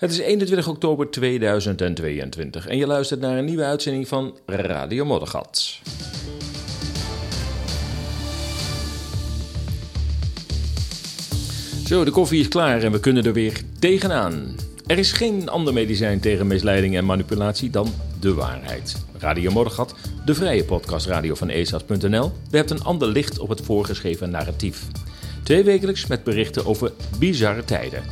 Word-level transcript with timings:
Het 0.00 0.10
is 0.10 0.18
21 0.18 0.68
oktober 0.68 1.10
2022 1.10 2.66
en 2.66 2.76
je 2.76 2.86
luistert 2.86 3.20
naar 3.20 3.38
een 3.38 3.44
nieuwe 3.44 3.64
uitzending 3.64 4.08
van 4.08 4.38
Radio 4.46 5.04
Moddergat. 5.04 5.78
Zo, 11.86 12.04
de 12.04 12.10
koffie 12.10 12.40
is 12.40 12.48
klaar 12.48 12.82
en 12.82 12.92
we 12.92 13.00
kunnen 13.00 13.24
er 13.24 13.32
weer 13.32 13.60
tegenaan. 13.78 14.56
Er 14.86 14.98
is 14.98 15.12
geen 15.12 15.48
ander 15.48 15.72
medicijn 15.72 16.20
tegen 16.20 16.46
misleiding 16.46 16.96
en 16.96 17.04
manipulatie 17.04 17.70
dan 17.70 17.88
de 18.20 18.34
waarheid. 18.34 18.96
Radio 19.18 19.50
Moddergat, 19.50 19.94
de 20.24 20.34
vrije 20.34 20.64
podcastradio 20.64 21.34
van 21.34 21.48
ESAS.nl, 21.48 22.32
werpt 22.50 22.70
een 22.70 22.84
ander 22.84 23.08
licht 23.08 23.38
op 23.38 23.48
het 23.48 23.60
voorgeschreven 23.60 24.30
narratief. 24.30 24.86
Twee 25.42 25.64
wekelijks 25.64 26.06
met 26.06 26.24
berichten 26.24 26.66
over 26.66 26.92
bizarre 27.18 27.64
tijden. 27.64 28.02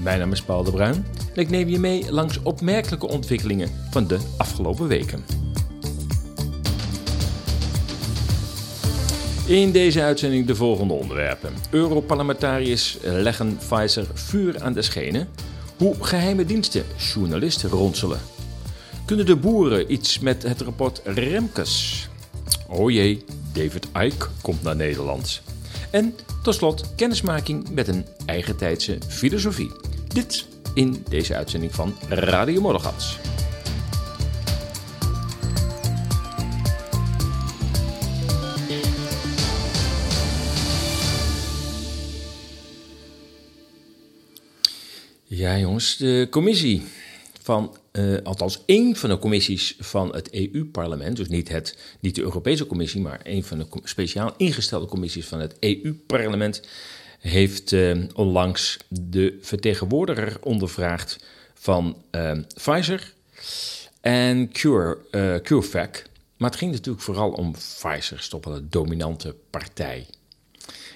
Mijn 0.00 0.18
naam 0.18 0.32
is 0.32 0.42
Paul 0.42 0.64
de 0.64 0.70
Bruin 0.70 1.06
en 1.34 1.40
ik 1.40 1.50
neem 1.50 1.68
je 1.68 1.78
mee 1.78 2.12
langs 2.12 2.42
opmerkelijke 2.42 3.08
ontwikkelingen 3.08 3.70
van 3.90 4.06
de 4.06 4.18
afgelopen 4.36 4.88
weken. 4.88 5.24
In 9.46 9.72
deze 9.72 10.02
uitzending 10.02 10.46
de 10.46 10.54
volgende 10.54 10.94
onderwerpen. 10.94 11.52
Europarlementariërs 11.70 12.98
leggen 13.02 13.56
Pfizer 13.56 14.06
vuur 14.14 14.62
aan 14.62 14.72
de 14.72 14.82
schenen. 14.82 15.28
Hoe 15.76 15.94
geheime 16.00 16.44
diensten 16.44 16.84
journalisten 17.14 17.70
ronselen. 17.70 18.20
Kunnen 19.04 19.26
de 19.26 19.36
boeren 19.36 19.92
iets 19.92 20.18
met 20.18 20.42
het 20.42 20.60
rapport 20.60 21.00
Remkes? 21.04 22.08
Oh 22.68 22.90
jee, 22.90 23.24
David 23.52 23.88
Icke 24.00 24.26
komt 24.42 24.62
naar 24.62 24.76
Nederland. 24.76 25.42
En 25.90 26.14
tot 26.42 26.54
slot 26.54 26.94
kennismaking 26.94 27.70
met 27.70 27.88
een 27.88 28.04
eigentijdse 28.26 28.98
filosofie. 29.08 29.70
Dit 30.14 30.46
in 30.74 31.04
deze 31.08 31.34
uitzending 31.34 31.74
van 31.74 31.94
Radio 32.08 32.60
Moddergats. 32.60 33.18
Ja, 45.24 45.58
jongens, 45.58 45.96
de 45.96 46.26
commissie 46.30 46.82
van, 47.42 47.76
uh, 47.92 48.16
althans 48.22 48.62
één 48.66 48.96
van 48.96 49.10
de 49.10 49.18
commissies 49.18 49.76
van 49.78 50.14
het 50.14 50.30
EU-parlement, 50.30 51.16
dus 51.16 51.28
niet, 51.28 51.48
het, 51.48 51.78
niet 52.00 52.14
de 52.14 52.22
Europese 52.22 52.66
Commissie, 52.66 53.00
maar 53.00 53.20
een 53.22 53.44
van 53.44 53.58
de 53.58 53.66
speciaal 53.84 54.34
ingestelde 54.36 54.86
commissies 54.86 55.26
van 55.26 55.40
het 55.40 55.56
EU-parlement, 55.60 56.62
heeft 57.30 57.72
uh, 57.72 58.04
onlangs 58.14 58.76
de 58.88 59.38
vertegenwoordiger 59.40 60.36
ondervraagd 60.40 61.24
van 61.54 62.02
uh, 62.10 62.32
Pfizer 62.54 63.12
en 64.00 64.52
Cure, 64.52 64.98
CureVac. 65.42 66.02
Maar 66.36 66.50
het 66.50 66.58
ging 66.58 66.72
natuurlijk 66.72 67.04
vooral 67.04 67.30
om 67.30 67.52
Pfizer, 67.52 68.28
wel 68.40 68.56
een 68.56 68.66
dominante 68.70 69.34
partij. 69.50 70.06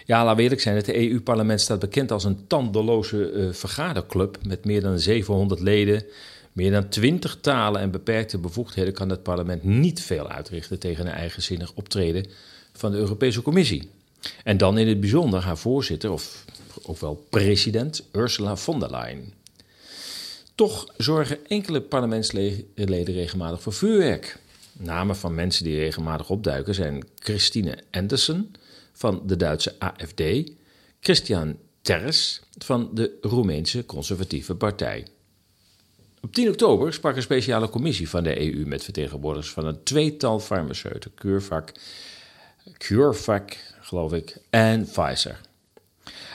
Ja, 0.04 0.24
laat 0.24 0.38
eerlijk 0.38 0.60
zijn, 0.60 0.76
het 0.76 0.92
EU-parlement 0.92 1.60
staat 1.60 1.78
bekend 1.78 2.12
als 2.12 2.24
een 2.24 2.46
tandeloze 2.46 3.48
vergaderclub 3.52 4.38
met 4.46 4.64
meer 4.64 4.80
dan 4.80 4.98
700 4.98 5.60
leden, 5.60 6.04
meer 6.52 6.70
dan 6.70 6.88
20 6.88 7.38
talen 7.40 7.80
en 7.80 7.90
beperkte 7.90 8.38
bevoegdheden 8.38 8.92
kan 8.92 9.10
het 9.10 9.22
parlement 9.22 9.64
niet 9.64 10.02
veel 10.02 10.28
uitrichten 10.28 10.78
tegen 10.78 11.06
een 11.06 11.12
eigenzinnig 11.12 11.72
optreden 11.74 12.26
van 12.72 12.90
de 12.90 12.98
Europese 12.98 13.42
Commissie. 13.42 13.90
En 14.44 14.56
dan 14.56 14.78
in 14.78 14.88
het 14.88 15.00
bijzonder 15.00 15.40
haar 15.40 15.58
voorzitter, 15.58 16.12
of 16.12 16.44
ook 16.82 16.98
wel 16.98 17.26
president, 17.30 18.08
Ursula 18.12 18.56
von 18.56 18.80
der 18.80 18.90
Leyen. 18.90 19.32
Toch 20.54 20.86
zorgen 20.96 21.46
enkele 21.46 21.80
parlementsleden 21.80 23.14
regelmatig 23.14 23.62
voor 23.62 23.72
vuurwerk. 23.72 24.38
Namen 24.72 25.16
van 25.16 25.34
mensen 25.34 25.64
die 25.64 25.78
regelmatig 25.78 26.30
opduiken 26.30 26.74
zijn 26.74 27.04
Christine 27.18 27.78
Andersen, 27.90 28.52
van 28.92 29.22
de 29.26 29.36
Duitse 29.36 29.74
AFD, 29.78 30.22
Christian 31.00 31.56
Terres 31.82 32.42
van 32.58 32.90
de 32.94 33.18
Roemeense 33.20 33.86
Conservatieve 33.86 34.54
Partij. 34.54 35.06
Op 36.20 36.34
10 36.34 36.48
oktober 36.48 36.92
sprak 36.92 37.16
een 37.16 37.22
speciale 37.22 37.68
commissie 37.68 38.08
van 38.08 38.22
de 38.22 38.40
EU 38.40 38.66
met 38.66 38.84
vertegenwoordigers 38.84 39.52
van 39.52 39.66
een 39.66 39.82
tweetal 39.82 40.40
farmaceuten, 40.40 41.14
CureVac, 41.14 41.72
CureVac 42.78 43.56
geloof 43.88 44.12
ik, 44.12 44.36
en 44.50 44.84
Pfizer. 44.84 45.40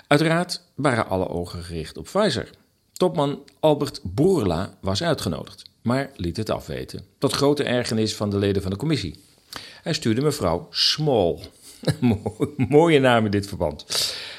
Uiteraard 0.07 0.61
waren 0.75 1.07
alle 1.07 1.29
ogen 1.29 1.63
gericht 1.63 1.97
op 1.97 2.03
Pfizer. 2.03 2.49
Topman 2.93 3.43
Albert 3.59 3.99
Boerla 4.03 4.77
was 4.81 5.03
uitgenodigd, 5.03 5.63
maar 5.81 6.11
liet 6.15 6.37
het 6.37 6.49
afweten. 6.49 7.05
Tot 7.17 7.33
grote 7.33 7.63
ergernis 7.63 8.15
van 8.15 8.29
de 8.29 8.37
leden 8.37 8.61
van 8.61 8.71
de 8.71 8.77
commissie. 8.77 9.23
Hij 9.81 9.93
stuurde 9.93 10.21
mevrouw 10.21 10.67
Small 10.69 11.39
Mooie 12.69 12.99
naam 12.99 13.25
in 13.25 13.31
dit 13.31 13.47
verband. 13.47 13.85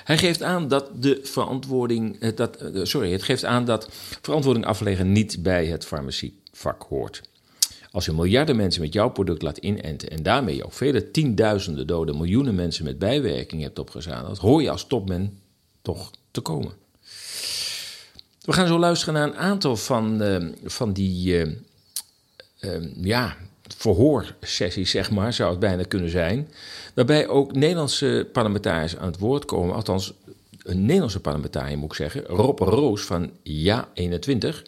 Hij 0.04 0.18
geeft 0.18 0.42
aan 0.42 0.68
dat 0.68 0.90
de 1.02 1.20
verantwoording, 1.22 2.20
eh, 2.20 2.36
dat, 2.36 2.56
eh, 2.56 2.84
sorry, 2.84 3.12
het 3.12 3.22
geeft 3.22 3.44
aan 3.44 3.64
dat 3.64 3.88
verantwoording 4.20 4.66
afleggen 4.66 5.12
niet 5.12 5.42
bij 5.42 5.66
het 5.66 5.86
farmacievak 5.86 6.82
hoort. 6.82 7.22
Als 7.94 8.04
je 8.04 8.12
miljarden 8.12 8.56
mensen 8.56 8.82
met 8.82 8.92
jouw 8.92 9.10
product 9.10 9.42
laat 9.42 9.56
inenten 9.58 10.10
en 10.10 10.22
daarmee 10.22 10.64
ook 10.64 10.72
vele 10.72 11.10
tienduizenden 11.10 11.86
doden, 11.86 12.16
miljoenen 12.16 12.54
mensen 12.54 12.84
met 12.84 12.98
bijwerking 12.98 13.62
hebt 13.62 13.78
opgezadeld, 13.78 14.38
hoor 14.38 14.62
je 14.62 14.70
als 14.70 14.86
topman 14.86 15.30
toch 15.82 16.10
te 16.30 16.40
komen. 16.40 16.72
We 18.40 18.52
gaan 18.52 18.66
zo 18.66 18.78
luisteren 18.78 19.14
naar 19.14 19.28
een 19.28 19.36
aantal 19.36 19.76
van, 19.76 20.22
uh, 20.22 20.52
van 20.64 20.92
die 20.92 21.46
uh, 21.46 21.52
uh, 22.60 22.88
ja, 22.96 23.36
verhoorsessies, 23.76 24.90
zeg 24.90 25.10
maar, 25.10 25.32
zou 25.32 25.50
het 25.50 25.60
bijna 25.60 25.82
kunnen 25.82 26.10
zijn. 26.10 26.48
Waarbij 26.94 27.28
ook 27.28 27.52
Nederlandse 27.52 28.28
parlementariërs 28.32 28.96
aan 28.96 29.06
het 29.06 29.18
woord 29.18 29.44
komen. 29.44 29.74
Althans, 29.74 30.12
een 30.62 30.80
Nederlandse 30.80 31.20
parlementariër 31.20 31.78
moet 31.78 31.90
ik 31.90 31.96
zeggen. 31.96 32.22
Rob 32.24 32.58
Roos 32.58 33.02
van 33.02 33.30
Ja21. 33.48 34.62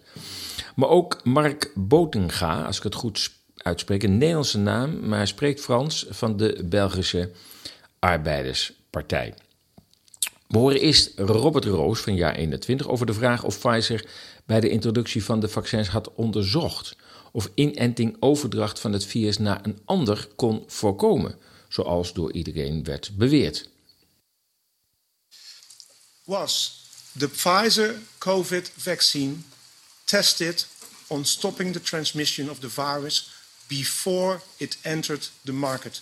Maar 0.76 0.88
ook 0.88 1.24
Mark 1.24 1.70
Botenga, 1.74 2.62
als 2.62 2.76
ik 2.76 2.82
het 2.82 2.94
goed 2.94 3.30
uitspreek. 3.56 4.02
Een 4.02 4.18
Nederlandse 4.18 4.58
naam, 4.58 5.08
maar 5.08 5.18
hij 5.18 5.26
spreekt 5.26 5.60
Frans 5.60 6.06
van 6.08 6.36
de 6.36 6.62
Belgische 6.64 7.30
Arbeiderspartij. 7.98 9.34
We 10.48 10.58
horen 10.58 10.80
eerst 10.80 11.18
Robert 11.18 11.64
Roos 11.64 12.00
van 12.00 12.14
jaar 12.14 12.34
21 12.34 12.88
over 12.88 13.06
de 13.06 13.14
vraag 13.14 13.44
of 13.44 13.58
Pfizer 13.58 14.08
bij 14.44 14.60
de 14.60 14.68
introductie 14.68 15.24
van 15.24 15.40
de 15.40 15.48
vaccins 15.48 15.88
had 15.88 16.14
onderzocht 16.14 16.96
of 17.32 17.50
inenting 17.54 18.16
overdracht 18.20 18.80
van 18.80 18.92
het 18.92 19.04
virus 19.04 19.38
naar 19.38 19.60
een 19.62 19.78
ander 19.84 20.28
kon 20.36 20.64
voorkomen, 20.66 21.38
zoals 21.68 22.12
door 22.12 22.32
iedereen 22.32 22.84
werd 22.84 23.10
beweerd. 23.16 23.68
Was 26.24 26.84
the 27.18 27.28
Pfizer 27.28 27.98
COVID 28.18 28.72
vaccine 28.76 29.34
tested 30.06 30.64
on 31.08 31.24
stopping 31.24 31.72
the 31.72 31.80
transmission 31.80 32.48
of 32.48 32.60
the 32.60 32.68
virus 32.68 33.30
before 33.68 34.40
it 34.58 34.76
entered 34.84 35.28
the 35.44 35.52
market? 35.52 36.00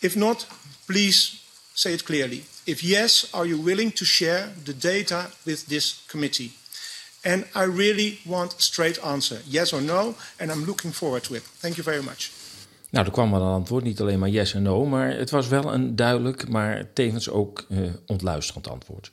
If 0.00 0.16
not, 0.16 0.46
please 0.86 1.40
say 1.74 1.92
it 1.92 2.04
clearly. 2.04 2.44
If 2.64 2.82
yes, 2.82 3.28
are 3.32 3.46
you 3.46 3.64
willing 3.64 3.92
to 3.92 4.04
share 4.04 4.52
the 4.64 4.72
data 4.72 5.30
with 5.44 5.66
this 5.66 6.04
committee? 6.08 6.52
And 7.22 7.44
I 7.54 7.64
really 7.64 8.18
want 8.24 8.54
a 8.58 8.62
straight 8.62 8.98
answer, 9.04 9.42
yes 9.46 9.72
or 9.72 9.82
no, 9.82 10.14
and 10.38 10.50
I'm 10.50 10.64
looking 10.64 10.92
forward 10.92 11.22
to 11.24 11.34
it. 11.34 11.42
Thank 11.60 11.76
you 11.76 11.84
very 11.84 12.02
much. 12.02 12.30
Nou, 12.90 13.06
er 13.06 13.12
kwam 13.12 13.30
wel 13.30 13.40
een 13.40 13.52
antwoord, 13.52 13.84
niet 13.84 14.00
alleen 14.00 14.18
maar 14.18 14.28
yes 14.28 14.54
en 14.54 14.62
no, 14.62 14.84
maar 14.84 15.16
het 15.16 15.30
was 15.30 15.48
wel 15.48 15.72
een 15.74 15.96
duidelijk, 15.96 16.48
maar 16.48 16.92
tevens 16.92 17.28
ook 17.28 17.66
uh, 17.68 17.90
ontluisterend 18.06 18.68
antwoord. 18.68 19.10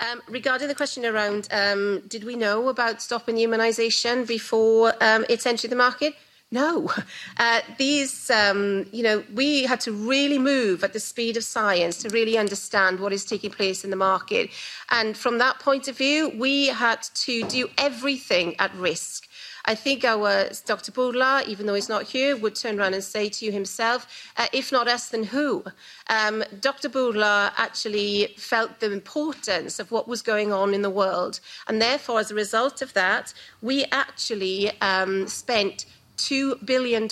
Um, 0.00 0.22
regarding 0.28 0.68
the 0.68 0.74
question 0.74 1.04
around 1.06 1.48
um, 1.50 2.02
did 2.08 2.24
we 2.24 2.36
know 2.36 2.68
about 2.68 3.00
stopping 3.00 3.36
humanisation 3.36 4.26
before 4.26 4.94
um, 5.00 5.24
it 5.28 5.46
entered 5.46 5.70
the 5.70 5.76
market? 5.76 6.14
No. 6.50 6.90
Uh, 7.36 7.60
these, 7.78 8.30
um, 8.30 8.86
you 8.92 9.02
know, 9.02 9.24
we 9.34 9.64
had 9.64 9.80
to 9.80 9.90
really 9.90 10.38
move 10.38 10.84
at 10.84 10.92
the 10.92 11.00
speed 11.00 11.36
of 11.36 11.42
science 11.42 11.98
to 11.98 12.08
really 12.10 12.38
understand 12.38 13.00
what 13.00 13.12
is 13.12 13.24
taking 13.24 13.50
place 13.50 13.82
in 13.82 13.90
the 13.90 13.96
market. 13.96 14.50
And 14.90 15.16
from 15.16 15.38
that 15.38 15.58
point 15.58 15.88
of 15.88 15.98
view, 15.98 16.30
we 16.38 16.68
had 16.68 17.02
to 17.26 17.42
do 17.48 17.68
everything 17.76 18.54
at 18.60 18.72
risk 18.76 19.26
I 19.66 19.74
think 19.74 20.04
our 20.04 20.50
Dr. 20.66 20.92
Bourla, 20.92 21.46
even 21.46 21.66
though 21.66 21.74
he's 21.74 21.88
not 21.88 22.04
here, 22.04 22.36
would 22.36 22.54
turn 22.54 22.78
around 22.78 22.94
and 22.94 23.02
say 23.02 23.28
to 23.30 23.44
you 23.46 23.52
himself, 23.52 24.06
uh, 24.36 24.46
if 24.52 24.70
not 24.70 24.88
us, 24.88 25.08
then 25.08 25.24
who? 25.24 25.64
Um, 26.08 26.44
Dr. 26.60 26.90
Bourla 26.90 27.52
actually 27.56 28.34
felt 28.36 28.80
the 28.80 28.92
importance 28.92 29.78
of 29.78 29.90
what 29.90 30.06
was 30.06 30.20
going 30.20 30.52
on 30.52 30.74
in 30.74 30.82
the 30.82 30.90
world. 30.90 31.40
And 31.66 31.80
therefore, 31.80 32.20
as 32.20 32.30
a 32.30 32.34
result 32.34 32.82
of 32.82 32.92
that, 32.92 33.32
we 33.62 33.84
actually 33.90 34.70
um, 34.82 35.26
spent 35.28 35.86
$2 36.18 36.64
billion 36.64 37.04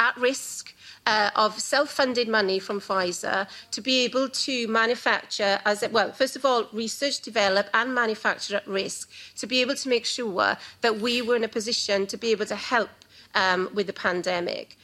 at 0.00 0.16
risk 0.16 0.74
uh, 1.06 1.30
of 1.36 1.60
self-funded 1.60 2.28
money 2.28 2.58
from 2.58 2.80
Pfizer 2.80 3.46
to 3.70 3.80
be 3.80 4.04
able 4.04 4.28
to 4.28 4.66
manufacture, 4.68 5.60
as 5.64 5.82
it, 5.82 5.92
well, 5.92 6.12
first 6.12 6.36
of 6.36 6.44
all, 6.44 6.66
research, 6.72 7.20
develop 7.20 7.68
and 7.74 7.94
manufacture 7.94 8.56
at 8.56 8.66
risk 8.66 9.10
to 9.36 9.46
be 9.46 9.60
able 9.60 9.74
to 9.74 9.88
make 9.88 10.04
sure 10.04 10.56
that 10.80 11.00
we 11.00 11.20
were 11.22 11.36
in 11.36 11.44
a 11.44 11.48
position 11.48 12.06
to 12.06 12.16
be 12.16 12.30
able 12.30 12.46
to 12.46 12.56
help 12.56 12.90
um, 13.34 13.68
with 13.74 13.86
the 13.86 13.92
pandemic. 13.92 14.76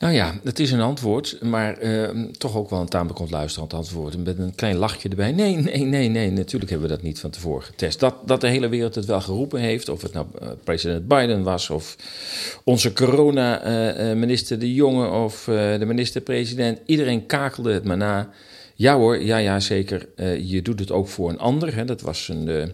Nou 0.00 0.14
ja, 0.14 0.34
het 0.44 0.58
is 0.58 0.72
een 0.72 0.80
antwoord, 0.80 1.36
maar 1.42 1.82
uh, 1.82 2.08
toch 2.38 2.56
ook 2.56 2.70
wel 2.70 2.80
een 2.80 2.88
tamelijk 2.88 3.18
ontluisterend 3.18 3.74
antwoord. 3.74 4.24
Met 4.24 4.38
een 4.38 4.54
klein 4.54 4.76
lachje 4.76 5.08
erbij. 5.08 5.32
Nee, 5.32 5.56
nee, 5.56 5.84
nee, 5.84 6.08
nee, 6.08 6.30
natuurlijk 6.30 6.70
hebben 6.70 6.88
we 6.88 6.94
dat 6.94 7.04
niet 7.04 7.20
van 7.20 7.30
tevoren 7.30 7.62
getest. 7.62 8.00
Dat, 8.00 8.14
dat 8.26 8.40
de 8.40 8.48
hele 8.48 8.68
wereld 8.68 8.94
het 8.94 9.04
wel 9.04 9.20
geroepen 9.20 9.60
heeft, 9.60 9.88
of 9.88 10.02
het 10.02 10.12
nou 10.12 10.26
uh, 10.42 10.48
president 10.64 11.08
Biden 11.08 11.42
was, 11.42 11.70
of 11.70 11.96
onze 12.64 12.92
corona-minister 12.92 14.56
uh, 14.56 14.62
De 14.62 14.74
Jonge, 14.74 15.08
of 15.08 15.44
de 15.44 15.84
minister-president. 15.86 16.78
Iedereen 16.86 17.26
kakelde 17.26 17.72
het 17.72 17.84
maar 17.84 17.96
na. 17.96 18.30
Ja 18.74 18.96
hoor, 18.96 19.22
ja, 19.22 19.36
ja, 19.36 19.60
zeker. 19.60 20.08
je 20.42 20.62
doet 20.62 20.80
het 20.80 20.90
ook 20.90 21.08
voor 21.08 21.28
een 21.28 21.38
ander. 21.38 21.74
Hè. 21.74 21.84
Dat 21.84 22.00
was 22.00 22.28
een 22.28 22.72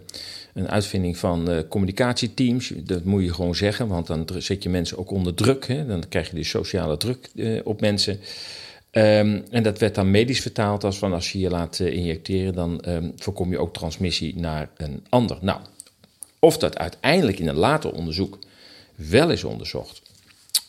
een 0.56 0.69
uitvinding 0.69 1.17
van 1.17 1.50
uh, 1.50 1.58
communicatieteams. 1.69 2.73
Dat 2.76 3.05
moet 3.05 3.23
je 3.23 3.35
gewoon 3.35 3.55
zeggen, 3.55 3.88
want 3.88 4.06
dan 4.06 4.26
zet 4.38 4.62
je 4.62 4.69
mensen 4.69 4.99
ook 4.99 5.11
onder 5.11 5.35
druk. 5.35 5.67
Hè? 5.67 5.87
Dan 5.87 6.08
krijg 6.08 6.29
je 6.29 6.35
die 6.35 6.44
sociale 6.44 6.97
druk 6.97 7.29
uh, 7.35 7.61
op 7.64 7.81
mensen. 7.81 8.20
Um, 8.93 9.44
en 9.50 9.62
dat 9.62 9.79
werd 9.79 9.94
dan 9.94 10.11
medisch 10.11 10.41
vertaald 10.41 10.85
als 10.85 10.99
van 10.99 11.12
als 11.12 11.32
je 11.32 11.38
je 11.38 11.50
laat 11.50 11.79
uh, 11.79 11.93
injecteren, 11.93 12.55
dan 12.55 12.82
um, 12.88 13.12
voorkom 13.17 13.50
je 13.50 13.58
ook 13.58 13.73
transmissie 13.73 14.38
naar 14.38 14.69
een 14.76 15.05
ander. 15.08 15.38
Nou, 15.41 15.61
of 16.38 16.58
dat 16.58 16.79
uiteindelijk 16.79 17.38
in 17.38 17.49
een 17.49 17.56
later 17.56 17.93
onderzoek 17.93 18.38
wel 18.94 19.31
is 19.31 19.44
onderzocht, 19.44 20.03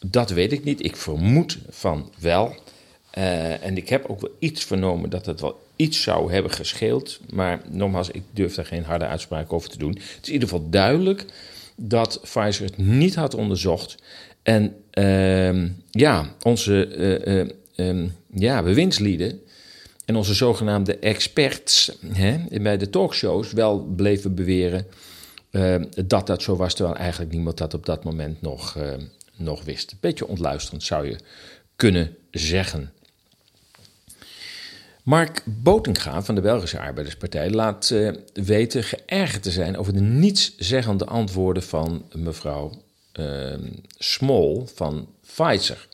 dat 0.05 0.29
weet 0.29 0.51
ik 0.51 0.63
niet. 0.63 0.85
Ik 0.85 0.95
vermoed 0.95 1.57
van 1.69 2.11
wel. 2.19 2.55
en 3.11 3.77
ik 3.77 3.89
heb 3.89 4.05
ook 4.05 4.21
wel 4.21 4.35
iets 4.39 4.63
vernomen 4.63 5.09
dat 5.09 5.25
het 5.25 5.41
wel 5.41 5.66
iets 5.77 6.01
zou 6.01 6.31
hebben 6.31 6.51
gescheeld. 6.51 7.19
Maar 7.29 7.61
nogmaals, 7.69 8.09
ik 8.09 8.23
durf 8.31 8.53
daar 8.53 8.65
geen 8.65 8.83
harde 8.83 9.05
uitspraak 9.05 9.53
over 9.53 9.69
te 9.69 9.77
doen. 9.77 9.91
Het 9.91 10.19
is 10.21 10.27
in 10.27 10.33
ieder 10.33 10.49
geval 10.49 10.69
duidelijk 10.69 11.25
dat 11.75 12.19
Pfizer 12.21 12.65
het 12.65 12.77
niet 12.77 13.15
had 13.15 13.35
onderzocht. 13.35 13.95
En 14.43 14.75
uh, 14.93 15.69
ja, 15.91 16.35
onze 16.41 16.87
uh, 17.75 17.89
uh, 17.93 18.09
ja, 18.33 18.63
bewindslieden 18.63 19.41
en 20.05 20.15
onze 20.15 20.33
zogenaamde 20.33 20.97
experts 20.97 21.97
hè, 22.13 22.37
bij 22.61 22.77
de 22.77 22.89
talkshows 22.89 23.51
wel 23.51 23.79
bleven 23.79 24.35
beweren 24.35 24.87
ehm, 25.51 25.83
dat 26.05 26.27
dat 26.27 26.41
zo 26.41 26.55
was, 26.55 26.73
terwijl 26.73 26.97
eigenlijk 26.97 27.31
niemand 27.31 27.57
dat 27.57 27.73
op 27.73 27.85
dat 27.85 28.03
moment 28.03 28.41
nog, 28.41 28.77
nog 29.35 29.63
wist. 29.63 29.95
Beetje 29.99 30.27
ontluisterend 30.27 30.83
zou 30.83 31.07
je 31.07 31.15
kunnen 31.75 32.15
zeggen. 32.31 32.91
Mark 35.07 35.41
Botinga 35.45 36.21
van 36.23 36.35
de 36.35 36.41
Belgische 36.41 36.79
Arbeiderspartij 36.79 37.49
laat 37.49 37.89
uh, 37.89 38.11
weten 38.33 38.83
geërgerd 38.83 39.43
te 39.43 39.51
zijn 39.51 39.77
over 39.77 39.93
de 39.93 39.99
nietszeggende 39.99 41.05
antwoorden 41.05 41.63
van 41.63 42.05
mevrouw 42.11 42.81
uh, 43.19 43.53
Small 43.97 44.63
van 44.73 45.07
Pfizer. 45.21 45.87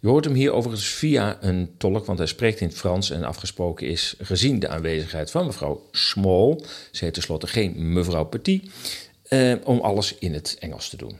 Je 0.00 0.08
hoort 0.08 0.24
hem 0.24 0.34
hier 0.34 0.52
overigens 0.52 0.88
via 0.88 1.38
een 1.40 1.74
tolk, 1.76 2.06
want 2.06 2.18
hij 2.18 2.26
spreekt 2.26 2.60
in 2.60 2.66
het 2.66 2.76
Frans 2.76 3.10
en 3.10 3.24
afgesproken 3.24 3.86
is 3.86 4.14
gezien 4.18 4.58
de 4.58 4.68
aanwezigheid 4.68 5.30
van 5.30 5.46
mevrouw 5.46 5.88
Small, 5.90 6.64
ze 6.90 7.04
heet 7.04 7.14
tenslotte 7.14 7.46
geen 7.46 7.92
mevrouw 7.92 8.24
Petit, 8.24 8.70
uh, 9.28 9.54
om 9.64 9.80
alles 9.80 10.14
in 10.18 10.34
het 10.34 10.56
Engels 10.58 10.88
te 10.88 10.96
doen. 10.96 11.16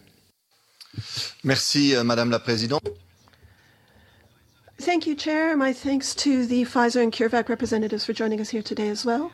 Merci, 1.41 1.95
euh, 1.95 2.03
madame 2.03 2.31
la 2.31 2.39
présidente. 2.39 2.93
Thank 4.83 5.07
you, 5.07 5.15
Chair. 5.15 5.57
My 5.57 5.73
thanks 5.73 6.13
to 6.17 6.45
the 6.45 6.65
Pfizer 6.65 7.01
and 7.01 7.13
CureVac 7.13 7.49
representatives 7.49 8.05
for 8.05 8.13
joining 8.13 8.41
us 8.41 8.51
here 8.51 8.63
today 8.63 8.89
as 8.89 9.05
well. 9.05 9.31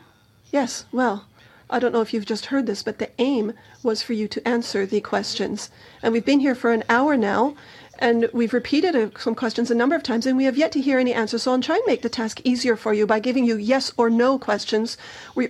Yes, 0.51 0.85
well, 0.91 1.25
I 1.71 1.79
don't 1.79 1.91
know 1.91 2.01
if 2.01 2.13
you've 2.13 2.27
just 2.27 2.45
heard 2.45 2.67
this, 2.67 2.83
but 2.83 2.99
the 2.99 3.09
aim 3.17 3.53
was 3.81 4.03
for 4.03 4.13
you 4.13 4.27
to 4.27 4.47
answer 4.47 4.85
the 4.85 5.01
questions. 5.01 5.71
And 6.03 6.13
we've 6.13 6.23
been 6.23 6.39
here 6.39 6.53
for 6.53 6.71
an 6.71 6.83
hour 6.87 7.17
now, 7.17 7.55
and 7.97 8.29
we've 8.31 8.53
repeated 8.53 8.95
uh, 8.95 9.09
some 9.17 9.33
questions 9.33 9.71
a 9.71 9.75
number 9.75 9.95
of 9.95 10.03
times, 10.03 10.27
and 10.27 10.37
we 10.37 10.43
have 10.43 10.55
yet 10.55 10.71
to 10.73 10.81
hear 10.81 10.99
any 10.99 11.15
answers. 11.15 11.41
So 11.41 11.51
I'll 11.51 11.61
try 11.61 11.77
and 11.77 11.87
make 11.87 12.03
the 12.03 12.09
task 12.09 12.41
easier 12.43 12.75
for 12.75 12.93
you 12.93 13.07
by 13.07 13.19
giving 13.19 13.43
you 13.43 13.57
yes 13.57 13.91
or 13.97 14.11
no 14.11 14.37
questions, 14.37 14.97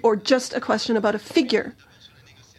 or 0.01 0.15
just 0.15 0.53
a 0.53 0.61
question 0.61 0.95
about 0.95 1.15
a 1.15 1.19
figure. 1.19 1.75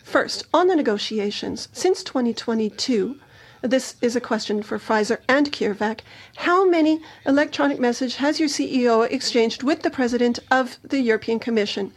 First, 0.04 0.44
on 0.52 0.66
the 0.66 0.76
negotiations, 0.76 1.68
since 1.72 2.04
2022, 2.04 3.18
this 3.62 3.96
is 4.00 4.16
a 4.16 4.20
question 4.20 4.62
for 4.62 4.78
Pfizer 4.78 5.18
and 5.28 5.52
CureVac. 5.52 6.00
How 6.36 6.68
many 6.68 7.00
electronic 7.26 7.78
messages 7.78 8.16
has 8.16 8.40
your 8.40 8.48
CEO 8.48 9.10
exchanged 9.10 9.62
with 9.62 9.82
the 9.82 9.90
president 9.90 10.38
of 10.50 10.78
the 10.82 11.00
European 11.00 11.38
Commission? 11.38 11.92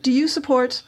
Do 0.00 0.10
you 0.12 0.28
support 0.28 0.82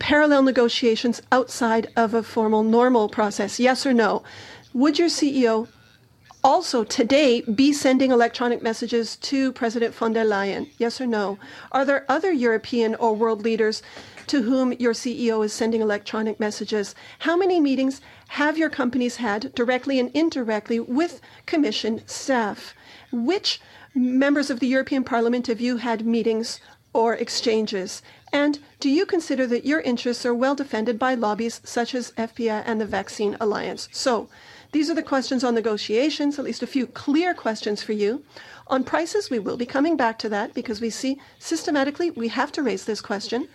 parallel 0.00 0.42
negotiations 0.42 1.22
outside 1.30 1.88
of 1.96 2.12
a 2.14 2.22
formal 2.22 2.64
normal 2.64 3.08
process? 3.08 3.60
Yes 3.60 3.86
or 3.86 3.94
no? 3.94 4.22
Would 4.74 4.98
your 4.98 5.08
CEO 5.08 5.68
also 6.42 6.84
today 6.84 7.42
be 7.42 7.72
sending 7.72 8.10
electronic 8.10 8.62
messages 8.62 9.16
to 9.16 9.52
President 9.52 9.94
von 9.94 10.12
der 10.12 10.24
Leyen? 10.24 10.68
Yes 10.78 11.00
or 11.00 11.06
no? 11.06 11.38
Are 11.70 11.84
there 11.84 12.04
other 12.08 12.32
European 12.32 12.94
or 12.96 13.14
world 13.14 13.42
leaders 13.42 13.82
to 14.28 14.42
whom 14.42 14.72
your 14.74 14.92
CEO 14.92 15.44
is 15.44 15.52
sending 15.52 15.80
electronic 15.80 16.38
messages? 16.40 16.94
How 17.20 17.36
many 17.36 17.60
meetings 17.60 18.00
have 18.28 18.58
your 18.58 18.70
companies 18.70 19.16
had 19.16 19.54
directly 19.54 19.98
and 19.98 20.10
indirectly 20.14 20.78
with 20.78 21.20
Commission 21.46 22.02
staff? 22.06 22.74
Which 23.10 23.60
members 23.94 24.50
of 24.50 24.60
the 24.60 24.68
European 24.68 25.02
Parliament 25.02 25.46
have 25.46 25.60
you 25.60 25.78
had 25.78 26.06
meetings 26.06 26.60
or 26.92 27.14
exchanges? 27.14 28.02
And 28.32 28.58
do 28.80 28.90
you 28.90 29.06
consider 29.06 29.46
that 29.46 29.64
your 29.64 29.80
interests 29.80 30.26
are 30.26 30.34
well 30.34 30.54
defended 30.54 30.98
by 30.98 31.14
lobbies 31.14 31.60
such 31.64 31.94
as 31.94 32.12
FPA 32.12 32.62
and 32.66 32.80
the 32.80 32.86
Vaccine 32.86 33.36
Alliance? 33.40 33.88
So, 33.92 34.28
these 34.72 34.90
are 34.90 34.94
the 34.94 35.02
questions 35.02 35.42
on 35.42 35.54
negotiations, 35.54 36.38
at 36.38 36.44
least 36.44 36.62
a 36.62 36.66
few 36.66 36.86
clear 36.86 37.32
questions 37.32 37.82
for 37.82 37.92
you. 37.92 38.22
On 38.66 38.84
prices, 38.84 39.30
we 39.30 39.38
will 39.38 39.56
be 39.56 39.64
coming 39.64 39.96
back 39.96 40.18
to 40.18 40.28
that 40.28 40.52
because 40.52 40.82
we 40.82 40.90
see 40.90 41.18
systematically 41.38 42.10
we 42.10 42.28
have 42.28 42.52
to 42.52 42.62
raise 42.62 42.84
this 42.84 43.00
question. 43.00 43.48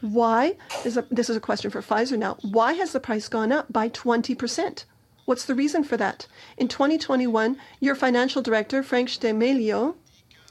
Why 0.00 0.56
is 0.84 0.96
a, 0.96 1.04
this 1.10 1.28
is 1.28 1.36
a 1.36 1.40
question 1.40 1.70
for 1.70 1.82
Pfizer 1.82 2.18
now? 2.18 2.36
Why 2.42 2.72
has 2.74 2.92
the 2.92 3.00
price 3.00 3.28
gone 3.28 3.52
up 3.52 3.72
by 3.72 3.88
20%? 3.88 4.84
What's 5.26 5.44
the 5.44 5.54
reason 5.54 5.84
for 5.84 5.96
that? 5.96 6.26
In 6.56 6.68
2021, 6.68 7.56
your 7.80 7.94
financial 7.94 8.42
director, 8.42 8.82
Frank 8.82 9.08
Stemelio, 9.08 9.94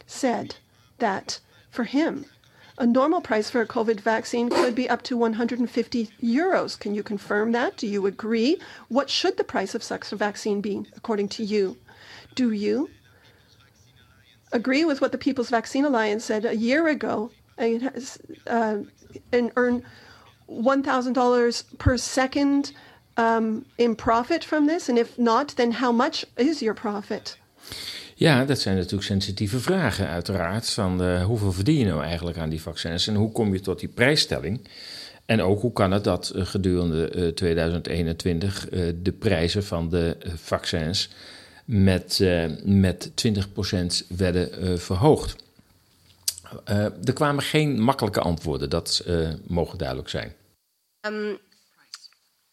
said 0.06 0.56
that 1.00 1.40
for 1.70 1.84
him, 1.84 2.26
a 2.78 2.86
normal 2.86 3.20
price 3.20 3.50
for 3.50 3.60
a 3.60 3.68
COVID 3.68 4.00
vaccine 4.00 4.50
could 4.50 4.74
be 4.74 4.90
up 4.90 5.02
to 5.04 5.18
150 5.18 6.10
euros. 6.24 6.80
Can 6.80 6.96
you 6.96 7.04
confirm 7.04 7.52
that? 7.52 7.76
Do 7.76 7.88
you 7.88 8.06
agree? 8.06 8.58
What 8.88 9.10
should 9.10 9.36
the 9.36 9.44
price 9.44 9.76
of 9.76 9.84
such 9.84 10.12
a 10.14 10.16
vaccine 10.16 10.62
be, 10.62 10.86
according 10.96 11.28
to 11.30 11.44
you? 11.44 11.78
Do 12.36 12.52
you 12.54 12.90
agree 14.54 14.86
with 14.86 15.02
what 15.02 15.12
the 15.12 15.18
People's 15.18 15.50
Vaccine 15.50 15.84
Alliance 15.84 16.24
said 16.24 16.46
a 16.46 16.56
year 16.56 16.88
ago? 16.88 17.32
Uh, 18.48 18.78
and 19.32 19.52
earn 19.54 19.84
$1,000 20.48 21.64
per 21.78 21.98
second 21.98 22.74
um, 23.16 23.66
in 23.76 23.96
profit 23.96 24.46
from 24.46 24.68
this? 24.68 24.90
And 24.90 24.98
if 24.98 25.18
not, 25.18 25.56
then 25.56 25.72
how 25.72 25.92
much 25.92 26.26
is 26.36 26.60
your 26.60 26.74
profit? 26.74 27.38
Ja, 28.16 28.46
dat 28.46 28.60
zijn 28.60 28.76
natuurlijk 28.76 29.04
sensitieve 29.04 29.60
vragen, 29.60 30.08
uiteraard. 30.08 30.70
Van 30.70 31.04
uh, 31.04 31.26
hoeveel 31.26 31.52
verdien 31.52 31.78
je 31.78 31.86
nou 31.86 32.04
eigenlijk 32.04 32.38
aan 32.38 32.50
die 32.50 32.62
vaccins 32.62 33.08
en 33.08 33.16
hoe 33.16 33.32
kom 33.32 33.54
je 33.54 33.60
tot 33.60 33.80
die 33.80 33.90
prijsstelling? 33.90 34.68
En 35.26 35.42
ook 35.42 35.62
hoe 35.62 35.74
kan 35.74 35.92
het 35.92 36.04
dat 36.04 36.32
uh, 36.36 36.46
gedurende 36.46 37.12
uh, 37.16 37.28
2021 37.28 38.70
de 39.02 39.12
prijzen 39.20 39.64
van 39.64 39.90
de 39.90 40.18
vaccins 40.36 41.10
met, 41.66 42.24
met 42.64 43.12
20% 43.28 44.08
werden 44.08 44.80
verhoogd? 44.80 45.36
Uh, 46.70 47.08
er 47.08 47.14
kwamen 47.14 47.44
geen 47.44 47.82
makkelijke 47.82 48.20
antwoorden, 48.20 48.70
dat 48.70 49.02
uh, 49.08 49.34
mogen 49.48 49.78
duidelijk 49.78 50.10
zijn. 50.10 50.36
Um, 51.02 51.40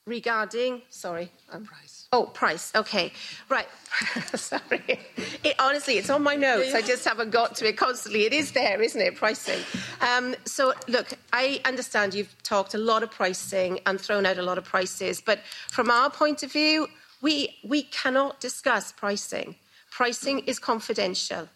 regarding, 0.05 0.83
sorry. 0.89 1.31
Um, 1.55 1.65
price. 1.65 2.07
Oh, 2.11 2.33
price. 2.33 2.71
Okay, 2.79 3.13
right. 3.49 3.67
sorry. 4.35 4.99
It, 5.43 5.55
honestly, 5.59 5.97
it's 5.97 6.11
on 6.11 6.23
my 6.23 6.37
notes. 6.37 6.75
I 6.75 6.83
just 6.83 7.05
haven't 7.05 7.33
got 7.33 7.57
to 7.57 7.67
it 7.67 7.77
constantly. 7.77 8.25
It 8.25 8.33
is 8.33 8.53
there, 8.53 8.81
isn't 8.81 9.01
it? 9.01 9.17
Pricing. 9.17 9.61
Um, 10.01 10.35
so, 10.45 10.73
look, 10.87 11.09
I 11.33 11.61
understand 11.65 12.15
you've 12.15 12.35
talked 12.43 12.75
a 12.75 12.79
lot 12.79 13.03
of 13.03 13.11
pricing 13.11 13.81
and 13.85 14.01
thrown 14.01 14.27
out 14.27 14.39
a 14.39 14.43
lot 14.43 14.59
of 14.59 14.65
prices, 14.65 15.21
but 15.21 15.41
from 15.71 15.91
our 15.91 16.11
point 16.11 16.43
of 16.43 16.53
view, 16.53 16.87
we 17.21 17.57
we 17.65 17.83
cannot 17.83 18.41
discuss 18.41 18.93
pricing. 18.93 19.57
Pricing 19.91 20.41
is 20.47 20.59
confidential. 20.59 21.49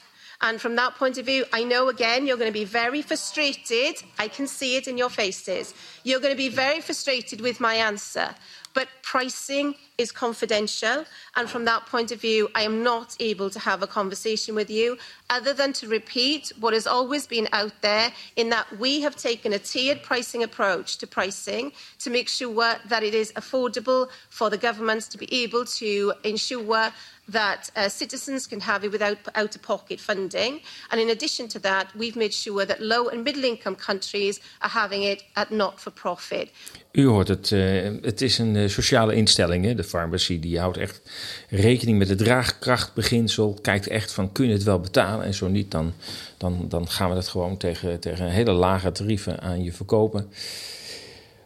And 0.43 0.61
from 0.61 0.77
that 0.77 0.95
point 0.95 1.19
of 1.19 1.27
view, 1.27 1.45
I 1.53 1.65
know 1.65 1.89
again 1.89 2.27
you're 2.27 2.39
going 2.39 2.53
to 2.53 2.59
be 2.59 2.65
very 2.65 3.03
frustrated. 3.03 4.03
I 4.19 4.29
can 4.29 4.47
see 4.47 4.77
it 4.77 4.89
in 4.89 4.97
your 4.97 5.11
faces. 5.11 5.75
You're 6.03 6.21
going 6.21 6.33
to 6.33 6.37
be 6.37 6.49
very 6.49 6.81
frustrated 6.81 7.41
with 7.41 7.61
my 7.61 7.75
answer. 7.75 8.35
but 8.73 8.89
pricing 9.03 9.75
is 10.01 10.11
confidential. 10.11 11.05
And 11.37 11.49
from 11.49 11.65
that 11.67 11.87
point 11.87 12.11
of 12.11 12.21
view, 12.21 12.49
I 12.55 12.63
am 12.63 12.83
not 12.83 13.17
able 13.21 13.51
to 13.51 13.59
have 13.59 13.83
a 13.83 13.87
conversation 13.87 14.55
with 14.55 14.71
you 14.71 14.97
other 15.29 15.53
than 15.53 15.73
to 15.75 15.87
repeat 15.87 16.53
what 16.59 16.73
has 16.73 16.87
always 16.87 17.27
been 17.27 17.49
out 17.53 17.73
there 17.83 18.13
in 18.37 18.51
that 18.51 18.67
we 18.79 19.01
have 19.03 19.15
taken 19.15 19.53
a 19.53 19.59
tiered 19.59 20.03
pricing 20.03 20.43
approach 20.43 20.99
to 20.99 21.07
pricing 21.07 21.73
to 21.99 22.11
make 22.11 22.29
sure 22.29 22.75
that 22.89 23.03
it 23.03 23.15
is 23.15 23.33
affordable 23.33 24.09
for 24.29 24.51
the 24.51 24.59
governments 24.59 25.07
to 25.09 25.19
be 25.19 25.33
able 25.43 25.65
to 25.65 26.13
ensure 26.25 26.91
that 27.31 27.71
uh, 27.77 27.89
citizens 27.89 28.47
can 28.47 28.61
have 28.61 28.85
it 28.85 28.91
without 28.91 29.19
out 29.35 29.55
of 29.55 29.63
pocket 29.63 30.01
funding. 30.01 30.61
And 30.91 31.01
in 31.01 31.11
addition 31.11 31.49
to 31.49 31.59
that, 31.61 31.87
we've 31.95 32.17
made 32.17 32.35
sure 32.35 32.67
that 32.67 32.81
low 32.81 33.09
and 33.09 33.23
middle 33.23 33.45
income 33.45 33.77
countries 33.77 34.41
are 34.61 34.69
having 34.69 35.03
it 35.03 35.23
at 35.35 35.51
not 35.51 35.81
for 35.81 35.93
profit. 35.93 36.51
U 36.93 37.07
hoort 37.07 37.29
het, 37.29 37.51
uh, 37.51 37.61
het 38.03 38.21
is 38.21 38.39
een 38.39 38.55
uh, 38.55 38.69
sociale 38.69 39.15
instelling, 39.15 39.65
hè? 39.65 39.75
de 39.75 39.85
farmacie. 39.91 40.39
Die 40.39 40.59
houdt 40.59 40.77
echt 40.77 41.01
rekening 41.49 41.99
met 41.99 42.09
het 42.09 42.19
draagkrachtbeginsel. 42.19 43.59
Kijkt 43.63 43.87
echt 43.87 44.13
van, 44.13 44.33
kun 44.33 44.47
je 44.47 44.53
het 44.53 44.63
wel 44.63 44.81
betalen? 44.81 45.25
En 45.25 45.35
zo 45.35 45.49
niet, 45.49 45.71
dan, 45.71 45.93
dan, 46.37 46.67
dan 46.69 46.89
gaan 46.89 47.09
we 47.09 47.15
dat 47.15 47.29
gewoon 47.29 47.57
tegen, 47.57 48.01
tegen 48.01 48.31
hele 48.31 48.53
lage 48.53 48.93
tarieven 48.93 49.41
aan 49.41 49.63
je 49.63 49.73
verkopen. 49.73 50.31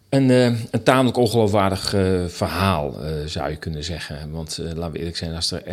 Een, 0.09 0.29
uh, 0.29 0.45
een 0.71 0.83
tamelijk 0.83 1.17
ongeloofwaardig 1.17 1.95
uh, 1.95 2.25
verhaal, 2.27 3.05
uh, 3.05 3.27
zou 3.27 3.51
je 3.51 3.57
kunnen 3.57 3.85
zeggen. 3.85 4.31
Want 4.31 4.59
laten 4.59 4.93
we 4.93 4.99
eerlijk 4.99 5.17
zijn, 5.17 5.35
als 5.35 5.51
er 5.51 5.67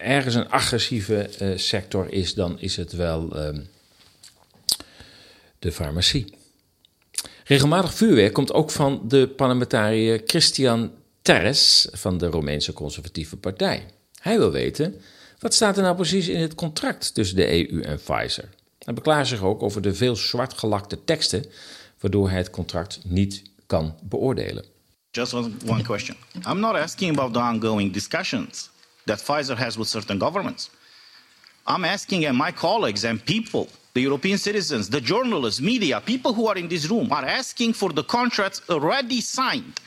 ergens 0.00 0.34
een 0.34 0.48
agressieve 0.48 1.28
sector 1.56 2.12
is, 2.12 2.34
dan 2.34 2.60
is 2.60 2.76
het 2.76 2.92
wel 2.92 3.36
ehm, 3.36 3.60
de 5.58 5.72
farmacie. 5.72 6.36
Regelmatig 7.44 7.94
vuurwerk 7.94 8.32
komt 8.32 8.52
ook 8.52 8.70
van 8.70 9.00
de 9.04 9.28
parlementariër 9.28 10.22
Christian 10.26 10.90
Terres 11.28 11.88
van 11.92 12.18
de 12.18 12.26
Romeinse 12.26 12.72
Conservatieve 12.72 13.36
Partij. 13.36 13.86
Hij 14.20 14.38
wil 14.38 14.50
weten, 14.50 15.00
wat 15.38 15.54
staat 15.54 15.76
er 15.76 15.82
nou 15.82 15.94
precies 15.94 16.28
in 16.28 16.40
het 16.40 16.54
contract 16.54 17.14
tussen 17.14 17.36
de 17.36 17.70
EU 17.70 17.80
en 17.80 18.00
Pfizer? 18.04 18.48
Hij 18.78 18.94
beklaart 18.94 19.26
zich 19.26 19.42
ook 19.42 19.62
over 19.62 19.82
de 19.82 19.94
veel 19.94 20.16
zwartgelakte 20.16 21.04
teksten, 21.04 21.44
waardoor 22.00 22.28
hij 22.28 22.38
het 22.38 22.50
contract 22.50 23.00
niet 23.04 23.42
kan 23.66 23.94
beoordelen. 24.02 24.64
Just 25.10 25.32
one 25.66 25.82
question. 25.82 26.16
I'm 26.46 26.60
not 26.60 26.74
asking 26.74 27.18
about 27.18 27.32
the 27.32 27.40
ongoing 27.40 27.92
discussions 27.92 28.70
that 29.04 29.18
Pfizer 29.18 29.56
has 29.56 29.76
with 29.76 29.88
certain 29.88 30.20
governments. 30.20 30.70
I'm 31.66 31.84
asking 31.84 32.26
and 32.26 32.36
my 32.36 32.52
colleagues 32.52 33.04
and 33.04 33.24
people, 33.24 33.66
the 33.92 34.00
European 34.00 34.38
citizens, 34.38 34.88
the 34.88 35.00
journalists, 35.04 35.60
media, 35.60 36.00
people 36.00 36.32
who 36.32 36.48
are 36.48 36.58
in 36.60 36.68
this 36.68 36.86
room 36.86 37.12
are 37.12 37.28
asking 37.28 37.74
for 37.74 37.94
the 37.94 38.04
contracts 38.04 38.62
already 38.68 39.20
signed. 39.20 39.80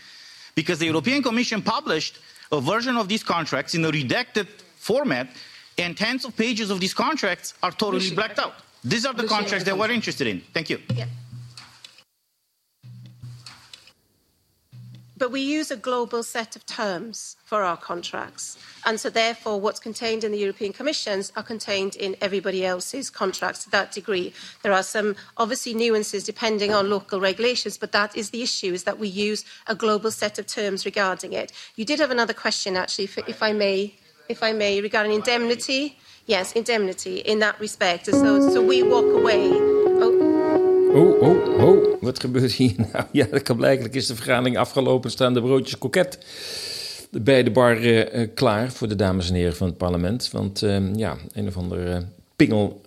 Because 0.56 0.80
the 0.80 0.86
European 0.86 1.24
Commission 1.24 1.62
published 1.62 2.20
a 2.52 2.60
version 2.60 2.98
of 2.98 3.08
these 3.08 3.24
contracts 3.24 3.76
in 3.76 3.86
a 3.86 3.92
redacted 3.92 4.48
format, 4.76 5.28
and 5.78 5.96
tens 5.96 6.26
of 6.26 6.36
pages 6.36 6.70
of 6.70 6.80
these 6.80 6.94
contracts 6.94 7.54
are 7.64 7.72
totally 7.72 8.12
blacked 8.14 8.40
out. 8.40 8.56
These 8.84 9.06
are 9.06 9.14
the 9.14 9.28
contracts 9.28 9.66
that 9.66 9.78
we're 9.78 9.92
interested 9.92 10.28
in. 10.28 10.42
Thank 10.54 10.70
you. 10.70 10.80
Yeah. 10.96 11.06
But 15.22 15.32
we 15.32 15.42
use 15.42 15.70
a 15.70 15.76
global 15.76 16.24
set 16.24 16.56
of 16.56 16.66
terms 16.66 17.38
for 17.44 17.62
our 17.62 17.78
contracts. 17.78 18.58
And 18.88 19.00
so, 19.00 19.12
therefore, 19.12 19.62
what's 19.62 19.80
contained 19.80 20.24
in 20.24 20.32
the 20.32 20.40
European 20.40 20.74
Commission's 20.74 21.32
are 21.36 21.44
contained 21.44 21.96
in 21.96 22.16
everybody 22.20 22.66
else's 22.66 23.12
contracts 23.12 23.64
to 23.66 23.70
that 23.70 23.92
degree. 23.92 24.34
There 24.64 24.74
are 24.74 24.82
some, 24.82 25.16
obviously, 25.38 25.76
nuances 25.76 26.24
depending 26.24 26.74
on 26.74 26.90
local 26.90 27.20
regulations, 27.22 27.78
but 27.78 27.92
that 27.92 28.18
is 28.18 28.32
the 28.32 28.42
issue, 28.42 28.74
is 28.74 28.84
that 28.86 28.98
we 28.98 29.10
use 29.10 29.46
a 29.68 29.76
global 29.76 30.10
set 30.10 30.40
of 30.40 30.48
terms 30.48 30.86
regarding 30.86 31.34
it. 31.34 31.52
You 31.76 31.86
did 31.86 32.00
have 32.00 32.10
another 32.10 32.34
question, 32.34 32.76
actually, 32.76 33.04
if, 33.04 33.20
if 33.20 33.44
I 33.44 33.54
may, 33.54 33.94
if 34.28 34.42
I 34.42 34.54
may, 34.54 34.82
regarding 34.82 35.14
indemnity. 35.14 36.00
Yes, 36.26 36.54
indemnity 36.54 37.20
in 37.20 37.38
that 37.46 37.60
respect. 37.60 38.08
So, 38.08 38.50
so 38.50 38.60
we 38.60 38.82
walk 38.82 39.06
away. 39.06 39.52
Oh, 39.52 40.32
Oh, 40.94 41.18
oh, 41.22 41.41
wat 42.02 42.20
gebeurt 42.20 42.52
hier 42.52 42.74
nou? 42.78 43.06
Ja, 43.12 43.26
dat 43.32 43.42
kan 43.42 43.58
blijkbaar 43.58 43.96
is 43.96 44.08
de 44.08 44.16
vergadering 44.16 44.58
afgelopen, 44.58 45.12
staan 45.12 45.34
de 45.34 45.42
broodjes 45.42 45.78
koket 45.78 46.18
bij 47.12 47.44
de 47.44 47.52
bar 47.52 47.84
uh, 47.84 48.28
klaar 48.34 48.72
voor 48.72 48.88
de 48.88 48.96
dames 48.96 49.30
en 49.30 49.36
heren 49.36 49.56
van 49.56 49.68
het 49.68 49.78
parlement. 49.78 50.30
Want 50.32 50.62
uh, 50.62 50.96
ja, 50.96 51.18
een 51.34 51.48
of 51.48 51.58
andere 51.58 52.06
pingel 52.36 52.82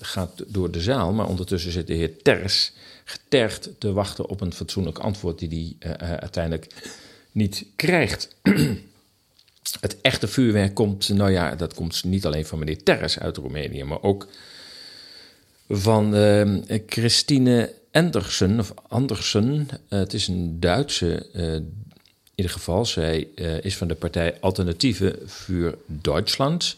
gaat 0.00 0.42
door 0.46 0.70
de 0.70 0.80
zaal, 0.80 1.12
maar 1.12 1.26
ondertussen 1.26 1.72
zit 1.72 1.86
de 1.86 1.94
heer 1.94 2.22
Ters 2.22 2.72
getergd 3.04 3.70
te 3.78 3.92
wachten 3.92 4.28
op 4.28 4.40
een 4.40 4.52
fatsoenlijk 4.52 4.98
antwoord 4.98 5.38
die 5.38 5.76
hij 5.78 5.98
uiteindelijk 5.98 6.66
niet 7.32 7.64
krijgt. 7.76 8.36
het 9.80 10.00
echte 10.00 10.28
vuurwerk 10.28 10.74
komt, 10.74 11.08
nou 11.08 11.30
ja, 11.30 11.54
dat 11.54 11.74
komt 11.74 12.04
niet 12.04 12.26
alleen 12.26 12.46
van 12.46 12.58
meneer 12.58 12.82
Terres 12.82 13.18
uit 13.18 13.36
Roemenië, 13.36 13.84
maar 13.84 14.02
ook 14.02 14.28
van 15.68 16.16
uh, 16.16 16.60
Christine 16.86 17.72
Andersen, 17.92 18.58
of 18.58 18.74
Andersen. 18.88 19.68
Uh, 19.70 19.98
het 19.98 20.12
is 20.14 20.28
een 20.28 20.60
Duitse, 20.60 21.26
uh, 21.34 21.54
in 21.54 21.72
ieder 22.34 22.52
geval. 22.52 22.84
Zij 22.84 23.28
uh, 23.34 23.64
is 23.64 23.76
van 23.76 23.88
de 23.88 23.94
partij 23.94 24.36
Alternatieve 24.40 25.18
voor 25.24 25.78
Duitsland. 25.86 26.76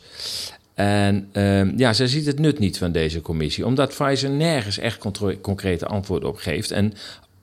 En 0.74 1.28
ehm, 1.32 1.72
ja, 1.76 1.92
zij 1.92 2.06
ziet 2.06 2.26
het 2.26 2.38
nut 2.38 2.58
niet 2.58 2.78
van 2.78 2.92
deze 2.92 3.20
commissie, 3.20 3.66
omdat 3.66 3.94
Pfizer 3.94 4.30
nergens 4.30 4.78
echt 4.78 4.98
concrete 5.40 5.86
antwoorden 5.86 6.28
op 6.28 6.36
geeft 6.36 6.70
en 6.70 6.92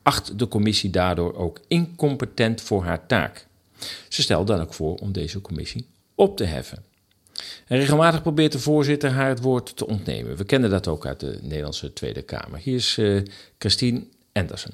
acht 0.01 0.39
de 0.39 0.47
commissie 0.47 0.89
daardoor 0.89 1.35
ook 1.35 1.59
incompetent 1.67 2.61
voor 2.61 2.83
haar 2.83 3.05
taak. 3.07 3.45
Ze 4.09 4.21
stelt 4.21 4.47
dan 4.47 4.61
ook 4.61 4.73
voor 4.73 4.95
om 4.95 5.11
deze 5.11 5.41
commissie 5.41 5.87
op 6.15 6.37
te 6.37 6.43
heffen. 6.43 6.83
En 7.67 7.77
regelmatig 7.77 8.21
probeert 8.21 8.51
de 8.51 8.59
voorzitter 8.59 9.11
haar 9.11 9.29
het 9.29 9.41
woord 9.41 9.77
te 9.77 9.87
ontnemen. 9.87 10.35
We 10.35 10.43
kennen 10.43 10.69
dat 10.69 10.87
ook 10.87 11.05
uit 11.05 11.19
de 11.19 11.39
Nederlandse 11.41 11.93
Tweede 11.93 12.21
Kamer. 12.21 12.59
Hier 12.59 12.75
is 12.75 12.97
uh, 12.97 13.21
Christine 13.57 14.03
Anderson. 14.33 14.73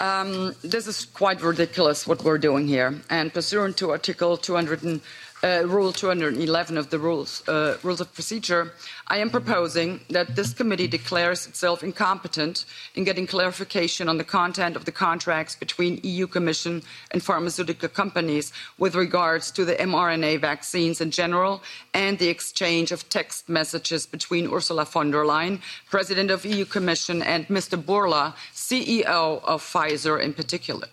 Um, 0.00 0.54
this 0.60 0.86
is 0.86 1.08
quite 1.12 1.42
ridiculous 1.42 2.04
what 2.04 2.22
we're 2.22 2.38
doing 2.38 2.68
here. 2.68 2.94
And 3.06 3.32
pursuant 3.32 3.76
to 3.76 3.90
Article 3.90 4.36
200 4.36 5.00
uh, 5.42 5.62
Rule 5.66 5.92
211 5.92 6.76
of 6.76 6.90
the 6.90 6.98
rules, 6.98 7.46
uh, 7.48 7.76
rules 7.82 8.00
of 8.00 8.12
Procedure, 8.14 8.72
I 9.06 9.18
am 9.18 9.30
proposing 9.30 10.00
that 10.10 10.34
this 10.36 10.52
committee 10.52 10.88
declares 10.88 11.46
itself 11.46 11.82
incompetent 11.82 12.64
in 12.94 13.04
getting 13.04 13.26
clarification 13.26 14.08
on 14.08 14.18
the 14.18 14.24
content 14.24 14.76
of 14.76 14.84
the 14.84 14.92
contracts 14.92 15.54
between 15.54 16.00
EU 16.02 16.26
Commission 16.26 16.82
and 17.12 17.22
pharmaceutical 17.22 17.88
companies 17.88 18.52
with 18.78 18.94
regards 18.94 19.50
to 19.52 19.64
the 19.64 19.74
mRNA 19.76 20.40
vaccines 20.40 21.00
in 21.00 21.10
general 21.10 21.62
and 21.94 22.18
the 22.18 22.28
exchange 22.28 22.92
of 22.92 23.08
text 23.08 23.48
messages 23.48 24.06
between 24.06 24.52
Ursula 24.52 24.84
von 24.84 25.10
der 25.10 25.24
Leyen, 25.24 25.60
President 25.90 26.30
of 26.30 26.44
EU 26.44 26.64
Commission, 26.64 27.22
and 27.22 27.46
Mr. 27.48 27.82
Borla, 27.84 28.34
CEO 28.52 29.42
of 29.44 29.62
Pfizer 29.62 30.20
in 30.20 30.32
particular. 30.34 30.88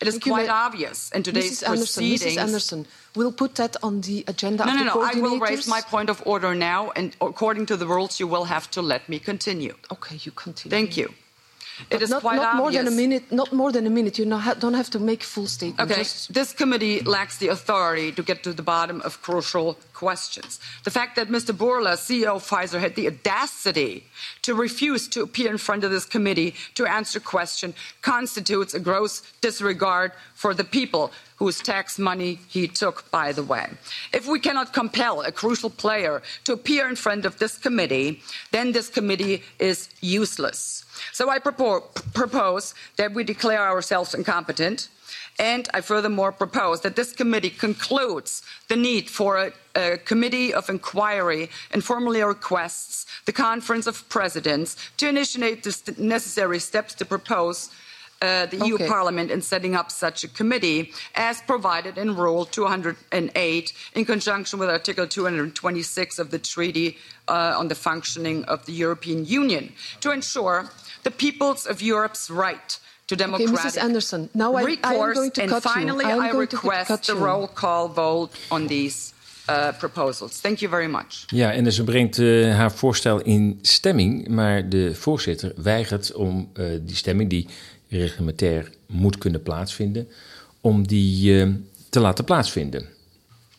It 0.00 0.08
is 0.08 0.18
quite 0.18 0.48
obvious 0.48 1.10
in 1.10 1.22
today's 1.22 1.62
Mrs. 1.62 1.68
Anderson, 1.68 2.00
proceedings. 2.00 2.36
Mrs. 2.36 2.42
Anderson, 2.42 2.86
we'll 3.14 3.32
put 3.32 3.54
that 3.56 3.76
on 3.82 4.00
the 4.02 4.24
agenda 4.26 4.64
no, 4.64 4.72
of 4.72 4.78
no, 4.78 4.84
the 4.84 4.94
no. 4.94 5.02
I 5.02 5.14
will 5.20 5.38
raise 5.40 5.68
my 5.68 5.80
point 5.80 6.10
of 6.10 6.22
order 6.26 6.54
now, 6.54 6.90
and 6.96 7.16
according 7.20 7.66
to 7.66 7.76
the 7.76 7.86
rules, 7.86 8.20
you 8.20 8.26
will 8.26 8.44
have 8.44 8.70
to 8.72 8.82
let 8.82 9.08
me 9.08 9.18
continue. 9.18 9.74
Okay, 9.90 10.16
you 10.22 10.32
continue. 10.32 10.70
Thank 10.70 10.96
you. 10.96 11.12
It 11.90 12.02
is 12.02 12.10
not, 12.10 12.22
quite 12.22 12.36
not 12.36 12.56
more 12.56 12.70
than 12.70 12.86
a 12.86 12.90
minute. 12.90 13.30
Not 13.30 13.52
more 13.52 13.72
than 13.72 13.86
a 13.86 13.90
minute. 13.90 14.18
You 14.18 14.24
don't 14.26 14.74
have 14.74 14.90
to 14.90 14.98
make 14.98 15.22
full 15.22 15.46
statements. 15.46 15.92
Okay, 15.92 16.02
Just- 16.02 16.32
this 16.32 16.52
committee 16.52 17.00
lacks 17.00 17.38
the 17.38 17.48
authority 17.48 18.12
to 18.12 18.22
get 18.22 18.42
to 18.44 18.52
the 18.52 18.62
bottom 18.62 19.00
of 19.02 19.22
crucial 19.22 19.78
questions. 19.92 20.60
The 20.84 20.90
fact 20.90 21.16
that 21.16 21.28
Mr. 21.28 21.56
Borla, 21.56 21.96
CEO 21.96 22.36
of 22.36 22.48
Pfizer, 22.48 22.80
had 22.80 22.94
the 22.94 23.06
audacity 23.06 24.04
to 24.42 24.54
refuse 24.54 25.08
to 25.08 25.22
appear 25.22 25.50
in 25.50 25.58
front 25.58 25.84
of 25.84 25.90
this 25.90 26.04
committee 26.04 26.54
to 26.74 26.86
answer 26.86 27.20
question 27.20 27.74
constitutes 28.00 28.74
a 28.74 28.80
gross 28.80 29.22
disregard 29.40 30.12
for 30.34 30.54
the 30.54 30.64
people 30.64 31.12
whose 31.36 31.60
tax 31.60 31.98
money 31.98 32.38
he 32.48 32.68
took, 32.68 33.10
by 33.10 33.32
the 33.32 33.42
way. 33.42 33.66
If 34.12 34.28
we 34.28 34.38
cannot 34.38 34.72
compel 34.72 35.22
a 35.22 35.32
crucial 35.32 35.70
player 35.70 36.22
to 36.44 36.52
appear 36.52 36.88
in 36.88 36.96
front 36.96 37.24
of 37.24 37.38
this 37.38 37.58
committee, 37.58 38.22
then 38.52 38.72
this 38.72 38.88
committee 38.88 39.42
is 39.58 39.88
useless. 40.00 40.84
So 41.12 41.28
I 41.28 41.38
propose, 41.38 41.82
propose 42.14 42.74
that 42.96 43.12
we 43.12 43.24
declare 43.24 43.62
ourselves 43.62 44.14
incompetent. 44.14 44.88
And 45.38 45.68
I 45.72 45.80
furthermore 45.80 46.30
propose 46.30 46.82
that 46.82 46.94
this 46.94 47.12
committee 47.12 47.50
concludes 47.50 48.42
the 48.68 48.76
need 48.76 49.08
for 49.08 49.38
a, 49.38 49.52
a 49.74 49.98
committee 49.98 50.52
of 50.52 50.68
inquiry 50.68 51.48
and 51.70 51.82
formally 51.82 52.22
requests 52.22 53.06
the 53.24 53.32
Conference 53.32 53.86
of 53.86 54.08
Presidents 54.08 54.76
to 54.98 55.08
initiate 55.08 55.62
the 55.62 55.94
necessary 55.98 56.58
steps 56.58 56.94
to 56.94 57.04
propose 57.04 57.70
uh, 58.22 58.46
the 58.46 58.64
EU 58.66 58.78
Parliament 58.78 59.30
in 59.30 59.42
setting 59.42 59.74
up 59.74 59.90
such 59.90 60.22
a 60.22 60.28
committee, 60.28 60.92
as 61.16 61.42
provided 61.42 61.98
in 61.98 62.14
Rule 62.14 62.44
208 62.44 63.72
in 63.94 64.04
conjunction 64.04 64.60
with 64.60 64.70
Article 64.70 65.08
226 65.08 66.18
of 66.20 66.30
the 66.30 66.38
Treaty 66.38 66.98
uh, 67.26 67.54
on 67.58 67.66
the 67.66 67.74
Functioning 67.74 68.44
of 68.44 68.64
the 68.66 68.72
European 68.72 69.24
Union, 69.24 69.72
to 70.00 70.12
ensure 70.12 70.70
the 71.02 71.10
peoples 71.10 71.66
of 71.66 71.80
Europe's 71.80 72.28
right 72.30 72.78
to 73.06 73.14
Okay, 73.14 73.24
democratic 73.24 73.72
Mrs. 73.72 73.82
Anderson, 73.82 74.28
now 74.32 74.54
I, 74.54 74.58
I 74.58 74.60
am 74.60 74.66
recourse. 74.66 75.18
going 75.18 75.32
to 75.32 75.42
and 75.42 75.50
cut 75.50 75.62
finally, 75.62 76.04
you. 76.04 76.10
I 76.10 76.14
am 76.14 76.20
I 76.22 76.30
going 76.32 76.48
to 76.48 76.56
request 76.56 76.88
cut 76.88 77.02
the 77.02 77.14
roll 77.14 77.48
call 77.48 77.88
vote 77.88 78.30
on 78.50 78.66
these 78.66 79.12
uh, 79.48 79.72
proposals. 79.78 80.40
Thank 80.40 80.58
you 80.60 80.70
very 80.70 80.88
much. 80.88 81.24
Ja, 81.26 81.52
en 81.52 81.72
ze 81.72 81.84
brengt 81.84 82.18
eh, 82.18 82.56
haar 82.56 82.72
voorstel 82.72 83.20
in 83.20 83.58
stemming, 83.62 84.28
maar 84.28 84.68
de 84.68 84.94
voorzitter 84.94 85.52
weigert 85.56 86.12
om 86.12 86.50
eh, 86.54 86.66
die 86.82 86.96
stemming, 86.96 87.30
die 87.30 87.48
reglementair 87.88 88.70
moet 88.86 89.18
kunnen 89.18 89.42
plaatsvinden, 89.42 90.08
om 90.60 90.86
die 90.86 91.40
eh, 91.40 91.48
te 91.88 92.00
laten 92.00 92.24
plaatsvinden. 92.24 92.86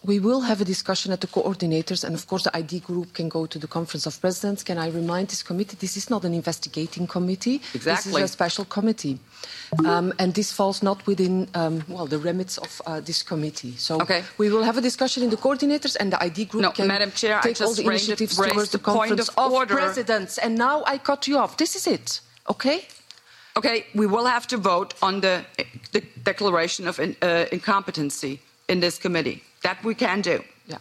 We 0.05 0.19
will 0.19 0.41
have 0.41 0.59
a 0.59 0.65
discussion 0.65 1.13
at 1.13 1.21
the 1.21 1.27
coordinators, 1.27 2.03
and 2.03 2.13
of 2.13 2.27
course, 2.27 2.43
the 2.43 2.55
ID 2.57 2.81
group 2.81 3.13
can 3.13 3.29
go 3.29 3.45
to 3.45 3.57
the 3.57 3.67
Conference 3.67 4.05
of 4.05 4.19
Presidents. 4.19 4.61
Can 4.61 4.77
I 4.77 4.89
remind 4.89 5.29
this 5.29 5.41
committee 5.43 5.77
this 5.79 5.95
is 5.95 6.09
not 6.09 6.25
an 6.25 6.33
investigating 6.33 7.07
committee? 7.07 7.61
Exactly. 7.73 8.11
This 8.11 8.17
is 8.23 8.23
a 8.23 8.27
special 8.27 8.65
committee. 8.65 9.17
Um, 9.85 10.11
and 10.19 10.33
this 10.33 10.51
falls 10.51 10.83
not 10.83 11.07
within 11.07 11.47
um, 11.53 11.85
well 11.87 12.05
the 12.05 12.17
remits 12.19 12.57
of 12.57 12.81
uh, 12.85 12.99
this 12.99 13.23
committee. 13.23 13.75
So 13.77 14.01
Okay. 14.01 14.23
we 14.37 14.49
will 14.49 14.63
have 14.63 14.77
a 14.77 14.81
discussion 14.81 15.23
in 15.23 15.29
the 15.29 15.37
coordinators, 15.37 15.95
and 15.97 16.11
the 16.11 16.21
ID 16.21 16.45
group 16.45 16.63
No, 16.63 16.71
can 16.71 16.87
Madam 16.87 17.11
Chair, 17.11 17.37
I 17.39 17.41
take 17.41 17.61
all 17.61 17.73
the 17.73 17.83
initiatives 17.85 18.37
raised 18.37 18.53
towards 18.53 18.71
the 18.71 18.79
the 18.79 18.83
point 18.83 19.09
Conference 19.09 19.29
of 19.29 19.45
of, 19.45 19.51
order. 19.53 19.75
Presidents. 19.75 20.37
And 20.37 20.57
now 20.57 20.83
I 20.85 20.97
cut 20.97 21.27
you 21.29 21.37
off. 21.37 21.55
This 21.55 21.75
is 21.77 21.87
it. 21.87 22.19
Okay. 22.49 22.85
Okay, 23.55 23.85
we 23.95 24.05
will 24.07 24.25
have 24.25 24.47
to 24.47 24.57
vote 24.57 24.95
on 25.01 25.21
the, 25.21 25.45
the 25.93 26.01
declaration 26.23 26.87
of 26.87 26.99
in, 26.99 27.15
uh, 27.21 27.45
incompetency 27.51 28.41
in 28.67 28.79
this 28.81 28.97
committee. 28.97 29.43
That 29.63 29.83
we 29.83 29.95
can 29.95 30.21
do. 30.21 30.43
Yeah. 30.67 30.77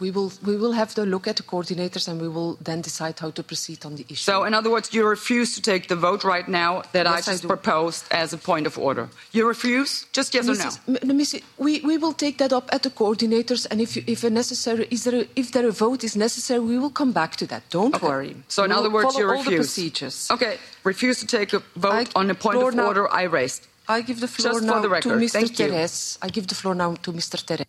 We 0.00 0.10
will, 0.10 0.32
we 0.46 0.56
will 0.56 0.72
have 0.72 0.94
to 0.94 1.02
look 1.02 1.26
at 1.28 1.36
the 1.36 1.42
coordinators 1.42 2.08
and 2.08 2.20
we 2.20 2.28
will 2.28 2.56
then 2.64 2.80
decide 2.80 3.18
how 3.18 3.30
to 3.30 3.42
proceed 3.42 3.84
on 3.84 3.96
the 3.96 4.04
issue. 4.08 4.16
So, 4.32 4.44
in 4.44 4.54
other 4.54 4.70
words, 4.70 4.92
you 4.94 5.06
refuse 5.06 5.54
to 5.56 5.60
take 5.62 5.88
the 5.88 5.96
vote 5.96 6.24
right 6.24 6.48
now 6.48 6.82
that 6.92 7.04
Yes, 7.06 7.14
I 7.14 7.30
I 7.30 7.32
just 7.34 7.42
do. 7.42 7.48
proposed 7.48 8.04
as 8.10 8.32
a 8.32 8.38
point 8.38 8.66
of 8.66 8.78
order. 8.78 9.08
You 9.32 9.46
refuse? 9.46 10.06
Just 10.12 10.34
yes 10.34 10.48
or 10.48 10.54
no? 10.56 10.64
Mrs. 10.64 10.78
M- 10.88 11.08
no, 11.08 11.14
Mrs. 11.14 11.42
We, 11.58 11.80
we 11.90 11.98
will 11.98 12.14
take 12.14 12.36
that 12.38 12.52
up 12.52 12.66
at 12.72 12.82
the 12.82 12.90
coordinators, 12.90 13.66
and 13.70 13.80
if, 13.80 13.94
you- 13.96 14.04
if, 14.06 14.24
a 14.24 14.30
necessary, 14.30 14.86
is 14.90 15.04
there 15.04 15.20
a, 15.22 15.26
if 15.36 15.52
there 15.52 15.66
a 15.68 15.72
vote 15.72 16.02
is 16.02 16.16
necessary, 16.16 16.60
we 16.60 16.78
will 16.78 16.90
come 17.00 17.12
back 17.12 17.36
to 17.36 17.46
that. 17.46 17.62
Don't 17.70 17.94
Okay. 17.94 18.06
worry. 18.06 18.36
So, 18.48 18.64
in 18.64 18.70
We 18.70 18.76
other 18.76 18.90
words, 18.90 19.16
you 19.18 19.24
all 19.28 19.42
the 19.42 19.50
refuse. 19.50 19.66
procedures. 19.66 20.30
Okay, 20.30 20.56
refuse 20.84 21.20
to 21.20 21.26
take 21.26 21.52
a 21.52 21.60
vote 21.76 22.08
I- 22.14 22.18
on 22.20 22.26
the 22.28 22.34
point 22.34 22.56
of 22.62 22.74
now- 22.74 22.86
order 22.86 23.04
I 23.12 23.24
raised. 23.24 23.66
I 23.88 24.02
give 24.02 24.20
the 24.20 24.28
floor 24.28 24.52
Just 24.52 24.64
now 24.64 24.80
the 24.80 24.88
to 25.00 25.08
Mr. 25.10 25.30
Thank 25.32 25.58
you. 25.58 25.66
I 26.22 26.28
give 26.30 26.46
the 26.46 26.54
floor 26.54 26.74
now 26.76 26.94
to 27.04 27.12
Mr. 27.12 27.36
Teres. 27.44 27.66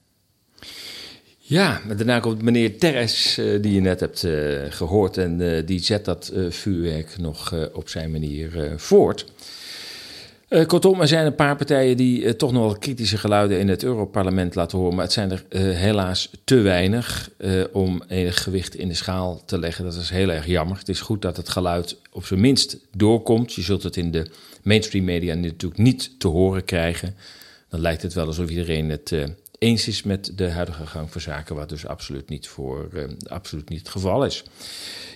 Ja, 1.52 1.82
daarna 1.98 2.20
komt 2.20 2.42
meneer 2.42 2.78
Teres, 2.78 3.38
eh, 3.38 3.62
die 3.62 3.74
je 3.74 3.80
net 3.80 4.00
hebt 4.00 4.24
eh, 4.24 4.34
gehoord, 4.70 5.18
en 5.18 5.42
eh, 5.42 5.66
die 5.66 5.80
zet 5.80 6.06
dat 6.06 6.34
vuurwerk 6.50 7.18
nog 7.18 7.54
op 7.74 7.90
zijn 7.90 8.12
manier 8.12 8.74
voort. 8.76 9.26
Kortom, 10.68 11.02
er 11.02 11.08
zijn 11.08 11.26
een 11.26 11.36
paar 11.36 11.56
partijen 11.56 11.98
die 11.98 12.36
toch 12.36 12.52
nog 12.52 12.64
wel 12.64 12.78
kritische 12.78 13.18
geluiden 13.18 13.60
in 13.60 13.68
het 13.68 13.84
Europarlement 13.84 14.56
laten 14.56 14.78
horen. 14.78 14.96
Maar 14.96 15.04
het 15.04 15.14
zijn 15.14 15.32
er 15.32 15.46
helaas 15.76 16.30
te 16.44 16.56
weinig 16.56 17.30
om 17.72 18.04
enig 18.08 18.44
gewicht 18.44 18.76
in 18.76 18.88
de 18.88 18.94
schaal 18.94 19.42
te 19.46 19.60
leggen. 19.60 19.84
Dat 19.84 19.96
is 19.96 20.10
heel 20.10 20.30
erg 20.30 20.46
jammer. 20.46 20.78
Het 20.78 20.90
is 20.90 21.02
goed 21.02 21.22
dat 21.22 21.38
het 21.38 21.50
geluid 21.50 21.98
op 22.12 22.26
zijn 22.26 22.40
minst 22.40 22.78
doorkomt. 22.96 23.54
Je 23.54 23.62
zult 23.62 23.84
het 23.84 23.98
in 23.98 24.12
de 24.12 24.26
mainstream 24.64 25.06
media 25.06 25.34
natuurlijk 25.34 25.82
niet 25.82 26.20
te 26.20 26.28
horen 26.28 26.66
krijgen. 26.66 27.16
Dan 27.70 27.80
lijkt 27.80 28.02
het 28.02 28.14
wel 28.14 28.26
alsof 28.26 28.50
iedereen 28.50 28.90
het 28.90 29.12
eens 29.62 29.88
is 29.88 30.04
met 30.04 30.32
de 30.36 30.50
huidige 30.50 30.86
gang 30.86 31.12
van 31.12 31.22
zaken, 31.22 31.56
wat 31.56 31.70
dus 31.70 31.88
absoluut 31.88 32.30
niet, 32.30 32.48
voor, 32.48 32.90
eh, 32.94 33.04
absoluut 33.28 33.70
niet 33.70 33.80
het 33.80 33.90
geval 33.90 34.26
is. 34.26 34.44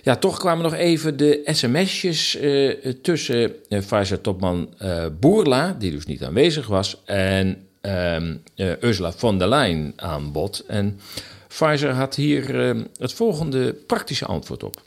Ja, 0.06 0.16
toch 0.16 0.38
kwamen 0.38 0.62
nog 0.62 0.74
even 0.74 1.16
de 1.16 1.40
sms'jes 1.44 2.36
eh, 2.36 2.92
tussen 3.02 3.54
Pfizer-topman 3.68 4.74
eh, 4.78 5.06
Boerla, 5.20 5.76
die 5.78 5.90
dus 5.90 6.06
niet 6.06 6.24
aanwezig 6.24 6.66
was, 6.66 7.04
en 7.04 7.66
ehm, 7.80 8.36
eh, 8.54 8.82
Ursula 8.82 9.12
von 9.12 9.38
der 9.38 9.48
Leyen 9.48 9.92
aan 9.96 10.32
bod. 10.32 10.64
En 10.66 11.00
Pfizer 11.48 11.90
had 11.90 12.14
hier 12.14 12.54
het 12.98 13.12
volgende 13.12 13.72
praktische 13.72 14.24
antwoord 14.24 14.62
op. 14.62 14.82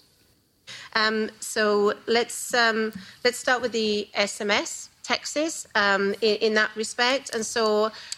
Um, 1.07 1.29
so 1.39 1.93
let's 2.05 2.53
um, 2.53 2.91
let's 3.21 3.39
start 3.39 3.61
with 3.61 3.71
the 3.71 4.07
SMS 4.27 4.88
texts 5.09 5.67
um, 5.75 6.13
in, 6.21 6.35
in 6.47 6.53
that 6.59 6.71
respect. 6.75 7.33
And 7.35 7.43
so, 7.45 7.63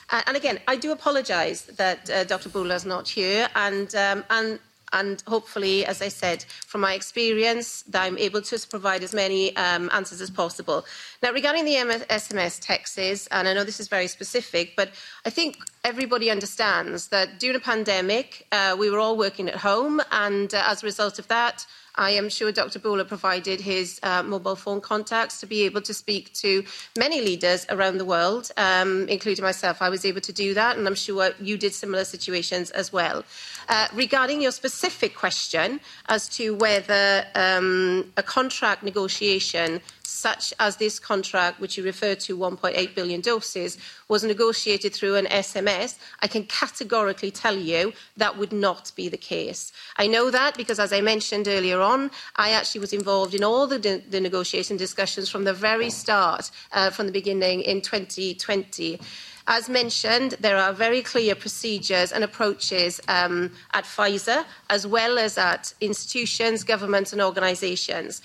uh, 0.10 0.22
and 0.28 0.36
again, 0.42 0.58
I 0.68 0.75
do 0.75 0.92
apologise 0.92 1.62
that 1.84 2.10
uh, 2.10 2.24
Dr. 2.25 2.50
Bula 2.50 2.75
is 2.75 2.86
not 2.86 3.06
here, 3.08 3.48
and 3.56 3.90
um, 3.96 4.24
and. 4.30 4.60
And 4.94 5.24
hopefully, 5.25 5.86
as 5.86 6.01
I 6.01 6.10
said, 6.10 6.44
from 6.72 6.82
my 6.82 6.94
experience, 7.00 7.68
that 7.92 8.01
I'm 8.06 8.18
able 8.18 8.42
to 8.42 8.56
provide 8.68 9.04
as 9.04 9.14
many 9.24 9.56
um, 9.56 9.90
answers 9.94 10.20
as 10.20 10.30
possible. 10.30 10.80
Now, 11.24 11.32
regarding 11.32 11.64
the 11.64 11.82
MS- 11.90 12.06
SMS 12.10 12.60
texts, 12.60 13.27
and 13.36 13.48
I 13.48 13.54
know 13.54 13.64
this 13.64 13.80
is 13.80 13.88
very 13.88 14.08
specific, 14.08 14.66
but 14.75 14.90
I 15.25 15.30
think 15.30 15.50
everybody 15.92 16.27
understands 16.30 17.08
that 17.08 17.40
during 17.40 17.56
a 17.56 17.66
pandemic, 17.74 18.27
uh, 18.51 18.75
we 18.77 18.90
were 18.90 19.00
all 19.00 19.16
working 19.25 19.48
at 19.48 19.56
home, 19.56 20.01
and 20.25 20.54
uh, 20.54 20.72
as 20.72 20.84
a 20.84 20.86
result 20.92 21.20
of 21.20 21.27
that, 21.30 21.66
I 21.96 22.12
am 22.12 22.30
sure 22.30 22.51
Dr. 22.51 22.80
Bula 22.80 23.06
provided 23.06 23.60
his 23.62 24.00
uh, 24.04 24.24
mobile 24.24 24.56
phone 24.56 24.82
contacts 24.82 25.40
to 25.42 25.46
be 25.46 25.64
able 25.64 25.82
to 25.82 25.94
speak 25.94 26.34
to 26.36 26.64
many 26.98 27.22
leaders 27.22 27.66
around 27.70 27.98
the 27.98 28.06
world, 28.06 28.51
um, 28.58 29.08
including 29.10 29.44
myself. 29.44 29.82
I 29.82 29.90
was 29.90 30.06
able 30.06 30.22
to 30.22 30.34
do 30.34 30.54
that, 30.54 30.77
and 30.77 30.88
I'm 30.88 30.96
sure 30.96 31.32
you 31.40 31.58
did 31.58 31.74
similar 31.74 32.06
situations 32.06 32.72
as 32.72 32.94
well. 32.94 33.24
Uh, 33.70 33.88
regarding 33.94 34.42
your 34.42 34.51
specific 34.51 35.16
question 35.16 35.80
as 36.08 36.27
to 36.30 36.56
whether 36.56 37.25
um, 37.36 38.12
a 38.18 38.24
contract 38.24 38.84
negotiation 38.84 39.82
such 40.22 40.53
as 40.60 40.77
this 40.77 41.00
contract, 41.00 41.60
which 41.60 41.77
you 41.77 41.84
referred 41.84 42.20
to, 42.22 42.38
1.8 42.38 42.96
billion 42.96 43.22
doses, 43.22 43.77
was 44.07 44.24
negotiated 44.24 44.94
through 44.94 45.16
an 45.16 45.25
SMS, 45.25 45.98
I 46.22 46.27
can 46.27 46.44
categorically 46.46 47.31
tell 47.31 47.57
you 47.57 47.94
that 48.18 48.38
would 48.38 48.53
not 48.53 48.92
be 48.96 49.10
the 49.10 49.18
case. 49.18 49.72
I 49.98 50.07
know 50.07 50.29
that 50.29 50.55
because, 50.55 50.79
as 50.79 50.94
I 50.94 51.01
mentioned 51.01 51.48
earlier 51.48 51.81
on, 51.81 52.12
I 52.36 52.51
actually 52.51 52.81
was 52.81 52.94
involved 52.94 53.34
in 53.34 53.44
all 53.44 53.66
the, 53.68 53.79
the 54.10 54.22
negotiation 54.22 54.77
discussions 54.77 55.27
from 55.29 55.44
the 55.44 55.53
very 55.53 55.90
start, 55.90 56.51
uh, 56.72 56.90
from 56.92 57.07
the 57.07 57.12
beginning 57.12 57.62
in 57.62 57.81
2020. 57.81 59.00
As 59.48 59.68
mentioned, 59.70 60.36
there 60.40 60.57
are 60.57 60.72
very 60.72 61.01
clear 61.01 61.34
procedures 61.36 62.12
and 62.12 62.24
approaches 62.24 63.01
um, 63.07 63.51
at 63.74 63.86
Pfizer, 63.86 64.46
as 64.70 64.86
well 64.86 65.18
as 65.18 65.38
at 65.38 65.74
institutions, 65.81 66.64
governments, 66.64 67.12
and 67.12 67.22
organisations. 67.22 68.22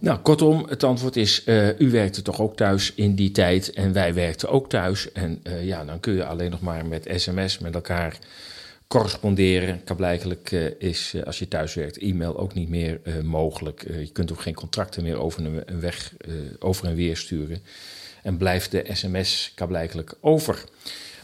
Nou, 0.00 0.18
kortom, 0.18 0.66
het 0.68 0.84
antwoord 0.84 1.16
is: 1.16 1.44
eh, 1.44 1.80
u 1.80 1.90
werkte 1.90 2.22
toch 2.22 2.40
ook 2.40 2.56
thuis 2.56 2.92
in 2.94 3.14
die 3.14 3.30
tijd 3.30 3.72
en 3.72 3.92
wij 3.92 4.14
werkten 4.14 4.48
ook 4.48 4.68
thuis. 4.68 5.12
En 5.12 5.40
eh, 5.42 5.66
ja, 5.66 5.84
dan 5.84 6.00
kun 6.00 6.14
je 6.14 6.24
alleen 6.24 6.50
nog 6.50 6.60
maar 6.60 6.86
met 6.86 7.08
sms 7.16 7.58
met 7.58 7.74
elkaar 7.74 8.18
corresponderen. 8.86 9.84
Kablijkelijk 9.84 10.52
eh, 10.52 10.66
is, 10.78 11.14
als 11.24 11.38
je 11.38 11.48
thuis 11.48 11.74
werkt, 11.74 11.98
e-mail 11.98 12.38
ook 12.38 12.54
niet 12.54 12.68
meer 12.68 13.00
mogelijk. 13.24 13.84
Je 13.98 14.10
kunt 14.12 14.32
ook 14.32 14.40
geen 14.40 14.54
contracten 14.54 15.02
meer 15.02 15.18
over 15.18 15.44
een, 15.44 15.80
weg 15.80 16.12
over 16.58 16.86
en 16.86 16.94
weer 16.94 17.16
sturen. 17.16 17.62
En 18.22 18.36
blijft 18.36 18.70
de 18.70 18.84
sms 18.92 19.52
kablijkelijk 19.54 20.14
over. 20.20 20.64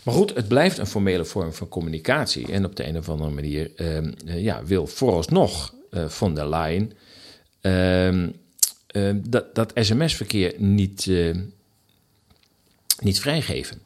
Maar 0.03 0.15
goed, 0.15 0.35
het 0.35 0.49
blijft 0.49 0.79
een 0.79 0.87
formele 0.87 1.25
vorm 1.25 1.53
van 1.53 1.69
communicatie. 1.69 2.53
En 2.53 2.65
op 2.65 2.77
de 2.77 2.87
een 2.87 2.99
of 2.99 3.09
andere 3.09 3.31
manier 3.31 3.71
ehm, 3.77 4.13
eh, 4.27 4.43
ja, 4.43 4.65
wil 4.65 4.87
vooralsnog 4.87 5.75
von 6.09 6.35
der 6.35 6.49
Leyen 6.49 6.93
dat, 9.29 9.55
dat 9.55 9.73
sms-verkeer 9.75 10.55
niet, 10.57 11.07
eh, 11.07 11.37
niet 13.01 13.21
vrijgeven. 13.21 13.79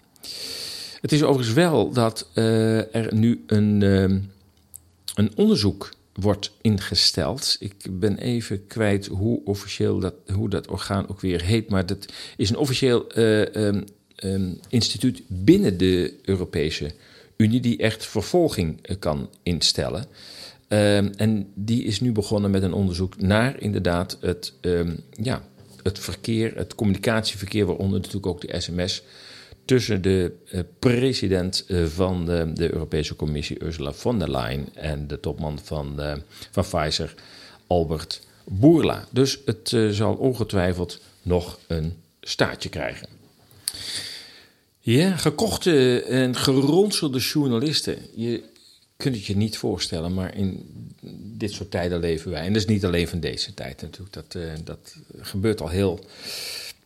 Het 1.00 1.12
is 1.12 1.22
overigens 1.22 1.54
wel 1.54 1.92
dat 1.92 2.28
eh, 2.34 2.94
er 2.94 3.14
nu 3.14 3.44
een, 3.46 3.82
ehm, 3.82 4.18
een 5.14 5.32
onderzoek 5.36 5.90
wordt 6.12 6.52
ingesteld. 6.60 7.56
Ik 7.58 7.74
ben 7.90 8.18
even 8.18 8.66
kwijt 8.66 9.06
hoe 9.06 9.40
officieel 9.44 9.98
dat, 9.98 10.14
hoe 10.32 10.48
dat 10.48 10.68
orgaan 10.68 11.08
ook 11.08 11.20
weer 11.20 11.42
heet, 11.42 11.68
maar 11.68 11.86
dat 11.86 12.06
is 12.36 12.50
een 12.50 12.56
officieel 12.56 13.08
eh, 13.08 13.56
ehm, 13.56 13.82
ehm, 14.14 14.52
instituut 14.68 15.22
binnen 15.26 15.78
de 15.78 16.14
Europese 16.24 16.92
Unie 17.36 17.60
die 17.60 17.78
echt 17.78 18.06
vervolging 18.06 18.78
eh, 18.82 18.96
kan 18.98 19.30
instellen. 19.42 20.06
Ehm, 20.68 21.12
en 21.16 21.52
die 21.54 21.84
is 21.84 22.00
nu 22.00 22.12
begonnen 22.12 22.50
met 22.50 22.62
een 22.62 22.72
onderzoek 22.72 23.20
naar 23.20 23.60
inderdaad 23.60 24.18
het, 24.20 24.52
ehm, 24.60 24.94
ja, 25.12 25.42
het 25.82 25.98
verkeer, 25.98 26.56
het 26.56 26.74
communicatieverkeer, 26.74 27.66
waaronder 27.66 27.98
natuurlijk 27.98 28.26
ook 28.26 28.40
de 28.40 28.60
sms, 28.60 29.02
tussen 29.64 30.02
de 30.02 30.32
eh, 30.50 30.60
president 30.78 31.64
eh, 31.68 31.84
van 31.84 32.24
de, 32.24 32.72
Europese 32.72 33.16
Commissie, 33.16 33.64
Ursula 33.64 33.92
von 33.92 34.18
der 34.18 34.30
Leyen, 34.30 34.68
en 34.74 35.06
de 35.06 35.20
topman 35.20 35.58
van, 35.62 36.00
eh, 36.00 36.14
van 36.50 36.64
Pfizer, 36.64 37.14
Albert 37.66 38.20
Bourla. 38.44 39.06
Dus 39.10 39.38
het 39.44 39.76
zal 39.90 40.14
ongetwijfeld 40.14 41.00
nog 41.22 41.58
een 41.66 41.96
staartje 42.20 42.68
krijgen. 42.68 43.08
Ja, 44.80 45.16
gekochte 45.16 46.02
en 46.02 46.36
geronselde 46.36 47.18
journalisten. 47.18 47.98
Je 48.14 48.42
kunt 49.02 49.14
het 49.14 49.26
je 49.26 49.36
niet 49.36 49.58
voorstellen, 49.58 50.14
maar 50.14 50.36
in 50.36 50.66
dit 51.38 51.52
soort 51.52 51.70
tijden 51.70 52.00
leven 52.00 52.30
wij. 52.30 52.40
En 52.40 52.52
dat 52.52 52.62
is 52.62 52.68
niet 52.68 52.84
alleen 52.84 53.08
van 53.08 53.20
deze 53.20 53.54
tijd 53.54 53.82
natuurlijk. 53.82 54.12
Dat, 54.12 54.34
eh, 54.34 54.52
dat 54.64 54.96
gebeurt 55.20 55.60
al 55.60 55.68
heel, 55.68 56.04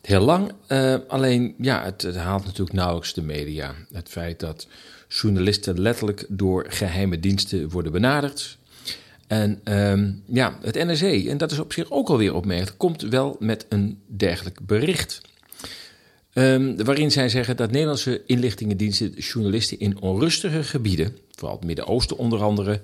Heel 0.03 0.21
lang, 0.21 0.51
uh, 0.67 0.95
alleen 1.07 1.55
ja, 1.57 1.83
het, 1.83 2.01
het, 2.01 2.15
haalt 2.15 2.45
natuurlijk 2.45 2.75
nauwelijks 2.75 3.13
de 3.13 3.21
media. 3.21 3.75
Het 3.91 4.09
feit 4.09 4.39
dat 4.39 4.67
journalisten 5.07 5.81
letterlijk 5.81 6.25
door 6.29 6.65
geheime 6.67 7.19
diensten 7.19 7.69
worden 7.69 7.91
benaderd. 7.91 8.57
En 9.27 9.61
um, 9.63 10.23
ja, 10.25 10.57
het 10.61 10.75
NRC, 10.75 11.27
en 11.27 11.37
dat 11.37 11.51
is 11.51 11.59
op 11.59 11.73
zich 11.73 11.91
ook 11.91 12.09
alweer 12.09 12.33
opmerkelijk, 12.33 12.77
komt 12.77 13.01
wel 13.01 13.35
met 13.39 13.65
een 13.69 13.99
dergelijk 14.07 14.65
bericht. 14.65 15.21
Um, 16.33 16.83
waarin 16.83 17.11
zij 17.11 17.29
zeggen 17.29 17.57
dat 17.57 17.71
Nederlandse 17.71 18.21
inlichtingendiensten 18.25 19.11
journalisten 19.11 19.79
in 19.79 20.01
onrustige 20.01 20.63
gebieden, 20.63 21.17
vooral 21.35 21.55
het 21.55 21.65
Midden-Oosten 21.65 22.17
onder 22.17 22.41
andere, 22.41 22.81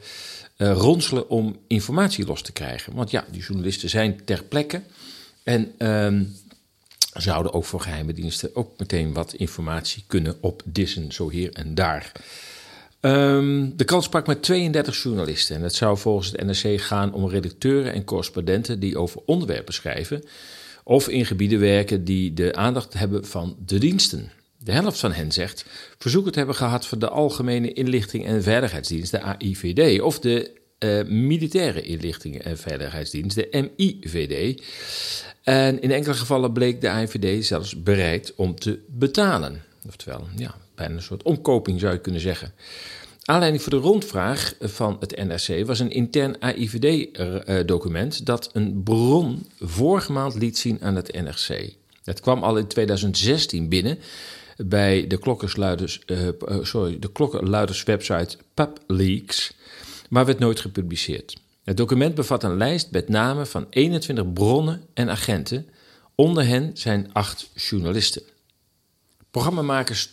uh, 0.57 0.71
ronselen 0.71 1.29
om 1.29 1.59
informatie 1.67 2.25
los 2.25 2.41
te 2.41 2.51
krijgen. 2.51 2.95
Want 2.95 3.11
ja, 3.11 3.25
die 3.31 3.41
journalisten 3.41 3.89
zijn 3.89 4.21
ter 4.25 4.43
plekke 4.43 4.81
en 5.43 5.87
um, 5.87 6.35
zouden 7.13 7.53
ook 7.53 7.65
voor 7.65 7.81
geheime 7.81 8.13
diensten 8.13 8.55
ook 8.55 8.71
meteen 8.77 9.13
wat 9.13 9.33
informatie 9.33 10.03
kunnen 10.07 10.37
opdissen, 10.41 11.11
zo 11.11 11.29
hier 11.29 11.53
en 11.53 11.75
daar. 11.75 12.11
Um, 13.01 13.77
de 13.77 13.83
krant 13.83 14.03
sprak 14.03 14.27
met 14.27 14.43
32 14.43 15.03
journalisten 15.03 15.55
en 15.55 15.61
het 15.61 15.75
zou 15.75 15.97
volgens 15.97 16.31
het 16.31 16.43
NRC 16.43 16.81
gaan 16.81 17.13
om 17.13 17.29
redacteuren 17.29 17.93
en 17.93 18.03
correspondenten 18.03 18.79
die 18.79 18.97
over 18.97 19.21
onderwerpen 19.25 19.73
schrijven 19.73 20.23
of 20.83 21.07
in 21.07 21.25
gebieden 21.25 21.59
werken 21.59 22.03
die 22.03 22.33
de 22.33 22.55
aandacht 22.55 22.93
hebben 22.93 23.25
van 23.25 23.55
de 23.65 23.77
diensten. 23.77 24.31
De 24.63 24.71
helft 24.71 24.99
van 24.99 25.11
hen 25.11 25.31
zegt 25.31 25.65
verzoeken 25.97 26.31
te 26.31 26.37
hebben 26.37 26.55
gehad 26.55 26.87
van 26.87 26.99
de 26.99 27.09
Algemene 27.09 27.73
Inlichting 27.73 28.25
en 28.25 28.43
Veiligheidsdienst, 28.43 29.11
de 29.11 29.21
AIVD, 29.21 30.01
of 30.01 30.19
de 30.19 30.51
uh, 30.79 31.03
Militaire 31.07 31.81
Inlichting 31.81 32.41
en 32.41 32.57
Veiligheidsdienst, 32.57 33.35
de 33.35 33.69
MIVD. 33.77 34.61
En 35.43 35.81
in 35.81 35.91
enkele 35.91 36.13
gevallen 36.13 36.53
bleek 36.53 36.81
de 36.81 36.89
AIVD 36.89 37.45
zelfs 37.45 37.83
bereid 37.83 38.33
om 38.35 38.55
te 38.55 38.79
betalen. 38.87 39.63
Oftewel, 39.87 40.27
ja, 40.35 40.55
bijna 40.75 40.95
een 40.95 41.01
soort 41.01 41.23
omkoping 41.23 41.79
zou 41.79 41.93
je 41.93 41.99
kunnen 41.99 42.21
zeggen. 42.21 42.53
Aanleiding 43.23 43.63
voor 43.63 43.71
de 43.71 43.77
rondvraag 43.77 44.53
van 44.59 44.97
het 44.99 45.15
NRC 45.15 45.65
was 45.65 45.79
een 45.79 45.91
intern 45.91 46.39
AIVD-document 46.39 48.25
dat 48.25 48.49
een 48.53 48.83
bron 48.83 49.47
vorige 49.59 50.11
maand 50.11 50.35
liet 50.35 50.57
zien 50.57 50.81
aan 50.81 50.95
het 50.95 51.13
NRC. 51.13 51.73
Het 52.03 52.19
kwam 52.19 52.43
al 52.43 52.57
in 52.57 52.67
2016 52.67 53.69
binnen 53.69 53.99
bij 54.65 55.07
de, 55.07 55.17
klokkenluiders, 55.17 56.01
uh, 56.05 56.29
sorry, 56.61 56.99
de 56.99 57.11
klokkenluiderswebsite 57.11 58.37
PubLeaks, 58.53 59.53
maar 60.09 60.25
werd 60.25 60.39
nooit 60.39 60.59
gepubliceerd. 60.59 61.37
Het 61.63 61.77
document 61.77 62.15
bevat 62.15 62.43
een 62.43 62.57
lijst 62.57 62.91
met 62.91 63.09
namen 63.09 63.47
van 63.47 63.67
21 63.69 64.33
bronnen 64.33 64.81
en 64.93 65.09
agenten. 65.09 65.67
Onder 66.15 66.45
hen 66.45 66.71
zijn 66.73 67.09
acht 67.13 67.49
journalisten. 67.55 68.21
Programmamakers 69.31 70.09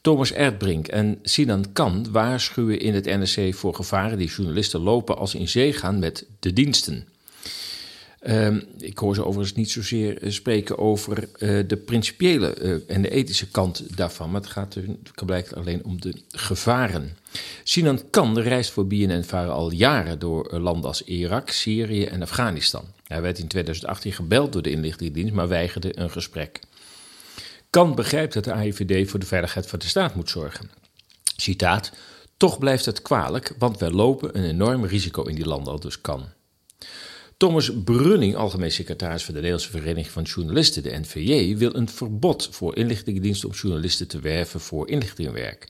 Thomas 0.00 0.32
Erdbrink 0.32 0.88
en 0.88 1.18
Sinan 1.22 1.72
Kan 1.72 2.06
waarschuwen 2.10 2.80
in 2.80 2.94
het 2.94 3.04
NRC 3.04 3.54
voor 3.54 3.74
gevaren 3.74 4.18
die 4.18 4.28
journalisten 4.28 4.80
lopen 4.80 5.16
als 5.16 5.34
in 5.34 5.48
zee 5.48 5.72
gaan 5.72 5.98
met 5.98 6.26
de 6.38 6.52
diensten. 6.52 7.08
Um, 8.28 8.62
ik 8.78 8.98
hoor 8.98 9.14
ze 9.14 9.24
overigens 9.24 9.56
niet 9.56 9.70
zozeer 9.70 10.22
eh, 10.22 10.30
spreken 10.30 10.78
over 10.78 11.28
uh, 11.38 11.64
de 11.66 11.76
principiële 11.76 12.58
uh, 12.60 12.76
en 12.86 13.02
de 13.02 13.10
ethische 13.10 13.50
kant 13.50 13.96
daarvan, 13.96 14.30
maar 14.30 14.40
het 14.40 14.50
gaat 14.50 14.74
er 14.74 14.84
blijkbaar 15.24 15.58
alleen 15.58 15.84
om 15.84 16.00
de 16.00 16.14
gevaren. 16.28 17.16
Sinan 17.64 18.00
Kan 18.10 18.38
reist 18.38 18.70
voor 18.70 18.86
BNN-varen 18.86 19.52
al 19.52 19.72
jaren 19.72 20.18
door 20.18 20.58
landen 20.58 20.84
als 20.88 21.04
Irak, 21.04 21.50
Syrië 21.50 22.04
en 22.04 22.22
Afghanistan. 22.22 22.84
Hij 23.06 23.22
werd 23.22 23.38
in 23.38 23.46
2018 23.46 24.12
gebeld 24.12 24.52
door 24.52 24.62
de 24.62 24.70
inlichtingendienst, 24.70 25.34
maar 25.34 25.48
weigerde 25.48 25.98
een 25.98 26.10
gesprek. 26.10 26.60
Kan 27.70 27.94
begrijpt 27.94 28.34
dat 28.34 28.44
de 28.44 28.52
AIVD 28.52 29.10
voor 29.10 29.20
de 29.20 29.26
veiligheid 29.26 29.66
van 29.66 29.78
de 29.78 29.86
staat 29.86 30.14
moet 30.14 30.30
zorgen. 30.30 30.70
Citaat: 31.36 31.92
Toch 32.36 32.58
blijft 32.58 32.84
het 32.84 33.02
kwalijk, 33.02 33.54
want 33.58 33.78
wij 33.78 33.90
lopen 33.90 34.38
een 34.38 34.44
enorm 34.44 34.84
risico 34.84 35.22
in 35.22 35.34
die 35.34 35.46
landen, 35.46 35.72
al 35.72 35.80
dus 35.80 36.00
kan. 36.00 36.24
Thomas 37.42 37.70
Brunning, 37.84 38.36
algemeen 38.36 38.72
secretaris 38.72 39.24
van 39.24 39.34
de 39.34 39.40
Nederlandse 39.40 39.70
Vereniging 39.70 40.10
van 40.10 40.22
Journalisten, 40.22 40.82
de 40.82 40.98
NVJ, 40.98 41.56
wil 41.56 41.74
een 41.74 41.88
verbod 41.88 42.48
voor 42.50 42.76
inlichtingendiensten 42.76 43.48
om 43.48 43.54
journalisten 43.54 44.08
te 44.08 44.20
werven 44.20 44.60
voor 44.60 44.88
inlichtingenwerk. 44.88 45.68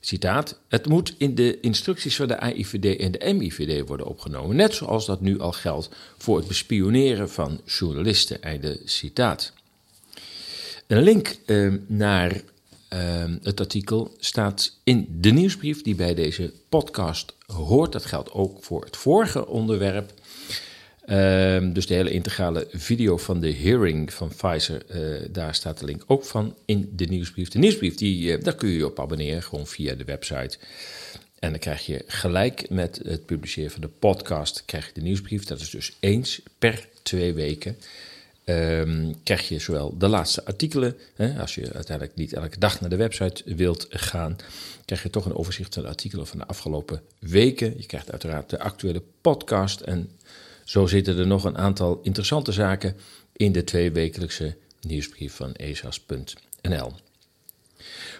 Citaat: 0.00 0.58
Het 0.68 0.88
moet 0.88 1.14
in 1.18 1.34
de 1.34 1.60
instructies 1.60 2.16
van 2.16 2.28
de 2.28 2.38
AIVD 2.38 3.00
en 3.00 3.12
de 3.12 3.34
MIVD 3.34 3.88
worden 3.88 4.06
opgenomen, 4.06 4.56
net 4.56 4.74
zoals 4.74 5.06
dat 5.06 5.20
nu 5.20 5.40
al 5.40 5.52
geldt 5.52 5.88
voor 6.18 6.36
het 6.36 6.48
bespioneren 6.48 7.30
van 7.30 7.60
journalisten. 7.64 8.42
Einde 8.42 8.80
citaat. 8.84 9.52
Een 10.86 11.02
link 11.02 11.36
uh, 11.46 11.74
naar 11.86 12.32
uh, 12.32 13.24
het 13.42 13.60
artikel 13.60 14.14
staat 14.18 14.78
in 14.82 15.06
de 15.20 15.30
nieuwsbrief 15.30 15.82
die 15.82 15.94
bij 15.94 16.14
deze 16.14 16.52
podcast 16.68 17.34
hoort. 17.46 17.92
Dat 17.92 18.04
geldt 18.04 18.32
ook 18.32 18.64
voor 18.64 18.84
het 18.84 18.96
vorige 18.96 19.46
onderwerp. 19.46 20.12
Uh, 21.06 21.72
dus 21.72 21.86
de 21.86 21.94
hele 21.94 22.10
integrale 22.10 22.66
video 22.70 23.16
van 23.16 23.40
de 23.40 23.54
hearing 23.54 24.12
van 24.12 24.28
Pfizer, 24.28 24.86
eh, 24.86 25.28
daar 25.30 25.54
staat 25.54 25.78
de 25.78 25.84
link 25.84 26.04
ook 26.06 26.24
van 26.24 26.54
in 26.64 26.92
de 26.96 27.04
nieuwsbrief. 27.04 27.48
De 27.48 27.58
nieuwsbrief, 27.58 27.94
die, 27.94 28.32
eh, 28.32 28.44
daar 28.44 28.54
kun 28.54 28.68
je 28.68 28.76
je 28.76 28.86
op 28.86 29.00
abonneren, 29.00 29.42
gewoon 29.42 29.66
via 29.66 29.94
de 29.94 30.04
website. 30.04 30.58
En 31.38 31.50
dan 31.50 31.58
krijg 31.58 31.86
je 31.86 32.04
gelijk 32.06 32.70
met 32.70 33.00
het 33.02 33.26
publiceren 33.26 33.70
van 33.70 33.80
de 33.80 33.88
podcast, 33.88 34.62
krijg 34.64 34.86
je 34.86 34.92
de 34.94 35.00
nieuwsbrief. 35.00 35.44
Dat 35.44 35.60
is 35.60 35.70
dus 35.70 35.96
eens 36.00 36.40
per 36.58 36.88
twee 37.02 37.32
weken. 37.32 37.76
Um, 38.44 39.22
krijg 39.22 39.48
je 39.48 39.58
zowel 39.58 39.98
de 39.98 40.08
laatste 40.08 40.44
artikelen, 40.44 40.96
hè, 41.14 41.40
als 41.40 41.54
je 41.54 41.72
uiteindelijk 41.72 42.16
niet 42.16 42.32
elke 42.32 42.58
dag 42.58 42.80
naar 42.80 42.90
de 42.90 42.96
website 42.96 43.54
wilt 43.56 43.86
gaan, 43.90 44.36
krijg 44.84 45.02
je 45.02 45.10
toch 45.10 45.24
een 45.24 45.34
overzicht 45.34 45.74
van 45.74 45.82
de 45.82 45.88
artikelen 45.88 46.26
van 46.26 46.38
de 46.38 46.46
afgelopen 46.46 47.00
weken. 47.18 47.74
Je 47.76 47.86
krijgt 47.86 48.10
uiteraard 48.10 48.50
de 48.50 48.58
actuele 48.58 49.02
podcast 49.20 49.80
en 49.80 50.10
zo 50.64 50.86
zitten 50.86 51.18
er 51.18 51.26
nog 51.26 51.44
een 51.44 51.58
aantal 51.58 52.00
interessante 52.02 52.52
zaken 52.52 52.96
in 53.36 53.52
de 53.52 53.64
tweewekelijkse 53.64 54.56
nieuwsbrief 54.80 55.34
van 55.34 55.52
esas.nl. 55.52 56.92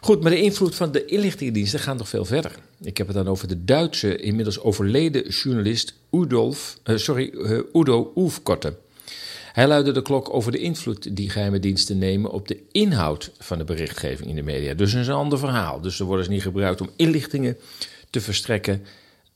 Goed, 0.00 0.22
maar 0.22 0.30
de 0.30 0.42
invloed 0.42 0.74
van 0.74 0.92
de 0.92 1.04
inlichtingendiensten 1.04 1.80
gaat 1.80 1.96
nog 1.96 2.08
veel 2.08 2.24
verder. 2.24 2.52
Ik 2.80 2.96
heb 2.96 3.06
het 3.06 3.16
dan 3.16 3.28
over 3.28 3.48
de 3.48 3.64
Duitse, 3.64 4.16
inmiddels 4.16 4.60
overleden 4.60 5.28
journalist 5.28 5.94
uh, 6.10 6.96
sorry, 6.96 7.30
uh, 7.32 7.58
Udo 7.72 8.12
Oefkotte. 8.16 8.76
Hij 9.52 9.66
luidde 9.66 9.92
de 9.92 10.02
klok 10.02 10.34
over 10.34 10.52
de 10.52 10.58
invloed 10.58 11.16
die 11.16 11.30
geheime 11.30 11.58
diensten 11.58 11.98
nemen 11.98 12.30
op 12.30 12.48
de 12.48 12.58
inhoud 12.72 13.30
van 13.38 13.58
de 13.58 13.64
berichtgeving 13.64 14.28
in 14.28 14.34
de 14.34 14.42
media. 14.42 14.74
Dus 14.74 14.92
een 14.92 15.10
ander 15.10 15.38
verhaal. 15.38 15.80
Dus 15.80 16.00
er 16.00 16.06
worden 16.06 16.24
ze 16.24 16.30
niet 16.30 16.42
gebruikt 16.42 16.80
om 16.80 16.90
inlichtingen 16.96 17.56
te 18.10 18.20
verstrekken 18.20 18.82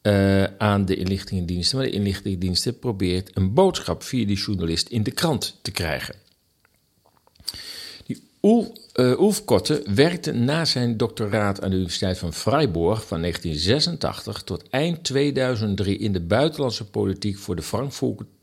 uh, 0.02 0.44
aan 0.44 0.84
de 0.84 0.96
inlichtingendiensten. 0.96 1.78
Maar 1.78 1.86
de 1.86 1.92
inlichtingendiensten 1.92 2.78
probeert 2.78 3.36
een 3.36 3.54
boodschap 3.54 4.02
via 4.02 4.26
die 4.26 4.36
journalist 4.36 4.88
in 4.88 5.02
de 5.02 5.10
krant 5.10 5.58
te 5.62 5.70
krijgen. 5.70 6.14
Die 8.06 8.22
Kotte 9.44 9.82
werkte 9.94 10.32
na 10.32 10.64
zijn 10.64 10.96
doctoraat 10.96 11.62
aan 11.62 11.70
de 11.70 11.76
Universiteit 11.76 12.18
van 12.18 12.32
Freiburg 12.32 13.06
van 13.06 13.20
1986 13.20 14.42
tot 14.42 14.68
eind 14.70 15.04
2003 15.04 15.98
in 15.98 16.12
de 16.12 16.20
buitenlandse 16.20 16.84
politiek 16.84 17.38
voor 17.38 17.56
de 17.56 17.62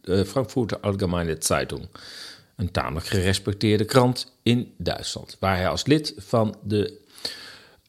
uh, 0.04 0.22
Frankfurter 0.24 0.80
Allgemeine 0.80 1.36
Zeitung. 1.40 1.88
Een 2.56 2.72
tamelijk 2.72 3.06
gerespecteerde 3.06 3.86
krant 3.86 4.32
in 4.44 4.74
Duitsland, 4.78 5.38
waar 5.40 5.56
hij 5.56 5.68
als 5.68 5.86
lid 5.86 6.14
van 6.18 6.56
de 6.64 7.04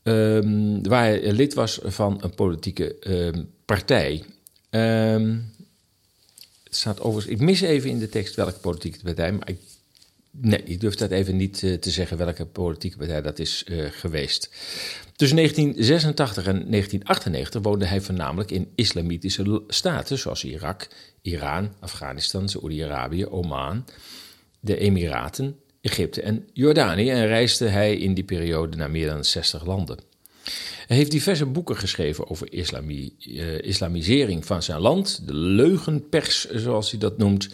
um, 0.02 0.88
waar 0.88 1.04
hij 1.04 1.32
lid 1.32 1.54
was 1.54 1.78
van 1.82 2.18
een 2.22 2.34
politieke 2.34 2.96
um, 3.08 3.54
partij. 3.66 4.24
Het 6.64 6.76
staat 6.76 7.26
ik 7.26 7.40
mis 7.40 7.60
even 7.60 7.90
in 7.90 7.98
de 7.98 8.08
tekst 8.08 8.34
welke 8.34 8.58
politieke 8.58 8.98
partij, 9.02 9.32
maar 9.32 9.48
ik, 9.48 9.58
nee, 10.30 10.62
ik 10.62 10.80
durf 10.80 10.94
dat 10.94 11.10
even 11.10 11.36
niet 11.36 11.62
uh, 11.62 11.74
te 11.74 11.90
zeggen 11.90 12.16
welke 12.16 12.46
politieke 12.46 12.96
partij 12.96 13.22
dat 13.22 13.38
is 13.38 13.64
uh, 13.68 13.86
geweest. 13.90 14.50
Tussen 15.16 15.36
1986 15.36 16.46
en 16.46 16.70
1998 16.70 17.62
woonde 17.62 17.86
hij 17.86 18.00
voornamelijk 18.00 18.50
in 18.50 18.72
islamitische 18.74 19.62
staten 19.68 20.18
zoals 20.18 20.44
Irak, 20.44 20.88
Iran, 21.22 21.72
Afghanistan, 21.80 22.48
Saoedi-Arabië, 22.48 23.26
Oman, 23.26 23.84
de 24.60 24.78
Emiraten, 24.78 25.56
Egypte 25.80 26.22
en 26.22 26.48
Jordanië 26.52 27.10
en 27.10 27.26
reisde 27.26 27.68
hij 27.68 27.96
in 27.96 28.14
die 28.14 28.24
periode 28.24 28.76
naar 28.76 28.90
meer 28.90 29.06
dan 29.06 29.24
60 29.24 29.66
landen. 29.66 29.98
Hij 30.86 30.96
heeft 30.96 31.10
diverse 31.10 31.46
boeken 31.46 31.76
geschreven 31.76 32.30
over 32.30 32.52
islami, 32.52 33.14
uh, 33.18 33.60
islamisering 33.60 34.46
van 34.46 34.62
zijn 34.62 34.80
land, 34.80 35.26
de 35.26 35.34
leugenpers 35.34 36.50
zoals 36.50 36.90
hij 36.90 37.00
dat 37.00 37.18
noemt, 37.18 37.48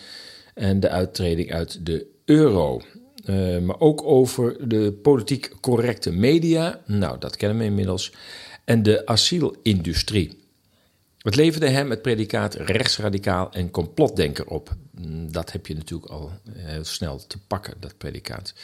en 0.55 0.81
de 0.81 0.89
uittreding 0.89 1.53
uit 1.53 1.87
de 1.87 2.07
euro. 2.25 2.83
Uh, 3.27 3.59
maar 3.59 3.81
ook 3.81 4.03
over 4.03 4.69
de 4.69 4.93
politiek 4.93 5.53
correcte 5.61 6.13
media, 6.13 6.81
nou 6.87 7.19
dat 7.19 7.37
kennen 7.37 7.59
we 7.59 7.65
inmiddels, 7.65 8.13
en 8.65 8.83
de 8.83 9.07
asielindustrie. 9.07 10.41
Het 11.19 11.37
leverde 11.37 11.69
hem 11.69 11.91
het 11.91 12.03
predicaat 12.03 12.55
rechtsradicaal 12.55 13.53
en 13.53 13.71
complotdenker 13.71 14.47
op. 14.47 14.77
Mm, 14.91 15.33
dat 15.33 15.53
heb 15.53 15.67
je 15.67 15.75
natuurlijk 15.75 16.11
al 16.11 16.31
heel 16.51 16.85
snel 16.85 17.27
te 17.27 17.39
pakken, 17.47 17.75
dat 17.81 17.99
predicaat. 17.99 18.55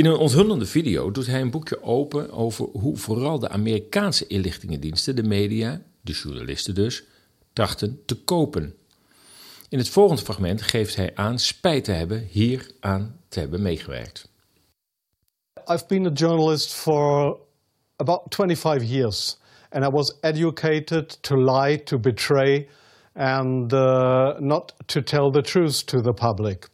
In 0.00 0.06
een 0.06 0.16
onthullende 0.16 0.66
video 0.66 1.10
doet 1.10 1.26
hij 1.26 1.40
een 1.40 1.50
boekje 1.50 1.82
open 1.82 2.30
over 2.30 2.64
hoe 2.72 2.96
vooral 2.96 3.38
de 3.38 3.48
Amerikaanse 3.48 4.26
inlichtingendiensten, 4.26 5.16
de 5.16 5.22
media, 5.22 5.82
de 6.00 6.12
journalisten 6.12 6.74
dus, 6.74 7.04
trachten 7.52 8.02
te 8.06 8.14
kopen. 8.24 8.74
In 9.68 9.78
het 9.78 9.88
volgende 9.88 10.22
fragment 10.22 10.62
geeft 10.62 10.96
hij 10.96 11.10
aan 11.14 11.38
spijt 11.38 11.84
te 11.84 11.92
hebben 11.92 12.26
hier 12.30 12.70
aan 12.80 13.16
te 13.28 13.40
hebben 13.40 13.62
meegewerkt. 13.62 14.28
I've 15.66 15.84
been 15.86 16.06
a 16.06 16.12
journalist 16.12 16.72
for 16.72 17.36
about 17.96 18.34
25 18.34 18.88
years 18.88 19.38
and 19.70 19.84
I 19.84 19.88
was 19.88 20.18
educated 20.20 21.22
to 21.22 21.36
lie, 21.36 21.82
to 21.82 21.98
betray 21.98 22.68
and 23.12 23.72
uh, 23.72 24.38
not 24.38 24.74
to 24.86 25.02
tell 25.02 25.30
the 25.30 25.42
truth 25.42 25.86
to 25.86 26.00
the 26.00 26.12
public. 26.12 26.68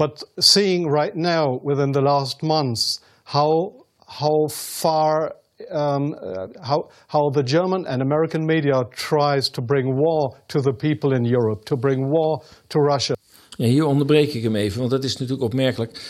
But 0.00 0.22
seeing 0.38 0.90
right 0.90 1.14
now 1.14 1.60
within 1.62 1.92
the 1.92 2.00
last 2.00 2.42
months 2.42 3.00
how 3.24 3.72
how 4.06 4.48
far 4.48 5.36
um, 5.70 6.14
uh, 6.14 6.46
how, 6.68 6.88
how 7.06 7.30
the 7.30 7.42
German 7.42 7.86
and 7.86 8.00
American 8.02 8.46
media 8.46 8.84
tries 8.90 9.50
to 9.50 9.62
bring 9.62 9.94
war 9.94 10.36
to 10.46 10.60
the 10.60 10.72
people 10.72 11.16
in 11.16 11.24
Europe, 11.24 11.64
to 11.64 11.76
bring 11.76 12.10
war 12.10 12.42
to 12.68 12.78
Russia. 12.78 13.14
Ja, 13.56 13.66
hier 13.66 13.84
onderbreek 13.86 14.32
ik 14.32 14.42
hem 14.42 14.56
even, 14.56 14.78
want 14.78 14.90
dat 14.90 15.04
is 15.04 15.16
natuurlijk 15.16 15.42
opmerkelijk 15.42 16.00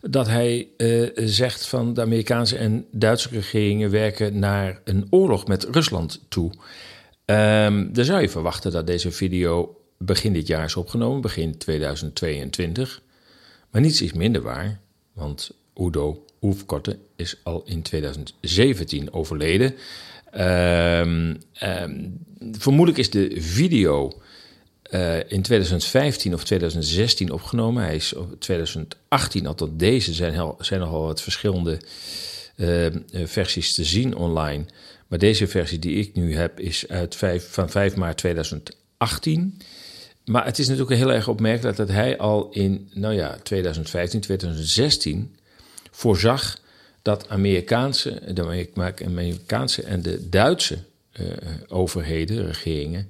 dat 0.00 0.26
hij 0.26 0.68
uh, 0.76 1.10
zegt 1.14 1.66
van 1.66 1.94
de 1.94 2.00
Amerikaanse 2.00 2.56
en 2.56 2.86
Duitse 2.90 3.28
regeringen 3.28 3.90
werken 3.90 4.38
naar 4.38 4.80
een 4.84 5.06
oorlog 5.10 5.46
met 5.46 5.64
Rusland 5.70 6.24
toe. 6.28 6.50
Um, 7.24 7.92
dan 7.92 8.04
zou 8.04 8.20
je 8.20 8.28
verwachten 8.28 8.72
dat 8.72 8.86
deze 8.86 9.10
video 9.10 9.76
begin 9.98 10.32
dit 10.32 10.46
jaar 10.46 10.64
is 10.64 10.76
opgenomen, 10.76 11.20
begin 11.20 11.58
2022. 11.58 13.02
Maar 13.74 13.82
niets 13.82 14.02
is 14.02 14.12
minder 14.12 14.42
waar, 14.42 14.80
want 15.12 15.50
Udo 15.80 16.24
Oefkorte 16.42 16.98
is 17.16 17.36
al 17.42 17.62
in 17.66 17.82
2017 17.82 19.12
overleden. 19.12 19.74
Um, 20.34 21.38
um, 21.62 22.18
vermoedelijk 22.52 22.98
is 22.98 23.10
de 23.10 23.34
video 23.36 24.20
uh, 24.90 25.30
in 25.30 25.42
2015 25.42 26.34
of 26.34 26.44
2016 26.44 27.30
opgenomen. 27.32 27.82
Hij 27.82 27.94
is 27.94 28.14
op 28.14 28.40
2018, 28.40 29.46
althans 29.46 29.70
deze 29.74 30.12
zijn, 30.12 30.54
zijn 30.58 30.80
nogal 30.80 31.02
wat 31.02 31.22
verschillende 31.22 31.80
uh, 32.56 32.86
versies 33.24 33.74
te 33.74 33.84
zien 33.84 34.16
online. 34.16 34.64
Maar 35.08 35.18
deze 35.18 35.46
versie 35.46 35.78
die 35.78 35.96
ik 35.96 36.14
nu 36.14 36.36
heb 36.36 36.60
is 36.60 36.88
uit 36.88 37.16
5, 37.16 37.48
van 37.50 37.70
5 37.70 37.96
maart 37.96 38.16
2018. 38.16 39.58
Maar 40.24 40.44
het 40.44 40.58
is 40.58 40.68
natuurlijk 40.68 40.96
heel 40.96 41.12
erg 41.12 41.28
opmerkelijk 41.28 41.76
dat 41.76 41.88
hij 41.88 42.18
al 42.18 42.48
in 42.50 42.90
nou 42.92 43.14
ja, 43.14 43.38
2015, 43.42 44.20
2016 44.20 45.36
voorzag 45.90 46.58
dat 47.02 47.28
Amerikaanse, 47.28 48.20
de 48.34 48.68
Amerikaanse 49.04 49.82
en 49.82 50.02
de 50.02 50.28
Duitse 50.28 50.78
uh, 51.20 51.26
overheden, 51.68 52.46
regeringen, 52.46 53.08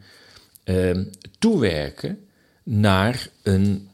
uh, 0.64 0.98
toewerken 1.38 2.18
naar 2.62 3.28
een, 3.42 3.88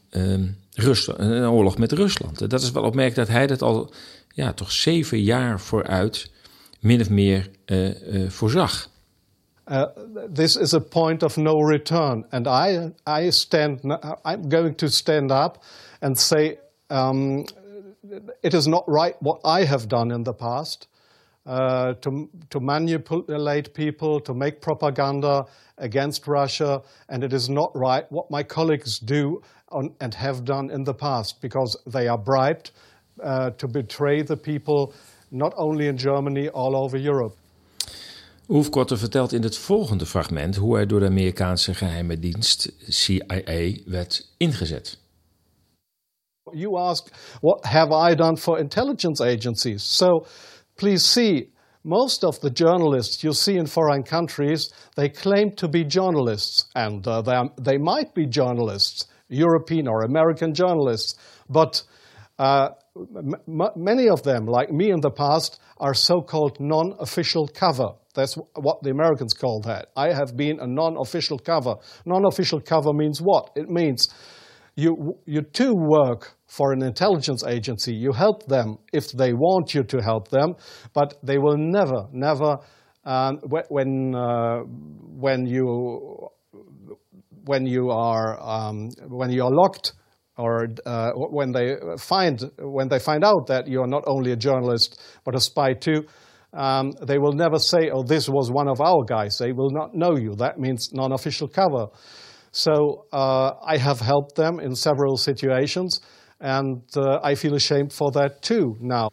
Rusland, 0.73 1.19
een 1.19 1.49
oorlog 1.49 1.77
met 1.77 1.91
Rusland. 1.91 2.49
Dat 2.49 2.61
is 2.61 2.71
wel 2.71 2.83
opmerkelijk 2.83 3.27
dat 3.27 3.37
hij 3.37 3.47
dat 3.47 3.61
al 3.61 3.93
ja, 4.33 4.53
toch 4.53 4.71
zeven 4.71 5.21
jaar 5.21 5.59
vooruit 5.59 6.29
min 6.79 7.01
of 7.01 7.09
meer 7.09 7.49
uh, 7.65 7.89
voorzag. 8.29 8.89
Uh, 9.71 9.87
this 10.27 10.57
is 10.57 10.73
a 10.73 10.81
point 10.81 11.23
of 11.23 11.37
no 11.37 11.61
return, 11.61 12.25
and 12.33 12.45
I, 12.45 12.91
I 13.07 13.29
stand. 13.29 13.79
I'm 14.25 14.49
going 14.49 14.75
to 14.75 14.89
stand 14.89 15.31
up 15.31 15.63
and 16.01 16.17
say 16.19 16.57
um, 16.89 17.45
it 18.43 18.53
is 18.53 18.67
not 18.67 18.83
right 18.85 19.15
what 19.21 19.39
I 19.45 19.63
have 19.63 19.87
done 19.87 20.11
in 20.11 20.23
the 20.23 20.33
past 20.33 20.89
uh, 21.45 21.93
to, 22.01 22.29
to 22.49 22.59
manipulate 22.59 23.73
people, 23.73 24.19
to 24.19 24.33
make 24.33 24.59
propaganda 24.59 25.45
against 25.77 26.27
Russia, 26.27 26.81
and 27.07 27.23
it 27.23 27.31
is 27.31 27.49
not 27.49 27.71
right 27.73 28.03
what 28.11 28.29
my 28.29 28.43
colleagues 28.43 28.99
do 28.99 29.41
on, 29.69 29.95
and 30.01 30.13
have 30.13 30.43
done 30.43 30.69
in 30.69 30.83
the 30.83 30.93
past 30.93 31.41
because 31.41 31.77
they 31.87 32.09
are 32.09 32.17
bribed 32.17 32.71
uh, 33.23 33.51
to 33.51 33.69
betray 33.69 34.21
the 34.21 34.35
people, 34.35 34.93
not 35.31 35.53
only 35.55 35.87
in 35.87 35.95
Germany, 35.95 36.49
all 36.49 36.75
over 36.75 36.97
Europe. 36.97 37.37
Hoefkorter 38.51 38.97
vertelt 38.97 39.33
in 39.33 39.43
het 39.43 39.57
volgende 39.57 40.05
fragment 40.05 40.55
hoe 40.55 40.75
hij 40.75 40.85
door 40.85 40.99
de 40.99 41.05
Amerikaanse 41.05 41.73
geheime 41.73 42.19
dienst 42.19 42.71
CIA 42.87 43.71
werd 43.85 44.33
ingezet. 44.37 44.99
You 46.51 46.77
ask, 46.77 47.07
what 47.41 47.65
have 47.65 48.11
I 48.11 48.15
done 48.15 48.37
for 48.37 48.59
intelligence 48.59 49.23
agencies? 49.23 49.95
So 49.97 50.25
please 50.75 51.05
see, 51.05 51.53
most 51.81 52.23
of 52.23 52.39
the 52.39 52.49
journalists 52.53 53.21
you 53.21 53.33
see 53.33 53.55
in 53.55 53.67
foreign 53.67 54.03
countries, 54.03 54.73
they 54.93 55.09
claim 55.09 55.55
to 55.55 55.69
be 55.69 55.85
journalists, 55.85 56.69
and 56.73 57.07
uh, 57.07 57.21
they, 57.21 57.35
are, 57.35 57.49
they 57.63 57.77
might 57.77 58.13
be 58.13 58.25
journalists, 58.25 59.07
European 59.27 59.87
or 59.87 60.03
American 60.03 60.53
journalists, 60.53 61.15
but 61.47 61.83
uh, 62.37 62.67
many 63.75 64.09
of 64.09 64.21
them, 64.21 64.45
like 64.45 64.71
me 64.71 64.91
in 64.91 64.99
the 64.99 65.11
past, 65.11 65.61
are 65.77 65.95
so 65.95 66.21
called 66.21 66.59
non 66.59 66.93
official 66.99 67.47
cover. 67.47 68.00
That's 68.13 68.35
what 68.55 68.81
the 68.83 68.91
Americans 68.91 69.33
call 69.33 69.61
that. 69.61 69.89
I 69.95 70.13
have 70.13 70.35
been 70.35 70.59
a 70.59 70.67
non 70.67 70.97
official 70.99 71.39
cover. 71.39 71.75
Non 72.05 72.25
official 72.25 72.59
cover 72.59 72.93
means 72.93 73.19
what? 73.19 73.51
It 73.55 73.69
means 73.69 74.09
you, 74.75 75.17
you 75.25 75.41
too 75.41 75.73
work 75.75 76.35
for 76.47 76.73
an 76.73 76.81
intelligence 76.81 77.43
agency. 77.45 77.93
You 77.93 78.11
help 78.11 78.47
them 78.47 78.77
if 78.93 79.11
they 79.11 79.33
want 79.33 79.73
you 79.73 79.83
to 79.83 80.01
help 80.01 80.29
them, 80.29 80.55
but 80.93 81.17
they 81.23 81.37
will 81.37 81.57
never, 81.57 82.07
never, 82.11 82.57
um, 83.03 83.39
when, 83.69 84.15
uh, 84.15 84.59
when, 84.59 85.45
you, 85.45 86.29
when, 87.45 87.65
you 87.65 87.89
are, 87.89 88.39
um, 88.41 88.89
when 89.07 89.31
you 89.31 89.43
are 89.43 89.51
locked 89.51 89.93
or 90.37 90.67
uh, 90.85 91.11
when, 91.15 91.51
they 91.51 91.75
find, 91.97 92.41
when 92.59 92.87
they 92.87 92.99
find 92.99 93.23
out 93.23 93.47
that 93.47 93.67
you 93.67 93.81
are 93.81 93.87
not 93.87 94.03
only 94.07 94.31
a 94.31 94.35
journalist 94.35 95.01
but 95.23 95.35
a 95.35 95.39
spy 95.39 95.73
too, 95.73 96.05
um, 96.53 96.91
they 97.07 97.17
will 97.17 97.33
never 97.33 97.59
say, 97.59 97.89
oh, 97.89 98.03
this 98.03 98.27
was 98.27 98.49
one 98.51 98.69
of 98.69 98.79
our 98.79 99.03
guys. 99.05 99.37
They 99.37 99.53
will 99.53 99.71
not 99.71 99.91
know 99.91 100.17
you. 100.17 100.35
That 100.35 100.57
means 100.57 100.91
non 100.91 101.11
official 101.11 101.47
cover. 101.47 101.87
So 102.51 103.05
uh, 103.13 103.51
I 103.75 103.77
have 103.77 103.99
helped 104.05 104.35
them 104.35 104.59
in 104.59 104.75
several 104.75 105.17
situations, 105.17 106.01
and 106.39 106.81
uh, 106.97 107.19
I 107.23 107.35
feel 107.35 107.53
ashamed 107.53 107.93
for 107.93 108.11
that 108.11 108.41
too 108.41 108.75
now. 108.79 109.09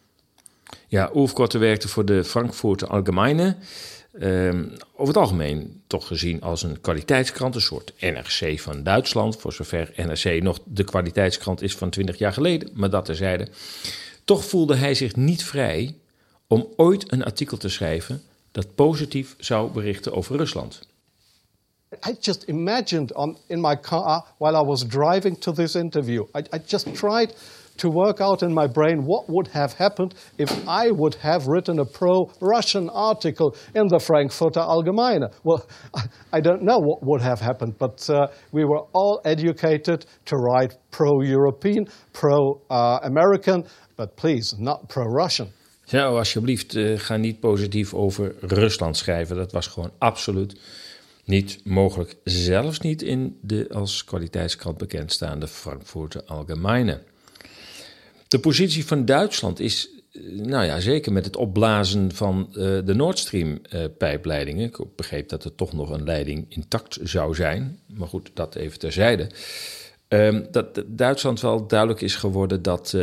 Ja, 0.87 1.09
Ulf 1.15 1.33
werkte 1.51 1.87
voor 1.87 2.05
de 2.05 2.23
Frankfurter 2.23 2.87
Allgemeine. 2.87 3.55
Um, 4.21 4.73
over 4.93 5.13
het 5.13 5.17
algemeen 5.17 5.81
toch 5.87 6.07
gezien 6.07 6.41
als 6.41 6.63
een 6.63 6.81
kwaliteitskrant, 6.81 7.55
een 7.55 7.61
soort 7.61 7.93
NRC 7.99 8.59
van 8.59 8.83
Duitsland, 8.83 9.37
voor 9.37 9.53
zover 9.53 9.93
NRC 9.95 10.41
nog 10.41 10.59
de 10.65 10.83
kwaliteitskrant 10.83 11.61
is 11.61 11.75
van 11.75 11.89
20 11.89 12.17
jaar 12.17 12.33
geleden, 12.33 12.69
maar 12.73 12.89
dat 12.89 13.05
terzijde. 13.05 13.47
Toch 14.23 14.45
voelde 14.45 14.75
hij 14.75 14.93
zich 14.93 15.15
niet 15.15 15.43
vrij 15.43 15.95
om 16.49 16.67
ooit 16.75 17.11
een 17.11 17.23
artikel 17.23 17.57
te 17.57 17.69
schrijven 17.69 18.21
dat 18.51 18.75
positief 18.75 19.35
zou 19.37 19.71
berichten 19.71 20.13
over 20.13 20.37
Rusland. 20.37 20.87
I 22.09 22.15
just 22.19 22.43
imagined 22.43 23.13
on, 23.13 23.37
in 23.47 23.61
my 23.61 23.75
car 23.75 24.25
while 24.37 24.55
I 24.55 24.65
was 24.65 24.87
driving 24.87 25.39
to 25.39 25.51
this 25.51 25.75
interview, 25.75 26.23
I, 26.35 26.43
I 26.55 26.59
just 26.65 26.93
tried 26.93 27.33
to 27.77 27.89
work 27.89 28.19
out 28.19 28.41
in 28.41 28.53
my 28.53 28.67
brain 28.67 29.05
what 29.05 29.25
would 29.27 29.47
have 29.47 29.73
happened 29.77 30.13
if 30.37 30.49
I 30.67 30.91
would 30.91 31.15
have 31.15 31.47
written 31.47 31.79
a 31.79 31.85
pro 31.85 32.29
Russian 32.41 32.89
article 32.89 33.55
in 33.73 33.87
the 33.87 33.99
Frankfurter 33.99 34.59
Allgemeine. 34.59 35.29
Well, 35.43 35.65
I 36.33 36.41
don't 36.41 36.61
know 36.61 36.77
what 36.77 36.99
would 37.03 37.21
have 37.21 37.41
happened, 37.41 37.77
but 37.77 38.09
uh, 38.09 38.27
we 38.51 38.65
were 38.65 38.85
all 38.93 39.21
educated 39.23 40.05
to 40.25 40.35
write 40.35 40.75
pro 40.91 41.21
European, 41.21 41.87
pro 42.13 42.61
uh, 42.69 42.99
American, 43.03 43.63
but 43.95 44.15
please, 44.15 44.55
not 44.59 44.89
pro 44.89 45.05
Russian. 45.05 45.53
Ja, 45.89 46.05
alsjeblieft, 46.05 46.75
uh, 46.75 46.99
ga 46.99 47.17
niet 47.17 47.39
positief 47.39 47.93
over 47.93 48.35
Rusland 48.41 48.97
schrijven. 48.97 49.35
Dat 49.35 49.51
was 49.51 49.67
gewoon 49.67 49.91
absoluut 49.97 50.55
niet 51.25 51.61
mogelijk, 51.63 52.15
zelfs 52.23 52.79
niet 52.79 53.01
in 53.01 53.37
de 53.41 53.67
als 53.71 54.03
kwaliteitskrant 54.03 54.77
bekendstaande 54.77 55.47
Frankfurter 55.47 56.23
Allgemeine. 56.25 57.01
De 58.27 58.39
positie 58.39 58.85
van 58.85 59.05
Duitsland 59.05 59.59
is, 59.59 59.89
nou 60.31 60.65
ja, 60.65 60.79
zeker 60.79 61.11
met 61.11 61.25
het 61.25 61.35
opblazen 61.35 62.11
van 62.15 62.47
uh, 62.49 62.55
de 62.85 62.93
Nord 62.95 63.19
Stream-pijpleidingen. 63.19 64.61
Uh, 64.61 64.67
ik 64.67 64.95
begreep 64.95 65.29
dat 65.29 65.43
er 65.43 65.55
toch 65.55 65.73
nog 65.73 65.89
een 65.89 66.03
leiding 66.03 66.45
intact 66.49 66.97
zou 67.03 67.35
zijn, 67.35 67.79
maar 67.85 68.07
goed, 68.07 68.31
dat 68.33 68.55
even 68.55 68.79
terzijde. 68.79 69.29
Uh, 70.09 70.39
dat 70.51 70.83
Duitsland 70.87 71.41
wel 71.41 71.67
duidelijk 71.67 72.01
is 72.01 72.15
geworden 72.15 72.61
dat, 72.61 72.97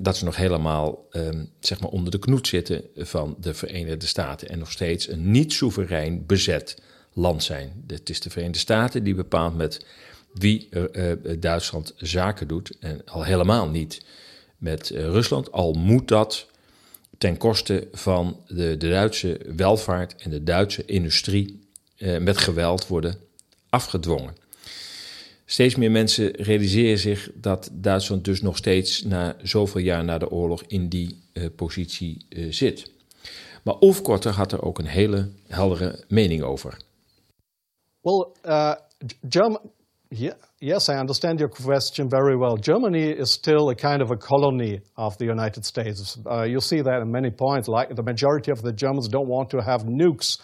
dat 0.00 0.16
ze 0.16 0.24
nog 0.24 0.36
helemaal 0.36 1.06
ehm, 1.10 1.44
zeg 1.60 1.80
maar 1.80 1.90
onder 1.90 2.10
de 2.10 2.18
knoet 2.18 2.46
zitten 2.46 2.82
van 2.96 3.36
de 3.40 3.54
Verenigde 3.54 4.06
Staten 4.06 4.48
en 4.48 4.58
nog 4.58 4.70
steeds 4.70 5.08
een 5.08 5.30
niet 5.30 5.52
soeverein 5.52 6.26
bezet 6.26 6.82
land 7.12 7.42
zijn. 7.42 7.84
Het 7.86 8.10
is 8.10 8.20
de 8.20 8.30
Verenigde 8.30 8.58
Staten 8.58 9.04
die 9.04 9.14
bepaalt 9.14 9.56
met 9.56 9.84
wie 10.32 10.68
uh, 10.70 11.12
Duitsland 11.38 11.94
zaken 11.96 12.48
doet. 12.48 12.76
En 12.80 13.02
al 13.04 13.24
helemaal 13.24 13.68
niet 13.68 14.04
met 14.56 14.88
Rusland, 14.90 15.52
al 15.52 15.72
moet 15.72 16.08
dat 16.08 16.46
ten 17.18 17.36
koste 17.36 17.88
van 17.92 18.40
de, 18.46 18.76
de 18.76 18.88
Duitse 18.88 19.40
welvaart 19.56 20.16
en 20.16 20.30
de 20.30 20.42
Duitse 20.42 20.84
industrie 20.84 21.68
met 22.20 22.36
geweld 22.36 22.86
worden 22.86 23.16
afgedwongen. 23.68 24.34
Steeds 25.50 25.76
meer 25.76 25.90
mensen 25.90 26.30
realiseren 26.30 26.98
zich 26.98 27.30
dat 27.34 27.70
Duitsland 27.72 28.24
dus 28.24 28.42
nog 28.42 28.56
steeds 28.56 29.02
na 29.02 29.36
zoveel 29.42 29.80
jaar 29.80 30.04
na 30.04 30.18
de 30.18 30.30
oorlog 30.30 30.62
in 30.62 30.88
die 30.88 31.18
uh, 31.32 31.46
positie 31.56 32.26
uh, 32.28 32.52
zit. 32.52 32.90
Maar 33.64 33.74
Ulf 33.80 34.02
Korter 34.02 34.32
had 34.32 34.52
er 34.52 34.62
ook 34.62 34.78
een 34.78 34.86
hele 34.86 35.28
heldere 35.46 36.04
mening 36.08 36.42
over. 36.42 36.76
Well, 38.00 38.26
uh, 38.44 38.74
yes, 40.58 40.88
I 40.88 40.92
understand 40.92 41.38
your 41.38 41.54
question 41.54 42.08
very 42.08 42.36
well. 42.36 42.56
Germany 42.60 43.10
is 43.10 43.32
still 43.32 43.68
a 43.68 43.74
kind 43.74 44.02
of 44.02 44.10
a 44.10 44.16
colony 44.16 44.80
of 44.94 45.16
the 45.16 45.24
United 45.24 45.64
States. 45.66 46.18
Uh, 46.26 46.44
you 46.44 46.60
see 46.60 46.82
that 46.82 47.02
in 47.02 47.10
many 47.10 47.30
points. 47.30 47.68
Like 47.68 47.94
the 47.94 48.02
majority 48.02 48.50
of 48.50 48.60
the 48.60 48.72
Germans 48.72 49.08
don't 49.08 49.28
want 49.28 49.50
to 49.50 49.58
have 49.58 49.84
nukes 49.86 50.40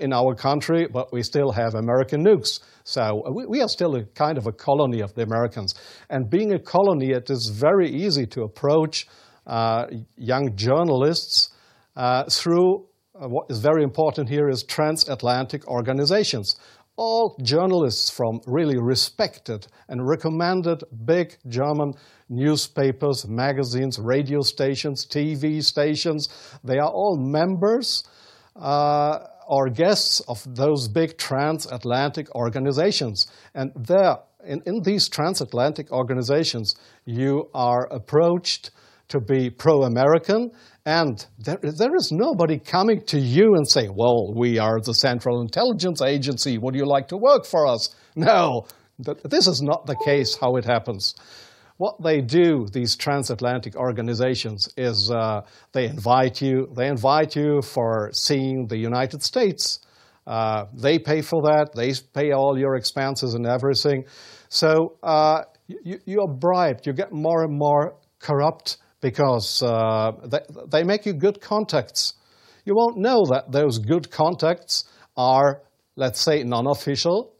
in 0.00 0.12
our 0.12 0.34
country, 0.34 0.86
but 0.92 1.12
we 1.12 1.22
still 1.22 1.52
have 1.52 1.74
American 1.74 2.24
nukes. 2.24 2.60
So 2.88 3.22
uh, 3.26 3.30
we, 3.30 3.44
we, 3.44 3.60
are 3.60 3.68
still 3.68 3.96
a 3.96 4.04
kind 4.14 4.38
of 4.38 4.46
a 4.46 4.52
colony 4.52 5.00
of 5.00 5.14
the 5.14 5.22
Americans. 5.22 5.74
And 6.08 6.30
being 6.30 6.54
a 6.54 6.58
colony, 6.58 7.10
it 7.10 7.28
is 7.28 7.52
very 7.54 7.90
easy 7.90 8.24
to 8.28 8.44
approach 8.44 9.06
uh, 9.46 9.86
young 10.16 10.56
journalists 10.56 11.50
uh, 11.96 12.24
through 12.30 12.86
uh, 13.14 13.28
what 13.28 13.50
is 13.50 13.58
very 13.58 13.82
important 13.82 14.28
here 14.28 14.48
is 14.48 14.62
transatlantic 14.62 15.66
organizations. 15.68 16.56
All 16.96 17.36
journalists 17.42 18.08
from 18.08 18.40
really 18.46 18.78
respected 18.78 19.66
and 19.88 20.00
recommended 20.08 20.82
big 21.04 21.36
German 21.46 21.92
newspapers, 22.30 23.26
magazines, 23.28 23.98
radio 23.98 24.40
stations, 24.40 25.06
TV 25.06 25.62
stations, 25.62 26.28
they 26.64 26.78
are 26.78 26.90
all 26.90 27.18
members 27.18 28.02
uh, 28.56 29.18
are 29.48 29.68
guests 29.68 30.20
of 30.28 30.42
those 30.54 30.88
big 30.88 31.16
transatlantic 31.18 32.34
organizations. 32.34 33.26
And 33.54 33.72
there, 33.74 34.18
in, 34.44 34.62
in 34.66 34.82
these 34.82 35.08
transatlantic 35.08 35.90
organizations, 35.90 36.76
you 37.04 37.48
are 37.54 37.86
approached 37.90 38.70
to 39.08 39.20
be 39.20 39.50
pro 39.50 39.82
American, 39.84 40.50
and 40.84 41.26
there, 41.38 41.58
there 41.62 41.96
is 41.96 42.12
nobody 42.12 42.58
coming 42.58 43.02
to 43.06 43.18
you 43.18 43.54
and 43.54 43.66
saying, 43.66 43.92
Well, 43.94 44.34
we 44.34 44.58
are 44.58 44.80
the 44.80 44.94
Central 44.94 45.40
Intelligence 45.40 46.02
Agency. 46.02 46.58
Would 46.58 46.74
you 46.74 46.86
like 46.86 47.08
to 47.08 47.16
work 47.16 47.46
for 47.46 47.66
us? 47.66 47.94
No, 48.16 48.66
this 48.98 49.46
is 49.46 49.62
not 49.62 49.86
the 49.86 49.96
case 50.04 50.36
how 50.36 50.56
it 50.56 50.64
happens. 50.64 51.14
What 51.78 52.02
they 52.02 52.20
do, 52.20 52.66
these 52.72 52.96
transatlantic 52.96 53.76
organizations, 53.76 54.68
is 54.76 55.12
uh, 55.12 55.42
they 55.72 55.86
invite 55.86 56.42
you. 56.42 56.68
They 56.76 56.88
invite 56.88 57.36
you 57.36 57.62
for 57.62 58.10
seeing 58.12 58.66
the 58.66 58.76
United 58.76 59.22
States. 59.22 59.78
Uh, 60.26 60.66
they 60.74 60.98
pay 60.98 61.22
for 61.22 61.40
that. 61.42 61.70
They 61.74 61.94
pay 62.12 62.32
all 62.32 62.58
your 62.58 62.74
expenses 62.74 63.34
and 63.34 63.46
everything. 63.46 64.04
So 64.48 64.96
uh, 65.04 65.42
you, 65.68 66.00
you're 66.04 66.26
bribed. 66.26 66.84
You 66.84 66.92
get 66.92 67.12
more 67.12 67.44
and 67.44 67.56
more 67.56 67.94
corrupt 68.18 68.78
because 69.00 69.62
uh, 69.62 70.10
they, 70.24 70.40
they 70.66 70.82
make 70.82 71.06
you 71.06 71.12
good 71.12 71.40
contacts. 71.40 72.14
You 72.64 72.74
won't 72.74 72.98
know 72.98 73.24
that 73.30 73.52
those 73.52 73.78
good 73.78 74.10
contacts 74.10 74.84
are, 75.16 75.62
let's 75.94 76.20
say, 76.20 76.42
non-official 76.42 77.32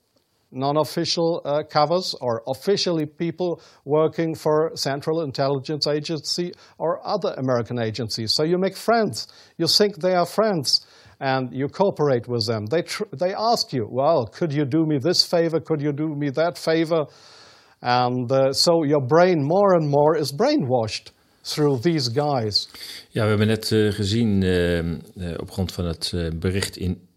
non-official 0.51 1.43
uh, 1.45 1.63
covers 1.63 2.15
or 2.21 2.43
officially 2.47 3.07
people 3.07 3.61
working 3.85 4.35
for 4.35 4.71
Central 4.75 5.23
Intelligence 5.23 5.87
Agency 5.87 6.53
or 6.79 7.01
other 7.07 7.35
American 7.37 7.79
agencies. 7.79 8.33
So 8.33 8.45
you 8.45 8.59
make 8.59 8.77
friends. 8.77 9.29
You 9.57 9.67
think 9.67 9.97
they 10.01 10.15
are 10.15 10.27
friends 10.27 10.87
and 11.21 11.53
you 11.53 11.69
cooperate 11.69 12.29
with 12.29 12.47
them. 12.47 12.67
They, 12.67 12.85
they 13.13 13.35
ask 13.35 13.73
you, 13.73 13.89
well, 13.91 14.27
could 14.27 14.53
you 14.53 14.65
do 14.65 14.87
me 14.87 14.99
this 14.99 15.25
favor? 15.25 15.61
Could 15.61 15.81
you 15.81 15.93
do 15.93 16.09
me 16.15 16.31
that 16.31 16.57
favor? 16.57 17.07
And 17.83 18.31
uh, 18.33 18.53
so 18.53 18.85
your 18.85 19.05
brain 19.07 19.43
more 19.43 19.75
and 19.75 19.89
more 19.89 20.17
is 20.17 20.33
brainwashed 20.33 21.11
through 21.45 21.79
these 21.83 22.09
guys. 22.09 22.69
Ja, 23.11 23.23
we 23.23 23.29
hebben 23.29 23.47
net 23.47 23.71
uh, 23.71 23.93
gezien 23.93 24.43
uh, 24.43 25.41
op 25.41 25.51
grond 25.51 25.73
van 25.73 25.85
het 25.85 26.15
bericht 26.39 26.77
in 26.77 27.08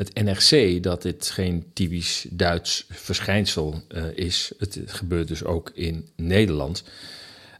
het 0.00 0.24
NRC 0.24 0.82
dat 0.82 1.02
dit 1.02 1.30
geen 1.30 1.64
typisch 1.72 2.26
Duits 2.30 2.86
verschijnsel 2.88 3.82
uh, 3.88 4.04
is. 4.14 4.52
Het 4.58 4.80
gebeurt 4.86 5.28
dus 5.28 5.44
ook 5.44 5.70
in 5.74 6.08
Nederland. 6.16 6.84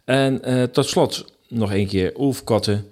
En 0.04 0.50
uh, 0.50 0.62
tot 0.62 0.86
slot 0.86 1.24
nog 1.48 1.72
een 1.72 1.86
keer 1.86 2.20
Ulf 2.20 2.44
Kotte 2.44 2.84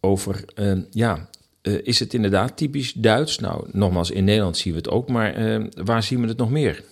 over, 0.00 0.44
uh, 0.54 0.78
ja, 0.90 1.28
is 1.62 1.98
het 1.98 2.14
inderdaad 2.14 2.56
typisch 2.56 2.92
Duits? 2.92 3.38
Nou, 3.38 3.68
nogmaals, 3.72 4.10
in 4.10 4.24
Nederland 4.24 4.56
zien 4.56 4.72
we 4.72 4.78
het 4.78 4.88
ook, 4.88 5.08
maar 5.08 5.60
waar 5.84 6.02
zien 6.02 6.20
we 6.20 6.26
het 6.26 6.36
nog 6.36 6.50
meer? 6.50 6.82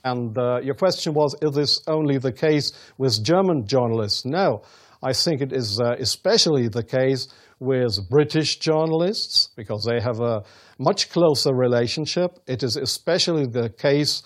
And 0.00 0.34
your 0.34 0.74
question 0.74 1.14
was, 1.14 1.34
is 1.38 1.50
this 1.52 1.82
only 1.84 2.18
the 2.18 2.32
case 2.32 2.72
with 2.96 3.18
German 3.22 3.62
journalists? 3.66 4.22
No, 4.22 4.62
I 5.08 5.12
think 5.12 5.40
it 5.40 5.52
is 5.52 5.78
especially 5.78 6.68
the 6.68 6.84
case 6.84 7.28
with 7.58 8.08
British 8.08 8.56
journalists 8.58 9.50
because 9.54 9.88
they 9.88 10.00
have 10.00 10.22
a 10.22 10.42
much 10.78 11.10
closer 11.10 11.54
relationship. 11.54 12.38
It 12.46 12.62
is 12.62 12.76
especially 12.76 13.46
the 13.46 13.70
case 13.70 14.22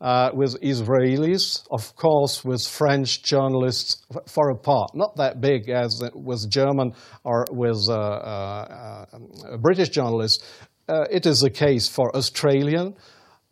uh, 0.00 0.30
with 0.34 0.60
Israelis, 0.60 1.64
of 1.70 1.94
course, 1.94 2.44
with 2.44 2.66
French 2.66 3.22
journalists 3.22 4.04
far 4.26 4.50
apart, 4.50 4.90
not 4.94 5.14
that 5.16 5.40
big 5.40 5.70
as 5.70 6.02
with 6.14 6.50
German 6.50 6.92
or 7.22 7.46
with 7.50 7.88
uh, 7.88 7.94
uh, 7.94 9.06
uh 9.12 9.56
British 9.58 9.90
journalists. 9.90 10.44
Uh, 10.88 11.04
it 11.10 11.24
is 11.24 11.40
the 11.40 11.50
case 11.50 11.88
for 11.88 12.14
Australian 12.16 12.94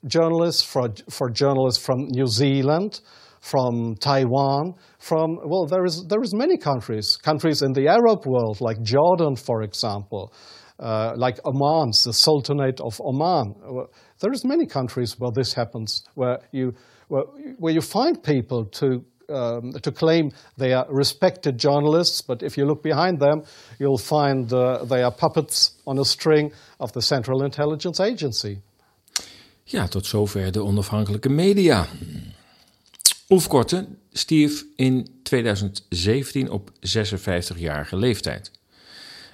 journalists, 0.06 0.62
for, 0.62 0.88
for 1.08 1.30
journalists 1.30 1.84
from 1.84 2.08
New 2.08 2.26
Zealand, 2.26 3.00
from 3.40 3.94
Taiwan, 3.96 4.74
from, 4.98 5.38
well, 5.44 5.66
there 5.66 5.84
is, 5.84 6.04
there 6.08 6.20
is 6.20 6.34
many 6.34 6.56
countries, 6.56 7.16
countries 7.16 7.62
in 7.62 7.72
the 7.72 7.88
Arab 7.88 8.26
world, 8.26 8.60
like 8.60 8.82
Jordan, 8.82 9.36
for 9.36 9.62
example, 9.62 10.32
uh, 10.80 11.12
like 11.16 11.38
Oman, 11.44 11.90
the 12.04 12.12
Sultanate 12.12 12.80
of 12.80 13.00
Oman. 13.00 13.54
There 14.20 14.32
is 14.32 14.44
many 14.44 14.66
countries 14.66 15.18
where 15.18 15.30
this 15.30 15.54
happens, 15.54 16.02
where 16.14 16.40
you, 16.52 16.74
where, 17.08 17.24
where 17.58 17.72
you 17.72 17.82
find 17.82 18.22
people 18.22 18.64
to 18.64 19.04
um, 19.30 19.72
to 19.72 19.92
claim 19.92 20.32
they 20.56 20.72
are 20.72 20.86
respected 20.88 21.56
journalists, 21.56 22.20
but 22.20 22.42
if 22.42 22.56
you 22.56 22.66
look 22.66 22.82
behind 22.82 23.20
them, 23.20 23.42
you'll 23.78 23.98
find 23.98 24.52
uh, 24.52 24.84
they 24.84 25.02
are 25.02 25.12
puppets 25.12 25.72
on 25.86 25.98
a 25.98 26.04
string 26.04 26.52
of 26.78 26.92
the 26.92 27.00
Central 27.00 27.44
Intelligence 27.44 28.00
Agency. 28.00 28.58
Ja, 29.64 29.88
tot 29.88 30.06
zover 30.06 30.52
de 30.52 30.62
onafhankelijke 30.62 31.28
media. 31.28 31.86
Ulf 33.28 33.48
stierf 34.12 34.64
in 34.76 35.08
2017 35.22 36.50
op 36.50 36.70
56-jarige 36.70 37.96
leeftijd. 37.96 38.50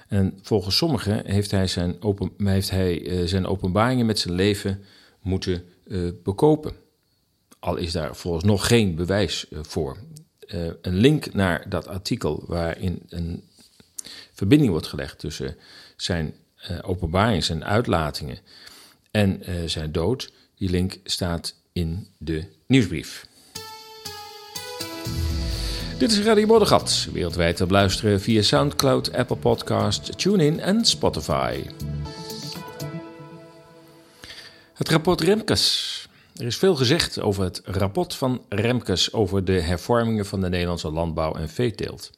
En 0.07 0.39
volgens 0.41 0.77
sommigen 0.77 1.25
heeft 1.25 1.51
hij 1.51 1.67
zijn, 1.67 2.01
open, 2.01 2.31
heeft 2.37 2.69
hij, 2.69 3.01
uh, 3.01 3.27
zijn 3.27 3.45
openbaringen 3.45 4.05
met 4.05 4.19
zijn 4.19 4.33
leven 4.33 4.83
moeten 5.21 5.63
uh, 5.87 6.09
bekopen. 6.23 6.73
Al 7.59 7.75
is 7.75 7.91
daar 7.91 8.15
volgens 8.15 8.43
nog 8.43 8.67
geen 8.67 8.95
bewijs 8.95 9.45
uh, 9.49 9.59
voor. 9.61 9.97
een 10.81 10.95
link 10.95 11.33
naar 11.33 11.69
dat 11.69 11.87
artikel 11.87 12.43
waarin 12.47 13.01
een 13.09 13.43
verbinding 14.33 14.71
wordt 14.71 14.87
gelegd 14.87 15.19
tussen 15.19 15.55
zijn 15.95 16.33
openbaringen, 16.81 17.43
zijn 17.43 17.65
uitlatingen 17.65 18.37
en 19.11 19.41
zijn 19.69 19.91
dood, 19.91 20.33
die 20.55 20.69
link 20.69 20.97
staat 21.03 21.55
in 21.73 22.07
de 22.17 22.43
nieuwsbrief. 22.67 23.27
Dit 25.97 26.11
is 26.11 26.23
Radio 26.23 26.47
Moddergat, 26.47 27.07
wereldwijd 27.13 27.55
te 27.55 27.65
beluisteren 27.65 28.21
via 28.21 28.41
Soundcloud, 28.41 29.13
Apple 29.13 29.35
Podcast, 29.35 30.17
TuneIn 30.17 30.59
en 30.59 30.85
Spotify. 30.85 31.61
Het 34.73 34.89
rapport 34.89 35.21
Remkes. 35.21 36.07
Er 36.35 36.45
is 36.45 36.57
veel 36.57 36.75
gezegd 36.75 37.21
over 37.21 37.43
het 37.43 37.61
rapport 37.65 38.15
van 38.15 38.41
Remkes 38.49 39.13
over 39.13 39.45
de 39.45 39.61
hervormingen 39.61 40.25
van 40.25 40.41
de 40.41 40.49
Nederlandse 40.49 40.91
landbouw 40.91 41.33
en 41.33 41.49
veeteelt. 41.49 42.11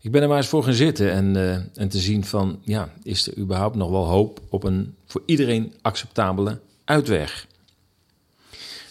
Ik 0.00 0.10
ben 0.10 0.22
er 0.22 0.28
maar 0.28 0.36
eens 0.36 0.48
voor 0.48 0.64
gaan 0.64 0.72
zitten 0.72 1.12
en, 1.12 1.36
uh, 1.36 1.54
en 1.74 1.88
te 1.88 1.98
zien 1.98 2.24
van, 2.24 2.60
ja, 2.64 2.92
is 3.02 3.26
er 3.26 3.38
überhaupt 3.38 3.76
nog 3.76 3.90
wel 3.90 4.06
hoop 4.06 4.40
op 4.48 4.64
een 4.64 4.94
voor 5.06 5.22
iedereen 5.26 5.74
acceptabele 5.82 6.60
uitweg? 6.84 7.46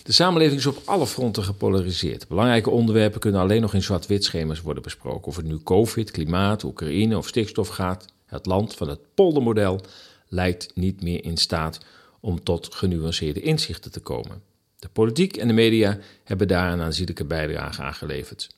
De 0.06 0.12
samenleving 0.12 0.60
is 0.60 0.66
op 0.66 0.82
alle 0.86 1.08
fronten 1.08 1.44
gepolariseerd. 1.44 2.28
Belangrijke 2.28 2.70
onderwerpen 2.70 3.20
kunnen 3.20 3.42
alleen 3.42 3.62
nog 3.62 3.74
in 3.74 3.84
zwart-wit 3.84 4.24
schema's 4.24 4.62
worden 4.62 4.84
besproken. 4.84 5.28
Of 5.28 5.36
het 5.36 5.46
nu 5.46 5.58
COVID, 5.64 6.12
klimaat, 6.12 6.64
Oekraïne 6.64 7.18
of 7.18 7.28
stikstof 7.28 7.68
gaat, 7.68 8.06
het 8.26 8.46
land 8.46 8.76
van 8.76 8.90
het 8.90 9.00
poldermodel 9.14 9.82
lijkt 10.28 10.72
niet 10.76 11.02
meer 11.02 11.24
in 11.24 11.38
staat 11.38 11.80
om 12.20 12.44
tot 12.44 12.76
genuanceerde 12.76 13.42
inzichten 13.42 13.92
te 13.92 14.00
komen. 14.00 14.42
De 14.80 14.90
politiek 14.90 15.38
en 15.38 15.48
de 15.48 15.54
media 15.54 15.98
hebben 16.24 16.48
daar 16.48 16.74
een 16.74 16.82
aanzienlijke 16.82 17.26
bijdrage 17.26 17.82
aan 17.82 17.94
geleverd. 17.94 18.56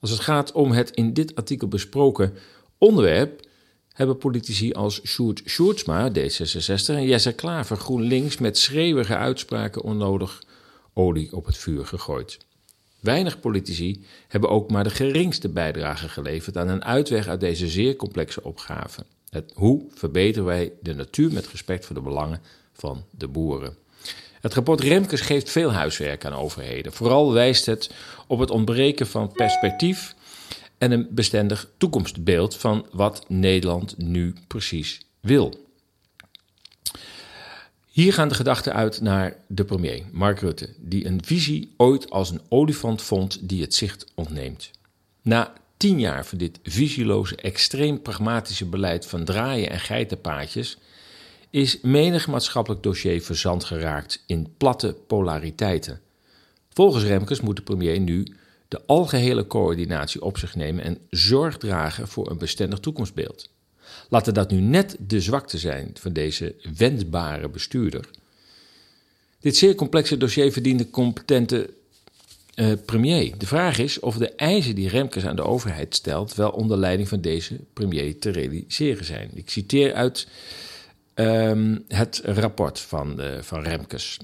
Als 0.00 0.10
het 0.10 0.20
gaat 0.20 0.52
om 0.52 0.72
het 0.72 0.90
in 0.90 1.12
dit 1.12 1.34
artikel 1.34 1.68
besproken 1.68 2.34
onderwerp, 2.78 3.46
hebben 3.92 4.18
politici 4.18 4.72
als 4.72 5.00
Sjoerd 5.06 5.42
Sjoerdsma, 5.46 6.10
D66, 6.10 6.86
en 6.86 7.06
Jesse 7.06 7.32
Klaver, 7.32 7.76
GroenLinks, 7.76 8.38
met 8.38 8.58
schreeuwige 8.58 9.16
uitspraken 9.16 9.82
onnodig 9.82 10.42
olie 10.94 11.32
op 11.32 11.46
het 11.46 11.56
vuur 11.56 11.86
gegooid. 11.86 12.38
Weinig 13.00 13.40
politici 13.40 14.04
hebben 14.28 14.50
ook 14.50 14.70
maar 14.70 14.84
de 14.84 14.90
geringste 14.90 15.48
bijdrage 15.48 16.08
geleverd 16.08 16.56
aan 16.56 16.68
een 16.68 16.84
uitweg 16.84 17.28
uit 17.28 17.40
deze 17.40 17.68
zeer 17.68 17.96
complexe 17.96 18.42
opgave. 18.42 19.04
Het, 19.30 19.52
hoe 19.54 19.84
verbeteren 19.94 20.46
wij 20.46 20.72
de 20.82 20.94
natuur 20.94 21.32
met 21.32 21.48
respect 21.48 21.86
voor 21.86 21.94
de 21.94 22.02
belangen 22.02 22.40
van 22.72 23.04
de 23.10 23.28
boeren? 23.28 23.76
Het 24.40 24.54
rapport 24.54 24.80
Remkes 24.80 25.20
geeft 25.20 25.50
veel 25.50 25.72
huiswerk 25.72 26.24
aan 26.24 26.32
overheden. 26.32 26.92
Vooral 26.92 27.32
wijst 27.32 27.66
het 27.66 27.90
op 28.26 28.38
het 28.38 28.50
ontbreken 28.50 29.06
van 29.06 29.32
perspectief 29.32 30.14
en 30.78 30.90
een 30.90 31.08
bestendig 31.10 31.70
toekomstbeeld 31.76 32.56
van 32.56 32.86
wat 32.92 33.24
Nederland 33.28 33.98
nu 33.98 34.34
precies 34.46 35.00
wil. 35.20 35.63
Hier 37.94 38.12
gaan 38.12 38.28
de 38.28 38.34
gedachten 38.34 38.74
uit 38.74 39.00
naar 39.00 39.36
de 39.46 39.64
premier, 39.64 40.02
Mark 40.12 40.40
Rutte, 40.40 40.68
die 40.78 41.06
een 41.06 41.24
visie 41.24 41.74
ooit 41.76 42.10
als 42.10 42.30
een 42.30 42.40
olifant 42.48 43.02
vond 43.02 43.48
die 43.48 43.62
het 43.62 43.74
zicht 43.74 44.12
ontneemt. 44.14 44.70
Na 45.22 45.52
tien 45.76 46.00
jaar 46.00 46.26
van 46.26 46.38
dit 46.38 46.58
visieloze, 46.62 47.36
extreem 47.36 48.02
pragmatische 48.02 48.66
beleid 48.66 49.06
van 49.06 49.24
draaien 49.24 49.70
en 49.70 49.80
geitenpaadjes 49.80 50.78
is 51.50 51.80
menig 51.80 52.26
maatschappelijk 52.26 52.82
dossier 52.82 53.22
verzand 53.22 53.64
geraakt 53.64 54.24
in 54.26 54.54
platte 54.56 54.96
polariteiten. 55.06 56.00
Volgens 56.68 57.04
Remkes 57.04 57.40
moet 57.40 57.56
de 57.56 57.62
premier 57.62 58.00
nu 58.00 58.26
de 58.68 58.80
algehele 58.86 59.46
coördinatie 59.46 60.22
op 60.22 60.38
zich 60.38 60.54
nemen 60.54 60.84
en 60.84 60.98
zorg 61.10 61.56
dragen 61.56 62.08
voor 62.08 62.30
een 62.30 62.38
bestendig 62.38 62.78
toekomstbeeld. 62.78 63.50
Laten 64.08 64.34
dat 64.34 64.50
nu 64.50 64.60
net 64.60 64.96
de 64.98 65.20
zwakte 65.20 65.58
zijn 65.58 65.90
van 66.00 66.12
deze 66.12 66.54
wendbare 66.76 67.48
bestuurder. 67.48 68.08
Dit 69.40 69.56
zeer 69.56 69.74
complexe 69.74 70.16
dossier 70.16 70.52
verdient 70.52 70.80
een 70.80 70.90
competente 70.90 71.70
uh, 72.54 72.72
premier. 72.84 73.38
De 73.38 73.46
vraag 73.46 73.78
is 73.78 74.00
of 74.00 74.16
de 74.16 74.34
eisen 74.34 74.74
die 74.74 74.88
Remkes 74.88 75.26
aan 75.26 75.36
de 75.36 75.44
overheid 75.44 75.94
stelt 75.94 76.34
wel 76.34 76.50
onder 76.50 76.76
leiding 76.76 77.08
van 77.08 77.20
deze 77.20 77.58
premier 77.72 78.18
te 78.18 78.30
realiseren 78.30 79.04
zijn. 79.04 79.30
Ik 79.34 79.50
citeer 79.50 79.94
uit 79.94 80.26
um, 81.14 81.84
het 81.88 82.20
rapport 82.24 82.80
van, 82.80 83.20
uh, 83.20 83.26
van 83.40 83.62
Remkes. 83.62 84.18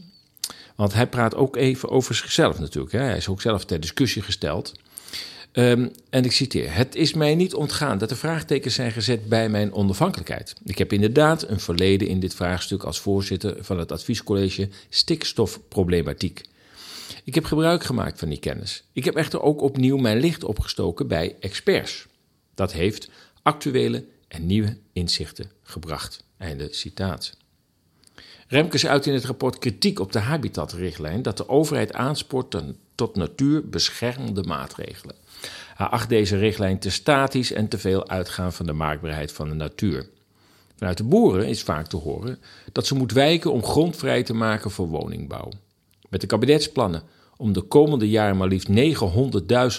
Want 0.76 0.94
hij 0.94 1.06
praat 1.06 1.34
ook 1.34 1.56
even 1.56 1.88
over 1.88 2.14
zichzelf 2.14 2.58
natuurlijk. 2.58 2.92
Hè. 2.92 3.00
Hij 3.00 3.16
is 3.16 3.28
ook 3.28 3.40
zelf 3.40 3.64
ter 3.64 3.80
discussie 3.80 4.22
gesteld. 4.22 4.72
Um, 5.53 5.90
en 6.11 6.24
ik 6.24 6.32
citeer: 6.32 6.74
Het 6.74 6.94
is 6.94 7.14
mij 7.14 7.34
niet 7.34 7.55
ontgaan 7.55 7.98
dat 7.98 8.11
er 8.11 8.16
vraagtekens 8.16 8.74
zijn 8.74 8.92
gezet 8.92 9.28
bij 9.28 9.48
mijn 9.48 9.72
onafhankelijkheid. 9.72 10.55
Ik 10.64 10.78
heb 10.78 10.92
inderdaad 10.92 11.48
een 11.48 11.61
verleden 11.61 12.09
in 12.09 12.20
dit 12.20 12.34
vraagstuk 12.34 12.82
als 12.82 13.01
voorzitter 13.01 13.64
van 13.64 13.78
het 13.78 13.92
adviescollege 13.92 14.68
stikstofproblematiek. 14.88 16.40
Ik 17.24 17.34
heb 17.34 17.44
gebruik 17.44 17.84
gemaakt 17.84 18.18
van 18.18 18.28
die 18.28 18.38
kennis. 18.38 18.82
Ik 18.92 19.05
heb 19.05 19.14
echter 19.14 19.42
ook 19.42 19.61
opnieuw 19.61 19.96
mijn 19.96 20.20
licht 20.20 20.44
opgestoken 20.44 21.07
bij 21.09 21.36
experts. 21.40 22.07
Dat 22.55 22.72
heeft 22.72 23.11
actuele 23.42 24.05
en 24.28 24.46
nieuwe 24.46 24.76
inzichten 24.92 25.51
gebracht. 25.62 26.24
Einde 26.36 26.68
citaat. 26.70 27.36
Remkes 28.48 28.86
uit 28.86 29.07
in 29.07 29.14
het 29.14 29.24
rapport 29.24 29.59
kritiek 29.59 30.01
op 30.01 30.12
de 30.12 30.18
habitatrichtlijn 30.18 31.22
dat 31.22 31.36
de 31.36 31.48
overheid 31.48 31.92
aanspoort 31.92 32.57
tot 32.94 33.16
natuurbeschermende 33.16 34.42
maatregelen. 34.42 35.14
Acht 35.88 36.08
deze 36.08 36.36
richtlijn 36.36 36.78
te 36.78 36.90
statisch 36.90 37.52
en 37.52 37.68
te 37.68 37.78
veel 37.78 38.08
uitgaan 38.08 38.52
van 38.52 38.66
de 38.66 38.72
maakbaarheid 38.72 39.32
van 39.32 39.48
de 39.48 39.54
natuur. 39.54 40.08
Vanuit 40.76 40.96
de 40.96 41.04
boeren 41.04 41.48
is 41.48 41.62
vaak 41.62 41.86
te 41.86 41.96
horen 41.96 42.38
dat 42.72 42.86
ze 42.86 42.94
moet 42.94 43.12
wijken 43.12 43.52
om 43.52 43.64
grond 43.64 43.96
vrij 43.96 44.22
te 44.22 44.34
maken 44.34 44.70
voor 44.70 44.86
woningbouw. 44.86 45.48
Met 46.08 46.20
de 46.20 46.26
kabinetsplannen 46.26 47.02
om 47.36 47.52
de 47.52 47.60
komende 47.60 48.08
jaren 48.08 48.36
maar 48.36 48.48
liefst 48.48 48.68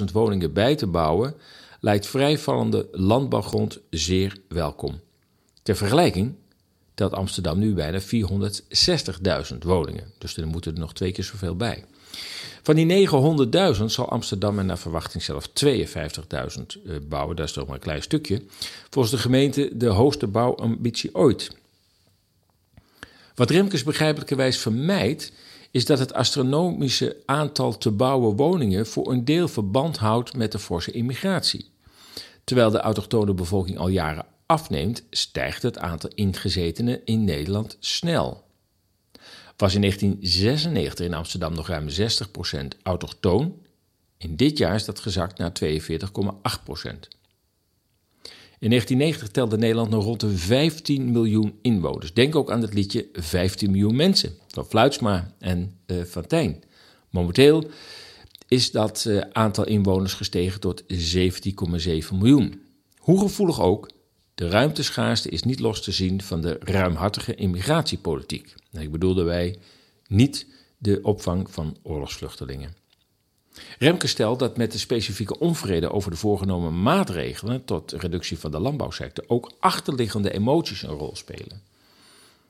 900.000 0.06 0.12
woningen 0.14 0.54
bij 0.54 0.76
te 0.76 0.88
bouwen, 0.88 1.36
lijkt 1.80 2.08
vrijvallende 2.08 2.88
landbouwgrond 2.92 3.80
zeer 3.90 4.38
welkom. 4.48 5.00
Ter 5.64 5.76
vergelijking 5.76 6.36
telt 6.94 7.14
Amsterdam 7.14 7.60
nu 7.60 7.74
bijna 7.74 8.00
460.000 8.02 9.58
woningen, 9.60 10.12
dus 10.18 10.38
er 10.38 10.48
moeten 10.48 10.74
er 10.74 10.80
nog 10.80 10.94
twee 10.94 11.12
keer 11.12 11.24
zoveel 11.24 11.56
bij. 11.56 11.86
Van 12.64 12.76
die 12.76 13.08
900.000 13.76 13.84
zal 13.86 14.10
Amsterdam 14.10 14.66
naar 14.66 14.78
verwachting 14.78 15.24
zelf 15.24 15.50
52.000 15.66 15.66
uh, 16.84 16.96
bouwen. 17.08 17.36
Dat 17.36 17.48
is 17.48 17.54
toch 17.54 17.66
maar 17.66 17.76
een 17.76 17.82
klein 17.82 18.02
stukje. 18.02 18.42
Volgens 18.90 19.14
de 19.14 19.20
gemeente 19.20 19.70
de 19.74 19.88
hoogste 19.88 20.28
bouwambitie 20.28 21.16
ooit. 21.16 21.56
Wat 23.36 23.50
Remkes 23.50 23.84
begrijpelijkerwijs 23.84 24.58
vermijdt, 24.58 25.32
is 25.72 25.86
dat 25.86 26.00
het 26.00 26.14
astronomische 26.14 27.18
aantal 27.26 27.78
te 27.78 27.92
bouwen 27.92 28.36
woningen 28.36 28.88
voor 28.88 29.12
een 29.12 29.26
deel 29.26 29.48
verband 29.48 29.98
houdt 29.98 30.36
met 30.36 30.52
de 30.52 30.60
forse 30.60 30.92
immigratie. 30.92 31.70
Terwijl 32.44 32.70
de 32.70 32.80
autochtone 32.80 33.34
bevolking 33.34 33.78
al 33.78 33.88
jaren 33.88 34.26
afneemt, 34.46 35.04
stijgt 35.10 35.62
het 35.62 35.78
aantal 35.78 36.10
ingezetenen 36.16 37.06
in 37.06 37.24
Nederland 37.24 37.78
snel 37.80 38.44
was 39.62 39.76
in 39.76 39.82
1996 39.82 41.06
in 41.06 41.14
Amsterdam 41.14 41.54
nog 41.54 41.68
ruim 41.68 41.88
60% 41.90 42.68
autochtoon. 42.84 43.56
In 44.18 44.36
dit 44.36 44.58
jaar 44.58 44.76
is 44.76 44.86
dat 44.86 45.00
gezakt 45.00 45.38
naar 45.38 45.52
42,8%. 45.64 45.68
In 48.60 48.70
1990 48.70 49.28
telde 49.28 49.58
Nederland 49.58 49.90
nog 49.90 50.04
rond 50.04 50.20
de 50.20 50.38
15 50.38 51.12
miljoen 51.12 51.60
inwoners. 51.62 52.14
Denk 52.14 52.36
ook 52.36 52.52
aan 52.52 52.62
het 52.62 52.74
liedje 52.74 53.10
15 53.14 53.72
miljoen 53.72 53.96
mensen 53.96 54.34
van 54.48 54.66
Fluitsma 54.66 55.34
en 55.40 55.80
uh, 55.88 56.04
Van. 56.04 56.56
Momenteel 57.10 57.70
is 58.48 58.72
dat 58.72 59.06
uh, 59.08 59.22
aantal 59.32 59.66
inwoners 59.66 60.14
gestegen 60.14 60.60
tot 60.60 60.84
17,7 60.84 60.90
miljoen. 62.12 62.62
Hoe 62.98 63.20
gevoelig 63.20 63.62
ook, 63.62 63.90
de 64.36 64.50
ruimteschaarste 64.50 65.30
is 65.30 65.44
niet 65.44 65.60
los 65.60 65.82
te 65.82 65.92
zien 65.92 66.22
van 66.22 66.42
de 66.42 66.58
ruimhartige 66.60 67.36
immigratiepolitiek. 67.36 68.54
Ik 68.72 68.92
bedoelde 68.92 69.24
wij 69.24 69.58
niet 70.08 70.46
de 70.78 71.00
opvang 71.04 71.52
van 71.52 71.78
oorlogsvluchtelingen. 71.84 72.76
Remke 73.80 74.08
stelt 74.08 74.40
dat 74.40 74.58
met 74.58 74.72
de 74.72 74.78
specifieke 74.78 75.40
onvrede 75.40 75.92
over 75.92 76.12
de 76.12 76.18
voorgenomen 76.18 76.82
maatregelen 76.82 77.66
tot 77.66 77.92
reductie 77.92 78.40
van 78.40 78.52
de 78.52 78.60
landbouwsector 78.60 79.24
ook 79.28 79.52
achterliggende 79.60 80.34
emoties 80.34 80.82
een 80.84 80.90
rol 80.90 81.16
spelen. 81.16 81.62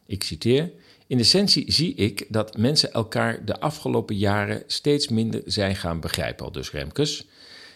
Ik 0.06 0.24
citeer: 0.24 0.72
In 1.08 1.20
essentie 1.20 1.72
zie 1.72 1.96
ik 1.96 2.26
dat 2.30 2.58
mensen 2.58 2.94
elkaar 2.94 3.46
de 3.46 3.60
afgelopen 3.60 4.18
jaren 4.18 4.64
steeds 4.68 5.08
minder 5.08 5.42
zijn 5.46 5.76
gaan 5.76 6.00
begrijpen, 6.00 6.46
al 6.46 6.52
dus 6.52 6.72
Remkes. 6.72 7.26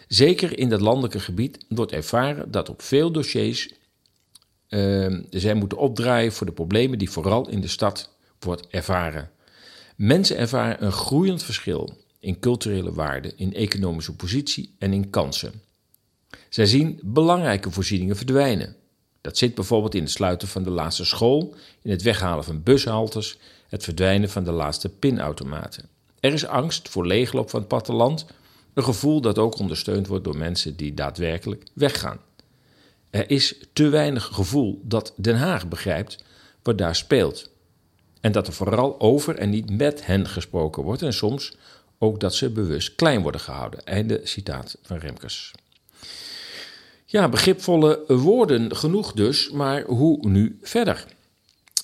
Zeker 0.08 0.58
in 0.58 0.68
dat 0.68 0.80
landelijke 0.80 1.20
gebied 1.20 1.64
wordt 1.68 1.92
ervaren 1.92 2.50
dat 2.50 2.68
op 2.68 2.82
veel 2.82 3.10
dossiers 3.10 3.70
uh, 4.68 5.18
zij 5.30 5.54
moeten 5.54 5.78
opdraaien 5.78 6.32
voor 6.32 6.46
de 6.46 6.52
problemen 6.52 6.98
die 6.98 7.10
vooral 7.10 7.48
in 7.48 7.60
de 7.60 7.68
stad 7.68 8.16
wordt 8.38 8.66
ervaren. 8.70 9.30
Mensen 9.96 10.36
ervaren 10.36 10.84
een 10.84 10.92
groeiend 10.92 11.42
verschil 11.42 11.96
in 12.20 12.38
culturele 12.38 12.92
waarden, 12.92 13.32
in 13.36 13.54
economische 13.54 14.16
positie 14.16 14.74
en 14.78 14.92
in 14.92 15.10
kansen. 15.10 15.52
Zij 16.48 16.66
zien 16.66 17.00
belangrijke 17.02 17.70
voorzieningen 17.70 18.16
verdwijnen. 18.16 18.76
Dat 19.20 19.38
zit 19.38 19.54
bijvoorbeeld 19.54 19.94
in 19.94 20.02
het 20.02 20.10
sluiten 20.10 20.48
van 20.48 20.62
de 20.62 20.70
laatste 20.70 21.04
school, 21.04 21.54
in 21.82 21.90
het 21.90 22.02
weghalen 22.02 22.44
van 22.44 22.62
bushaltes, 22.62 23.38
het 23.68 23.84
verdwijnen 23.84 24.30
van 24.30 24.44
de 24.44 24.52
laatste 24.52 24.88
pinautomaten. 24.88 25.88
Er 26.20 26.32
is 26.32 26.46
angst 26.46 26.88
voor 26.88 27.06
leegloop 27.06 27.50
van 27.50 27.60
het 27.60 27.68
platteland, 27.68 28.26
een 28.74 28.84
gevoel 28.84 29.20
dat 29.20 29.38
ook 29.38 29.58
ondersteund 29.58 30.06
wordt 30.06 30.24
door 30.24 30.36
mensen 30.36 30.76
die 30.76 30.94
daadwerkelijk 30.94 31.62
weggaan. 31.72 32.18
Er 33.10 33.30
is 33.30 33.54
te 33.72 33.88
weinig 33.88 34.24
gevoel 34.24 34.80
dat 34.82 35.12
Den 35.16 35.36
Haag 35.36 35.68
begrijpt 35.68 36.24
wat 36.62 36.78
daar 36.78 36.96
speelt. 36.96 37.50
En 38.20 38.32
dat 38.32 38.46
er 38.46 38.52
vooral 38.52 39.00
over 39.00 39.36
en 39.36 39.50
niet 39.50 39.70
met 39.70 40.06
hen 40.06 40.28
gesproken 40.28 40.82
wordt 40.82 41.02
en 41.02 41.12
soms 41.12 41.56
ook 41.98 42.20
dat 42.20 42.34
ze 42.34 42.50
bewust 42.50 42.94
klein 42.94 43.22
worden 43.22 43.40
gehouden. 43.40 43.84
Einde 43.84 44.20
citaat 44.24 44.78
van 44.82 44.98
Remkes. 44.98 45.52
Ja, 47.04 47.28
begripvolle 47.28 48.04
woorden 48.06 48.76
genoeg 48.76 49.12
dus, 49.12 49.50
maar 49.50 49.82
hoe 49.82 50.28
nu 50.28 50.58
verder? 50.62 51.06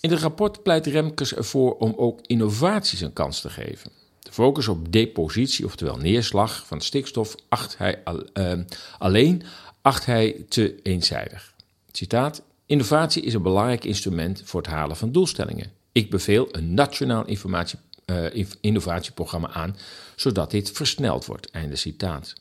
In 0.00 0.10
het 0.10 0.20
rapport 0.20 0.62
pleit 0.62 0.86
Remkes 0.86 1.34
ervoor 1.34 1.76
om 1.76 1.94
ook 1.96 2.20
innovaties 2.26 3.00
een 3.00 3.12
kans 3.12 3.40
te 3.40 3.50
geven. 3.50 3.90
De 4.18 4.32
focus 4.32 4.68
op 4.68 4.92
depositie, 4.92 5.64
oftewel 5.64 5.96
neerslag 5.96 6.66
van 6.66 6.80
stikstof, 6.80 7.34
acht 7.48 7.78
hij 7.78 8.02
uh, 8.34 8.52
alleen 8.98 9.42
acht 9.82 10.06
hij 10.06 10.44
te 10.48 10.80
eenzijdig. 10.82 11.54
Citaat: 11.92 12.42
Innovatie 12.66 13.22
is 13.22 13.34
een 13.34 13.42
belangrijk 13.42 13.84
instrument 13.84 14.42
voor 14.44 14.60
het 14.60 14.70
halen 14.70 14.96
van 14.96 15.12
doelstellingen. 15.12 15.70
Ik 15.92 16.10
beveel 16.10 16.48
een 16.50 16.74
nationaal 16.74 17.26
informatie, 17.26 17.78
uh, 18.06 18.44
innovatieprogramma 18.60 19.50
aan, 19.50 19.76
zodat 20.16 20.50
dit 20.50 20.70
versneld 20.70 21.26
wordt. 21.26 21.50
Einde 21.50 21.76
citaat. 21.76 22.34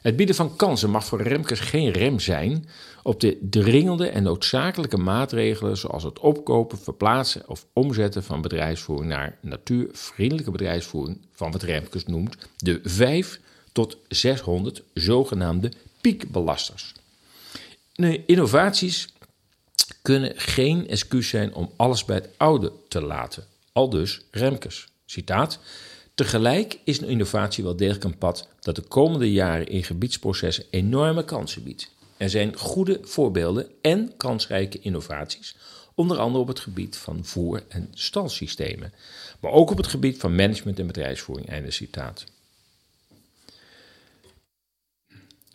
Het 0.00 0.16
bieden 0.16 0.34
van 0.34 0.56
kansen 0.56 0.90
mag 0.90 1.04
voor 1.04 1.22
Remkes 1.22 1.60
geen 1.60 1.90
rem 1.90 2.20
zijn 2.20 2.68
op 3.02 3.20
de 3.20 3.38
dringende 3.40 4.08
en 4.08 4.22
noodzakelijke 4.22 4.96
maatregelen 4.96 5.76
zoals 5.76 6.02
het 6.02 6.18
opkopen, 6.18 6.78
verplaatsen 6.78 7.48
of 7.48 7.66
omzetten 7.72 8.24
van 8.24 8.40
bedrijfsvoering 8.40 9.08
naar 9.08 9.38
natuurvriendelijke 9.40 10.50
bedrijfsvoering 10.50 11.18
van 11.32 11.52
wat 11.52 11.62
Remkes 11.62 12.06
noemt 12.06 12.36
de 12.56 12.80
5 12.84 13.40
tot 13.72 13.96
600 14.08 14.82
zogenaamde 14.94 15.72
piekbelasters. 16.00 16.92
Innovaties 18.26 19.08
kunnen 20.02 20.32
geen 20.36 20.88
excuus 20.88 21.28
zijn 21.28 21.54
om 21.54 21.72
alles 21.76 22.04
bij 22.04 22.16
het 22.16 22.28
oude 22.36 22.72
te 22.88 23.00
laten. 23.02 23.46
Al 23.72 23.90
dus 23.90 24.20
Remkes. 24.30 24.88
Citaat. 25.06 25.58
Tegelijk 26.14 26.78
is 26.84 27.00
een 27.00 27.08
innovatie 27.08 27.64
wel 27.64 27.76
degelijk 27.76 28.04
een 28.04 28.18
pad 28.18 28.48
dat 28.60 28.76
de 28.76 28.82
komende 28.82 29.32
jaren 29.32 29.66
in 29.66 29.84
gebiedsprocessen 29.84 30.64
enorme 30.70 31.24
kansen 31.24 31.62
biedt. 31.62 31.90
Er 32.16 32.30
zijn 32.30 32.56
goede 32.56 33.00
voorbeelden 33.02 33.66
en 33.80 34.12
kansrijke 34.16 34.80
innovaties, 34.80 35.56
onder 35.94 36.18
andere 36.18 36.42
op 36.42 36.48
het 36.48 36.60
gebied 36.60 36.96
van 36.96 37.24
voer- 37.24 37.64
en 37.68 37.88
stalsystemen, 37.94 38.92
maar 39.40 39.52
ook 39.52 39.70
op 39.70 39.76
het 39.76 39.86
gebied 39.86 40.18
van 40.18 40.34
management 40.34 40.78
en 40.78 40.86
bedrijfsvoering. 40.86 41.48
Einde 41.48 41.70
citaat. 41.70 42.24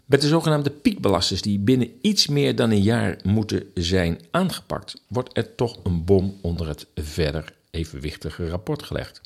Met 0.06 0.22
de 0.22 0.28
zogenaamde 0.28 0.70
piekbelasters 0.70 1.42
die 1.42 1.60
binnen 1.60 1.92
iets 2.02 2.28
meer 2.28 2.56
dan 2.56 2.72
een 2.72 2.82
jaar 2.82 3.18
moeten 3.24 3.64
zijn 3.74 4.20
aangepakt, 4.32 5.02
wordt 5.08 5.38
er 5.38 5.56
toch 5.56 5.80
een 5.84 6.04
bom 6.06 6.40
onder 6.42 6.68
het 6.68 6.88
verder 6.96 7.54
evenwichtige 7.72 8.50
rapport 8.50 8.84
gelegd. 8.84 9.22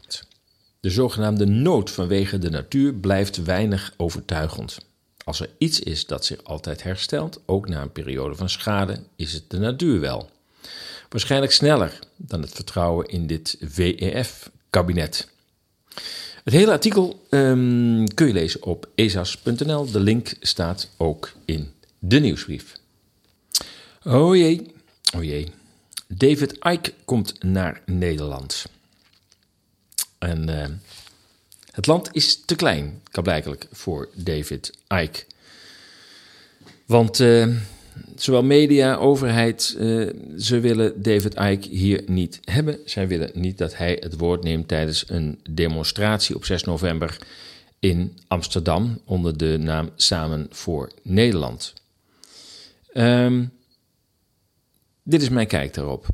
De 0.80 0.90
zogenaamde 0.90 1.46
nood 1.46 1.92
vanwege 1.92 2.38
de 2.38 2.50
natuur 2.50 2.94
blijft 2.94 3.44
weinig 3.44 3.94
overtuigend. 3.98 4.78
Als 5.24 5.40
er 5.40 5.50
iets 5.58 5.80
is 5.80 6.06
dat 6.06 6.26
zich 6.26 6.44
altijd 6.44 6.84
herstelt, 6.84 7.42
ook 7.46 7.70
na 7.70 7.82
een 7.82 7.92
periode 7.92 8.36
van 8.36 8.50
schade, 8.50 9.00
is 9.16 9.34
het 9.34 9.50
de 9.50 9.60
natuur 9.60 10.00
wel. 10.00 10.30
Waarschijnlijk 11.10 11.52
sneller 11.52 12.00
dan 12.16 12.42
het 12.42 12.52
vertrouwen 12.52 13.06
in 13.06 13.28
dit 13.28 13.58
WEF-kabinet. 13.76 15.28
Het 16.48 16.56
hele 16.56 16.72
artikel 16.72 17.26
um, 17.30 18.14
kun 18.14 18.28
je 18.28 18.34
lezen 18.34 18.64
op 18.64 18.90
esas.nl. 18.96 19.92
De 19.92 20.00
link 20.00 20.34
staat 20.40 20.90
ook 20.98 21.32
in 21.46 21.72
de 22.00 22.20
nieuwsbrief. 22.20 22.80
Oh 24.04 24.36
jee, 24.36 24.74
oh 25.16 25.24
jee. 25.24 25.52
David 26.08 26.52
Icke 26.52 26.94
komt 27.06 27.44
naar 27.44 27.82
Nederland. 27.86 28.66
En 30.18 30.50
uh, 30.50 30.66
het 31.72 31.88
land 31.88 32.10
is 32.12 32.42
te 32.46 32.56
klein, 32.56 33.02
kan 33.12 33.24
blijkelijk, 33.24 33.68
voor 33.72 34.10
David 34.14 34.78
Icke. 34.88 35.24
Want 36.86 37.20
uh, 37.20 37.56
zowel 38.16 38.44
media, 38.44 38.96
overheid, 38.96 39.76
uh, 39.80 40.10
ze 40.38 40.60
willen 40.60 41.02
David 41.02 41.36
Icke 41.40 41.70
hier 41.70 42.04
niet 42.06 42.40
hebben. 42.44 42.80
Zij 42.86 43.08
willen 43.08 43.32
niet 43.34 43.58
dat 43.58 43.78
hij 43.78 43.98
het 44.00 44.18
woord 44.18 44.44
neemt 44.44 44.68
tijdens 44.68 45.06
een 45.08 45.40
demonstratie 45.50 46.36
op 46.36 46.46
6 46.46 46.64
november 46.64 47.18
in 47.80 48.18
Amsterdam 48.28 49.02
onder 49.06 49.38
de 49.38 49.58
naam 49.60 49.90
Samen 49.96 50.48
voor 50.50 50.92
Nederland. 51.02 51.74
Um, 52.94 53.52
dit 55.04 55.22
is 55.22 55.30
mijn 55.30 55.48
kijk 55.48 55.74
daarop. 55.74 56.06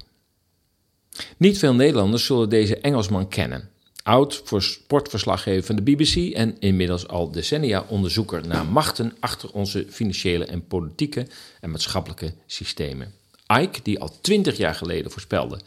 Niet 1.37 1.57
veel 1.57 1.73
Nederlanders 1.75 2.25
zullen 2.25 2.49
deze 2.49 2.77
Engelsman 2.77 3.27
kennen. 3.27 3.69
Oud 4.03 4.41
voor 4.43 4.61
sportverslaggever 4.61 5.63
van 5.63 5.75
de 5.75 5.81
BBC 5.81 6.33
en 6.33 6.59
inmiddels 6.59 7.07
al 7.07 7.31
decennia 7.31 7.85
onderzoeker 7.87 8.47
naar 8.47 8.65
machten 8.65 9.15
achter 9.19 9.51
onze 9.51 9.85
financiële 9.89 10.45
en 10.45 10.67
politieke 10.67 11.27
en 11.59 11.69
maatschappelijke 11.69 12.33
systemen. 12.45 13.13
Ike, 13.61 13.79
die 13.83 13.99
al 13.99 14.21
twintig 14.21 14.57
jaar 14.57 14.75
geleden 14.75 15.11
voorspelde 15.11 15.59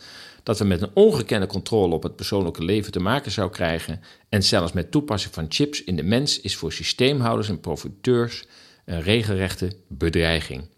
dat 0.42 0.58
we 0.58 0.64
met 0.64 0.82
een 0.82 0.90
ongekende 0.94 1.46
controle 1.46 1.94
op 1.94 2.02
het 2.02 2.16
persoonlijke 2.16 2.64
leven 2.64 2.92
te 2.92 3.00
maken 3.00 3.30
zou 3.30 3.50
krijgen 3.50 4.00
en 4.28 4.42
zelfs 4.42 4.72
met 4.72 4.90
toepassing 4.90 5.34
van 5.34 5.46
chips 5.48 5.84
in 5.84 5.96
de 5.96 6.02
mens, 6.02 6.40
is 6.40 6.56
voor 6.56 6.72
systeemhouders 6.72 7.48
en 7.48 7.60
profiteurs 7.60 8.44
een 8.84 9.02
regelrechte 9.02 9.72
bedreiging. 9.88 10.68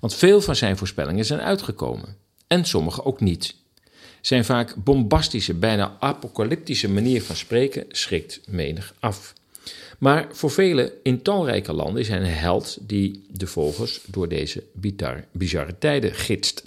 Want 0.00 0.14
veel 0.14 0.40
van 0.40 0.56
zijn 0.56 0.76
voorspellingen 0.76 1.24
zijn 1.24 1.40
uitgekomen 1.40 2.16
en 2.46 2.64
sommige 2.64 3.04
ook 3.04 3.20
niet. 3.20 3.54
Zijn 4.20 4.44
vaak 4.44 4.74
bombastische, 4.76 5.54
bijna 5.54 5.96
apocalyptische 6.00 6.88
manier 6.88 7.22
van 7.22 7.36
spreken 7.36 7.84
schrikt 7.88 8.40
menig 8.46 8.94
af. 8.98 9.34
Maar 9.98 10.26
voor 10.32 10.50
velen 10.50 10.90
in 11.02 11.22
talrijke 11.22 11.72
landen 11.72 12.00
is 12.00 12.08
hij 12.08 12.18
een 12.18 12.24
held 12.24 12.78
die 12.80 13.24
de 13.28 13.46
volgers 13.46 14.00
door 14.06 14.28
deze 14.28 14.62
bizarre 15.32 15.78
tijden 15.78 16.14
gidst. 16.14 16.62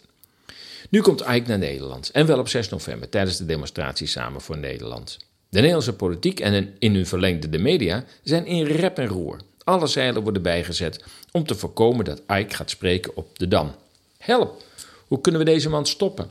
Nu 0.90 1.02
komt 1.02 1.22
Ike 1.22 1.48
naar 1.48 1.58
Nederland 1.58 2.10
en 2.10 2.26
wel 2.26 2.40
op 2.40 2.48
6 2.48 2.70
november 2.70 3.10
tijdens 3.10 3.38
de 3.38 3.46
demonstratie 3.46 4.08
Samen 4.08 4.42
voor 4.42 4.58
Nederland. 4.58 5.18
De 5.50 5.60
Nederlandse 5.60 5.94
politiek 5.94 6.40
en 6.40 6.76
in 6.80 6.96
hun 6.96 7.08
verlengde 7.08 7.50
de 7.50 7.58
media 7.58 8.06
zijn 8.24 8.46
in 8.46 8.66
rep 8.66 8.98
en 8.98 9.08
roer. 9.08 9.40
Alle 9.64 9.88
zeilen 9.88 10.24
worden 10.24 10.42
bijgezet 10.42 11.04
om 11.32 11.46
te 11.46 11.56
voorkomen 11.56 12.06
dat 12.06 12.22
Ike 12.28 12.56
gaat 12.56 12.70
spreken 12.70 13.16
op 13.16 13.40
de 13.40 13.48
Dam. 13.48 13.76
Help! 14.18 14.64
Hoe 15.08 15.22
kunnen 15.22 15.42
we 15.42 15.48
deze 15.48 15.70
man 15.70 15.86
stoppen? 15.86 16.30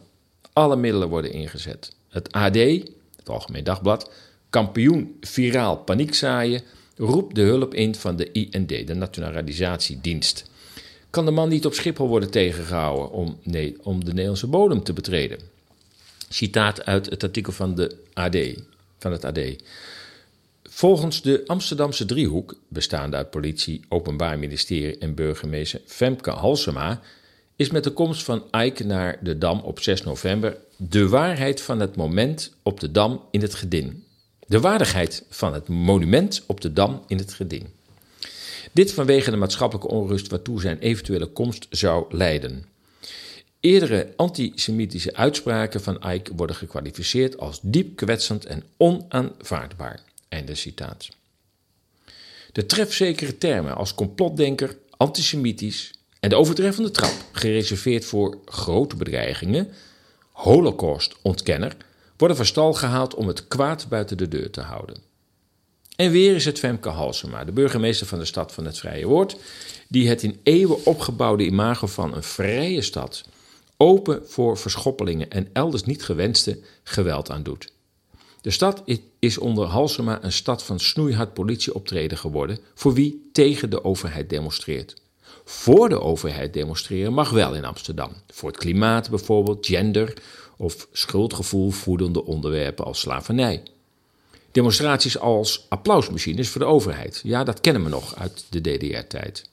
Alle 0.53 0.77
middelen 0.77 1.09
worden 1.09 1.33
ingezet. 1.33 1.93
Het 2.09 2.33
AD, 2.33 2.55
het 3.17 3.29
Algemeen 3.29 3.65
Dagblad, 3.65 4.11
kampioen 4.51 5.17
viraal 5.21 5.77
paniekzaaien, 5.77 6.63
roept 6.97 7.35
de 7.35 7.43
hulp 7.43 7.75
in 7.75 7.95
van 7.95 8.17
de 8.17 8.33
IND, 8.33 8.87
de 8.87 8.95
Naturalisatiedienst. 8.95 10.51
Kan 11.11 11.25
de 11.25 11.31
man 11.31 11.49
niet 11.49 11.67
op 11.67 11.75
Schiphol 11.75 12.09
worden 12.09 12.31
tegengehouden 12.31 13.11
om, 13.11 13.39
nee, 13.43 13.77
om 13.83 14.05
de 14.05 14.11
Nederlandse 14.11 14.47
bodem 14.47 14.83
te 14.83 14.93
betreden? 14.93 15.39
Citaat 16.29 16.85
uit 16.85 17.11
het 17.11 17.23
artikel 17.23 17.53
van, 17.53 17.75
de 17.75 17.97
AD, 18.13 18.37
van 18.99 19.13
het 19.13 19.25
AD. 19.25 19.41
Volgens 20.63 21.23
de 21.23 21.43
Amsterdamse 21.47 22.05
driehoek, 22.05 22.55
bestaande 22.69 23.17
uit 23.17 23.31
politie, 23.31 23.81
openbaar 23.89 24.39
ministerie 24.39 24.99
en 24.99 25.15
burgemeester 25.15 25.81
Femke 25.87 26.31
Halsema, 26.31 27.01
is 27.63 27.71
met 27.71 27.85
de 27.85 27.91
komst 27.91 28.23
van 28.23 28.45
Ike 28.51 28.85
naar 28.85 29.19
de 29.21 29.39
Dam 29.39 29.61
op 29.61 29.81
6 29.81 30.03
november 30.03 30.59
de 30.77 31.09
waarheid 31.09 31.61
van 31.61 31.81
het 31.81 31.97
moment 31.97 32.55
op 32.63 32.81
de 32.81 32.91
Dam 32.91 33.23
in 33.31 33.41
het 33.41 33.55
geding. 33.55 34.03
De 34.47 34.61
waardigheid 34.61 35.25
van 35.29 35.55
het 35.55 35.69
monument 35.69 36.43
op 36.47 36.61
de 36.61 36.73
Dam 36.73 37.03
in 37.07 37.19
het 37.19 37.33
geding. 37.33 37.67
Dit 38.73 38.93
vanwege 38.93 39.31
de 39.31 39.37
maatschappelijke 39.37 39.91
onrust 39.91 40.29
waartoe 40.29 40.61
zijn 40.61 40.79
eventuele 40.79 41.27
komst 41.27 41.67
zou 41.71 42.15
leiden. 42.15 42.65
Eerdere 43.61 44.13
antisemitische 44.17 45.15
uitspraken 45.15 45.83
van 45.83 46.03
Ike 46.13 46.35
worden 46.35 46.57
gekwalificeerd 46.57 47.39
als 47.39 47.59
diep 47.63 47.97
kwetsend 47.97 48.45
en 48.47 48.63
onaanvaardbaar. 48.77 50.01
Einde 50.29 50.55
citaat. 50.55 51.09
De 52.53 52.67
trefzekere 52.67 53.39
termen 53.39 53.77
als 53.77 53.95
complotdenker, 53.95 54.77
antisemitisch, 54.97 55.91
en 56.23 56.29
de 56.29 56.37
overtreffende 56.37 56.91
trap, 56.91 57.15
gereserveerd 57.33 58.05
voor 58.05 58.39
grote 58.45 58.97
bedreigingen, 58.97 59.69
Holocaust-ontkenner, 60.33 61.77
worden 62.17 62.37
van 62.37 62.47
stal 62.47 62.73
gehaald 62.73 63.15
om 63.15 63.27
het 63.27 63.49
kwaad 63.49 63.89
buiten 63.89 64.17
de 64.17 64.29
deur 64.29 64.51
te 64.51 64.61
houden. 64.61 64.97
En 65.97 66.11
weer 66.11 66.35
is 66.35 66.45
het 66.45 66.59
Femke 66.59 66.89
Halsema, 66.89 67.45
de 67.45 67.53
burgemeester 67.53 68.07
van 68.07 68.19
de 68.19 68.25
stad 68.25 68.53
van 68.53 68.65
het 68.65 68.79
Vrije 68.79 69.07
Woord, 69.07 69.37
die 69.89 70.09
het 70.09 70.23
in 70.23 70.41
eeuwen 70.43 70.87
opgebouwde 70.87 71.45
imago 71.45 71.87
van 71.87 72.15
een 72.15 72.23
vrije 72.23 72.83
stad 72.83 73.25
open 73.77 74.23
voor 74.27 74.59
verschoppelingen 74.59 75.31
en 75.31 75.49
elders 75.53 75.85
niet 75.85 76.05
gewenste 76.05 76.59
geweld 76.83 77.31
aandoet. 77.31 77.73
De 78.41 78.51
stad 78.51 78.83
is 79.19 79.39
onder 79.39 79.67
Halsema 79.67 80.25
een 80.25 80.33
stad 80.33 80.63
van 80.63 80.81
snoeihard 80.81 81.35
politieoptreden 81.35 82.19
geworden 82.19 82.59
voor 82.75 82.95
wie 82.95 83.29
tegen 83.33 83.71
de 83.71 83.85
overheid 83.85 84.31
demonstreert 84.31 85.02
voor 85.53 85.89
de 85.89 86.01
overheid 86.01 86.53
demonstreren 86.53 87.13
mag 87.13 87.31
wel 87.31 87.55
in 87.55 87.65
Amsterdam. 87.65 88.13
Voor 88.33 88.49
het 88.49 88.59
klimaat 88.59 89.11
bijvoorbeeld, 89.11 89.67
gender 89.67 90.15
of 90.57 90.89
schuldgevoel 90.93 91.71
voedende 91.71 92.25
onderwerpen 92.25 92.85
als 92.85 93.01
slavernij. 93.01 93.63
Demonstraties 94.53 95.19
als 95.19 95.67
applausmachines 95.69 96.49
voor 96.49 96.61
de 96.61 96.67
overheid. 96.67 97.21
Ja, 97.25 97.45
dat 97.45 97.61
kennen 97.61 97.85
we 97.85 97.89
nog 97.89 98.17
uit 98.17 98.45
de 98.49 98.61
DDR-tijd. 98.61 99.49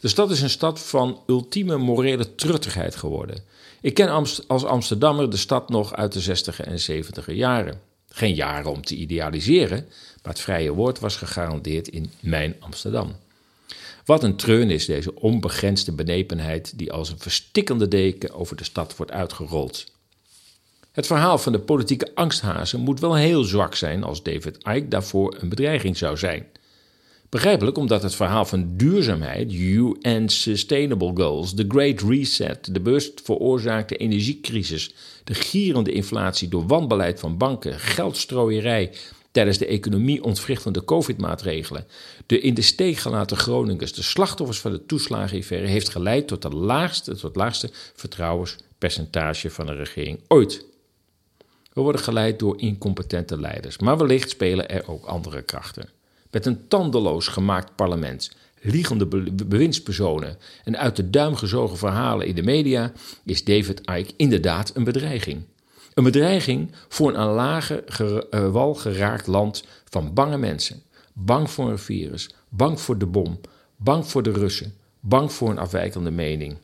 De 0.00 0.08
stad 0.08 0.30
is 0.30 0.40
een 0.40 0.50
stad 0.50 0.80
van 0.80 1.20
ultieme 1.26 1.76
morele 1.76 2.34
truttigheid 2.34 2.96
geworden. 2.96 3.44
Ik 3.80 3.94
ken 3.94 4.08
als 4.46 4.64
Amsterdammer 4.64 5.30
de 5.30 5.36
stad 5.36 5.68
nog 5.68 5.94
uit 5.94 6.12
de 6.12 6.20
60 6.20 6.60
en 6.60 6.80
70 6.80 7.34
jaren. 7.34 7.80
Geen 8.08 8.34
jaren 8.34 8.70
om 8.70 8.84
te 8.84 8.94
idealiseren, 8.94 9.86
maar 10.22 10.32
het 10.32 10.42
vrije 10.42 10.72
woord 10.72 10.98
was 10.98 11.16
gegarandeerd 11.16 11.88
in 11.88 12.10
mijn 12.20 12.56
Amsterdam. 12.60 13.16
Wat 14.08 14.22
een 14.22 14.36
treun 14.36 14.70
is 14.70 14.86
deze 14.86 15.14
onbegrensde 15.14 15.92
benepenheid 15.92 16.78
die 16.78 16.92
als 16.92 17.10
een 17.10 17.18
verstikkende 17.18 17.88
deken 17.88 18.34
over 18.34 18.56
de 18.56 18.64
stad 18.64 18.96
wordt 18.96 19.12
uitgerold. 19.12 19.84
Het 20.92 21.06
verhaal 21.06 21.38
van 21.38 21.52
de 21.52 21.58
politieke 21.58 22.14
angsthazen 22.14 22.80
moet 22.80 23.00
wel 23.00 23.14
heel 23.14 23.42
zwak 23.42 23.74
zijn 23.74 24.04
als 24.04 24.22
David 24.22 24.56
Icke 24.56 24.88
daarvoor 24.88 25.36
een 25.40 25.48
bedreiging 25.48 25.96
zou 25.96 26.16
zijn. 26.16 26.46
Begrijpelijk 27.28 27.78
omdat 27.78 28.02
het 28.02 28.14
verhaal 28.14 28.44
van 28.44 28.76
duurzaamheid, 28.76 29.52
UN 29.52 30.28
Sustainable 30.28 31.12
Goals, 31.14 31.54
de 31.54 31.64
Great 31.68 32.00
Reset, 32.00 32.74
de 32.74 32.80
bewust 32.80 33.20
veroorzaakte 33.24 33.96
energiecrisis, 33.96 34.94
de 35.24 35.34
gierende 35.34 35.92
inflatie 35.92 36.48
door 36.48 36.66
wanbeleid 36.66 37.20
van 37.20 37.36
banken, 37.36 37.78
geldstrooierij 37.78 38.92
tijdens 39.38 39.58
de 39.58 39.66
economie 39.66 40.24
ontwrichtende 40.24 40.84
COVID-maatregelen, 40.84 41.86
de 42.26 42.40
in 42.40 42.54
de 42.54 42.62
steek 42.62 42.96
gelaten 42.96 43.36
Groningers, 43.36 43.92
de 43.92 44.02
slachtoffers 44.02 44.58
van 44.58 44.72
de 44.72 44.86
toeslagenaffaire, 44.86 45.66
heeft 45.66 45.88
geleid 45.88 46.28
tot, 46.28 46.42
de 46.42 46.48
laagste, 46.48 47.10
het 47.10 47.36
laagste 47.36 47.70
vertrouwenspercentage 47.94 49.50
van 49.50 49.66
de 49.66 49.74
regering 49.74 50.20
ooit. 50.28 50.64
We 51.72 51.80
worden 51.80 52.00
geleid 52.00 52.38
door 52.38 52.60
incompetente 52.60 53.40
leiders, 53.40 53.78
maar 53.78 53.98
wellicht 53.98 54.30
spelen 54.30 54.68
er 54.68 54.88
ook 54.88 55.04
andere 55.04 55.42
krachten. 55.42 55.88
Met 56.30 56.46
een 56.46 56.68
tandeloos 56.68 57.28
gemaakt 57.28 57.76
parlement, 57.76 58.36
liegende 58.60 59.06
bewindspersonen 59.46 60.38
en 60.64 60.78
uit 60.78 60.96
de 60.96 61.10
duim 61.10 61.34
gezogen 61.34 61.76
verhalen 61.76 62.26
in 62.26 62.34
de 62.34 62.42
media 62.42 62.92
is 63.24 63.44
David 63.44 63.80
Icke 63.80 64.12
inderdaad 64.16 64.70
een 64.74 64.84
bedreiging. 64.84 65.42
Een 65.98 66.04
bedreiging 66.04 66.72
voor 66.88 67.08
een 67.08 67.16
aan 67.16 67.32
lage 67.32 67.84
eh, 67.84 68.50
wal 68.50 68.74
geraakt 68.74 69.26
land 69.26 69.64
van 69.84 70.14
bange 70.14 70.38
mensen. 70.38 70.82
Bang 71.12 71.50
voor 71.50 71.70
een 71.70 71.78
virus, 71.78 72.30
bang 72.48 72.80
voor 72.80 72.98
de 72.98 73.06
bom, 73.06 73.40
bang 73.76 74.06
voor 74.06 74.22
de 74.22 74.32
Russen, 74.32 74.74
bang 75.00 75.32
voor 75.32 75.50
een 75.50 75.58
afwijkende 75.58 76.10
mening. 76.10 76.56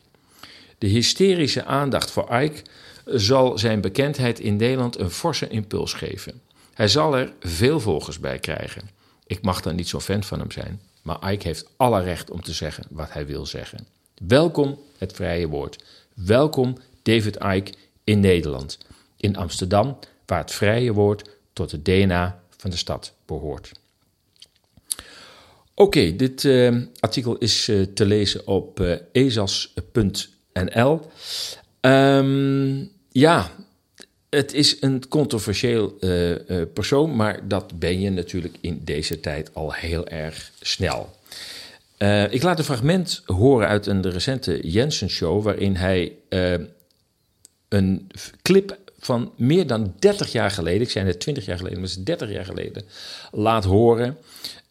De 0.78 0.86
hysterische 0.86 1.64
aandacht 1.64 2.10
voor 2.10 2.40
Ike 2.40 2.62
zal 3.04 3.58
zijn 3.58 3.80
bekendheid 3.80 4.40
in 4.40 4.56
Nederland 4.56 4.98
een 4.98 5.10
forse 5.10 5.48
impuls 5.48 5.92
geven. 5.92 6.40
Hij 6.74 6.88
zal 6.88 7.16
er 7.16 7.32
veel 7.40 7.80
volgers 7.80 8.18
bij 8.20 8.38
krijgen. 8.38 8.90
Ik 9.26 9.42
mag 9.42 9.60
dan 9.60 9.76
niet 9.76 9.88
zo 9.88 10.00
fan 10.00 10.24
van 10.24 10.38
hem 10.38 10.50
zijn, 10.50 10.80
maar 11.02 11.32
Ike 11.32 11.46
heeft 11.46 11.68
alle 11.76 12.02
recht 12.02 12.30
om 12.30 12.42
te 12.42 12.52
zeggen 12.52 12.84
wat 12.90 13.12
hij 13.12 13.26
wil 13.26 13.46
zeggen. 13.46 13.86
Welkom 14.26 14.78
het 14.98 15.12
vrije 15.12 15.48
woord. 15.48 15.84
Welkom 16.14 16.78
David 17.02 17.36
Ike 17.36 17.72
in 18.04 18.20
Nederland 18.20 18.78
in 19.24 19.36
Amsterdam, 19.36 19.98
waar 20.26 20.38
het 20.38 20.52
vrije 20.52 20.92
woord 20.92 21.30
tot 21.52 21.70
het 21.70 21.84
DNA 21.84 22.42
van 22.56 22.70
de 22.70 22.76
stad 22.76 23.12
behoort. 23.26 23.72
Oké, 25.74 26.16
dit 26.16 26.42
uh, 26.42 26.76
artikel 27.00 27.36
is 27.36 27.68
uh, 27.68 27.82
te 27.94 28.04
lezen 28.04 28.46
op 28.46 28.80
uh, 28.80 28.96
ezas.nl. 29.12 31.00
Um, 31.80 32.90
ja, 33.08 33.50
het 34.30 34.52
is 34.52 34.76
een 34.80 35.08
controversieel 35.08 35.98
persoon, 36.74 37.16
maar 37.16 37.48
dat 37.48 37.78
ben 37.78 38.00
je 38.00 38.10
natuurlijk 38.10 38.56
in 38.60 38.80
deze 38.84 39.20
tijd 39.20 39.54
al 39.54 39.72
heel 39.72 40.06
erg 40.08 40.52
snel. 40.60 41.16
ik 42.30 42.42
laat 42.42 42.58
een 42.58 42.64
fragment 42.64 43.22
horen 43.26 43.68
uit 43.68 43.86
een 43.86 44.10
recente 44.10 44.70
Jensen-show, 44.70 45.42
waarin 45.42 45.76
hij 45.76 46.16
een 47.68 48.06
clip 48.42 48.78
van 49.04 49.32
meer 49.36 49.66
dan 49.66 49.94
30 49.98 50.32
jaar 50.32 50.50
geleden, 50.50 50.80
ik 50.80 50.90
zei 50.90 51.04
net 51.04 51.20
20 51.20 51.46
jaar 51.46 51.56
geleden, 51.56 51.78
maar 51.78 51.88
het 51.88 51.98
is 51.98 52.04
30 52.04 52.30
jaar 52.30 52.44
geleden, 52.44 52.84
laat 53.32 53.64
horen. 53.64 54.16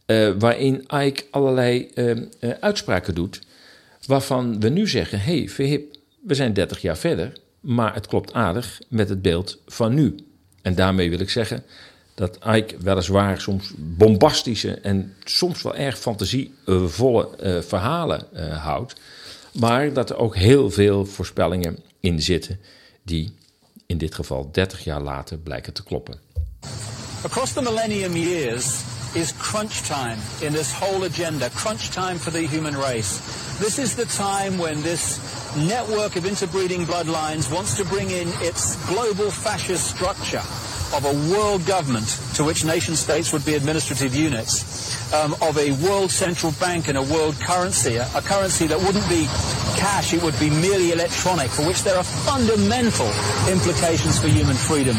Uh, 0.07 0.31
waarin 0.39 0.85
Ike 0.93 1.23
allerlei 1.31 1.91
uh, 1.95 2.09
uh, 2.09 2.51
uitspraken 2.59 3.15
doet. 3.15 3.41
Waarvan 4.05 4.59
we 4.59 4.69
nu 4.69 4.87
zeggen: 4.87 5.19
hé, 5.19 5.37
hey, 5.37 5.49
verhip, 5.49 5.95
we 6.21 6.35
zijn 6.35 6.53
30 6.53 6.81
jaar 6.81 6.97
verder. 6.97 7.33
Maar 7.59 7.93
het 7.93 8.07
klopt 8.07 8.33
aardig 8.33 8.81
met 8.87 9.09
het 9.09 9.21
beeld 9.21 9.57
van 9.67 9.93
nu. 9.93 10.15
En 10.61 10.75
daarmee 10.75 11.09
wil 11.09 11.19
ik 11.19 11.29
zeggen 11.29 11.63
dat 12.15 12.37
Ike 12.55 12.75
weliswaar 12.79 13.41
soms 13.41 13.73
bombastische 13.77 14.73
en 14.73 15.13
soms 15.23 15.61
wel 15.61 15.75
erg 15.75 15.97
fantasievolle 15.97 17.29
verhalen 17.67 18.27
houdt. 18.51 18.95
Maar 19.53 19.93
dat 19.93 20.09
er 20.09 20.17
ook 20.17 20.35
heel 20.35 20.69
veel 20.71 21.05
voorspellingen 21.05 21.79
in 21.99 22.21
zitten 22.21 22.59
die 23.03 23.33
in 23.93 23.99
dit 23.99 24.15
geval 24.15 24.49
30 24.51 24.83
jaar 24.83 25.01
later 25.01 25.37
blijken 25.37 25.73
te 25.73 25.83
kloppen. 25.83 26.15
Across 27.23 27.53
the 27.53 27.61
millennium 27.61 28.15
years 28.15 28.65
is 29.13 29.33
crunch 29.37 29.81
time 29.87 30.17
in 30.39 30.53
this 30.53 30.71
whole 30.71 31.05
agenda, 31.05 31.49
crunch 31.49 31.89
time 31.89 32.17
for 32.17 32.31
the 32.31 32.47
human 32.47 32.75
race. 32.75 33.19
This 33.59 33.77
is 33.77 33.93
the 33.93 34.05
time 34.05 34.57
when 34.57 34.81
this 34.81 35.17
network 35.55 36.15
of 36.15 36.25
interbreeding 36.25 36.85
bloodlines 36.85 37.51
wants 37.51 37.75
to 37.75 37.85
bring 37.85 38.09
in 38.09 38.27
its 38.41 38.75
global 38.87 39.31
fascist 39.31 39.95
structure 39.95 40.43
of 40.93 41.05
a 41.05 41.13
world 41.31 41.65
government 41.65 42.19
to 42.35 42.43
which 42.43 42.65
nation 42.65 42.95
states 42.95 43.31
would 43.31 43.45
be 43.45 43.55
administrative 43.55 44.15
units, 44.15 45.13
um, 45.13 45.33
of 45.41 45.57
a 45.57 45.71
world 45.87 46.11
central 46.11 46.51
bank 46.59 46.87
and 46.87 46.97
a 46.97 47.01
world 47.01 47.35
currency, 47.39 47.95
a 47.97 48.21
currency 48.21 48.67
that 48.67 48.79
wouldn't 48.79 49.07
be 49.09 49.27
cash, 49.83 50.13
it 50.13 50.23
would 50.23 50.39
be 50.39 50.49
merely 50.49 50.93
electronic, 50.93 51.51
for 51.51 51.67
which 51.67 51.83
there 51.83 51.97
are 51.97 52.03
fundamental 52.03 53.11
implications 53.51 54.17
for 54.17 54.29
human 54.29 54.55
freedom 54.55 54.95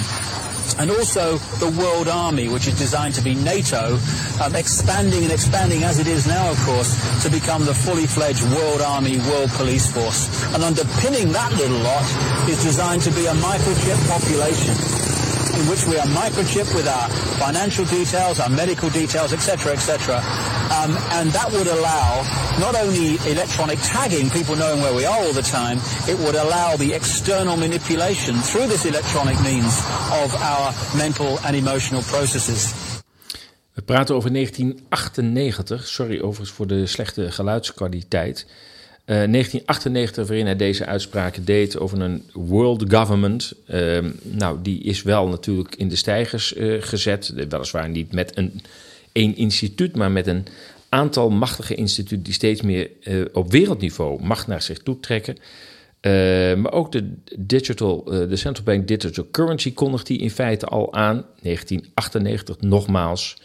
and 0.78 0.90
also 0.90 1.38
the 1.62 1.70
World 1.78 2.08
Army, 2.08 2.48
which 2.48 2.66
is 2.66 2.76
designed 2.76 3.14
to 3.14 3.22
be 3.22 3.34
NATO, 3.34 3.96
um, 4.42 4.56
expanding 4.56 5.22
and 5.22 5.32
expanding 5.32 5.84
as 5.84 6.00
it 6.00 6.08
is 6.08 6.26
now, 6.26 6.50
of 6.50 6.58
course, 6.64 6.90
to 7.22 7.30
become 7.30 7.64
the 7.64 7.72
fully 7.72 8.06
fledged 8.06 8.42
World 8.42 8.82
Army, 8.82 9.18
World 9.30 9.50
Police 9.50 9.86
Force. 9.86 10.26
And 10.52 10.64
underpinning 10.64 11.30
that 11.32 11.52
little 11.52 11.78
lot 11.78 12.04
is 12.50 12.60
designed 12.62 13.02
to 13.02 13.12
be 13.12 13.26
a 13.26 13.34
microchip 13.34 14.00
population 14.10 14.74
in 15.54 15.70
which 15.70 15.86
we 15.86 15.96
are 15.96 16.10
microchipped 16.10 16.74
with 16.74 16.88
our 16.88 17.08
financial 17.38 17.84
details, 17.86 18.40
our 18.40 18.50
medical 18.50 18.90
details, 18.90 19.32
etc., 19.32 19.72
etc. 19.72 20.18
Um, 20.72 20.96
and 21.12 21.30
that 21.32 21.52
would 21.52 21.66
allow 21.66 22.24
not 22.58 22.74
only 22.74 23.18
electronic 23.30 23.78
tagging, 23.82 24.30
people 24.30 24.56
knowing 24.56 24.80
where 24.80 24.94
we 24.94 25.04
are 25.04 25.18
all 25.18 25.32
the 25.32 25.42
time, 25.42 25.78
it 26.08 26.18
would 26.18 26.34
allow 26.34 26.76
the 26.76 26.94
external 26.94 27.56
manipulation 27.56 28.34
through 28.36 28.68
this 28.68 28.84
electronic 28.84 29.40
means 29.42 29.78
of 30.24 30.34
our 30.42 30.72
mental 30.96 31.38
and 31.44 31.56
emotional 31.56 32.02
processes. 32.02 32.72
We 33.74 33.82
praten 33.82 34.14
over 34.14 34.32
1998. 34.32 35.86
Sorry 35.86 36.20
overigens 36.20 36.50
voor 36.50 36.66
de 36.66 36.86
slechte 36.86 37.30
geluidskwaliteit. 37.30 38.46
1998, 39.04 40.22
eh, 40.22 40.28
waarin 40.28 40.46
hij 40.46 40.56
deze 40.56 40.86
uitspraken 40.86 41.44
deed 41.44 41.78
over 41.78 42.00
een 42.00 42.24
world 42.32 42.84
government. 42.88 43.52
Ehm, 43.66 44.10
nou, 44.22 44.58
die 44.62 44.82
is 44.82 45.02
wel 45.02 45.28
natuurlijk 45.28 45.74
in 45.74 45.88
de 45.88 45.96
stijgers 45.96 46.54
uh, 46.54 46.82
gezet. 46.82 47.32
Weliswaar 47.48 47.88
niet 47.88 48.12
met 48.12 48.36
een 48.36 48.62
één 49.14 49.36
instituut, 49.36 49.96
maar 49.96 50.10
met 50.10 50.26
een 50.26 50.46
aantal 50.88 51.30
machtige 51.30 51.74
instituten 51.74 52.22
die 52.22 52.32
steeds 52.32 52.62
meer 52.62 52.90
eh, 53.02 53.20
op 53.32 53.50
wereldniveau 53.50 54.22
macht 54.22 54.46
naar 54.46 54.62
zich 54.62 54.78
toe 54.78 55.00
trekken. 55.00 55.36
maar 56.60 56.72
ook 56.72 56.92
de, 56.92 57.12
digital, 57.38 58.04
de 58.04 58.36
Central 58.36 58.64
Bank 58.64 58.88
Digital 58.88 59.26
Currency 59.30 59.72
kondigt 59.72 60.06
die 60.06 60.18
in 60.18 60.30
feite 60.30 60.66
al 60.66 60.92
aan. 60.92 61.24
1998 61.42 62.60
nogmaals 62.60 63.36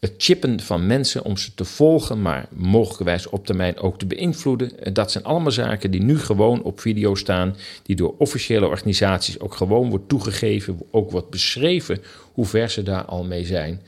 het 0.00 0.14
chippen 0.18 0.60
van 0.60 0.86
mensen 0.86 1.24
om 1.24 1.36
ze 1.36 1.54
te 1.54 1.64
volgen, 1.64 2.22
maar 2.22 2.48
mogelijkwijs 2.50 3.28
op 3.28 3.46
termijn 3.46 3.78
ook 3.78 3.98
te 3.98 4.06
beïnvloeden. 4.06 4.94
Dat 4.94 5.10
zijn 5.10 5.24
allemaal 5.24 5.52
zaken 5.52 5.90
die 5.90 6.02
nu 6.02 6.18
gewoon 6.18 6.62
op 6.62 6.80
video 6.80 7.14
staan, 7.14 7.56
die 7.82 7.96
door 7.96 8.14
officiële 8.18 8.66
organisaties 8.66 9.40
ook 9.40 9.54
gewoon 9.54 9.90
wordt 9.90 10.08
toegegeven, 10.08 10.78
ook 10.90 11.10
wordt 11.10 11.30
beschreven 11.30 11.98
hoe 12.32 12.46
ver 12.46 12.70
ze 12.70 12.82
daar 12.82 13.04
al 13.04 13.24
mee 13.24 13.44
zijn. 13.44 13.80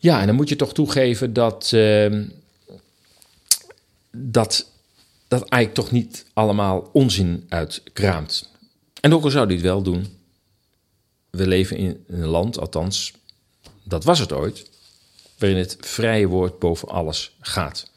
Ja, 0.00 0.20
en 0.20 0.26
dan 0.26 0.36
moet 0.36 0.48
je 0.48 0.56
toch 0.56 0.72
toegeven 0.72 1.32
dat, 1.32 1.70
uh, 1.74 2.24
dat, 4.10 4.70
dat 5.28 5.48
eigenlijk 5.48 5.74
toch 5.74 5.90
niet 5.90 6.24
allemaal 6.32 6.90
onzin 6.92 7.46
uitkraamt. 7.48 8.50
En 9.00 9.14
ook 9.14 9.24
al 9.24 9.30
zou 9.30 9.46
hij 9.46 9.54
het 9.54 9.64
wel 9.64 9.82
doen, 9.82 10.06
we 11.30 11.46
leven 11.46 11.76
in 11.76 12.04
een 12.06 12.26
land, 12.26 12.58
althans, 12.58 13.12
dat 13.82 14.04
was 14.04 14.18
het 14.18 14.32
ooit, 14.32 14.70
waarin 15.38 15.58
het 15.58 15.76
vrije 15.80 16.26
woord 16.26 16.58
boven 16.58 16.88
alles 16.88 17.36
gaat. 17.40 17.90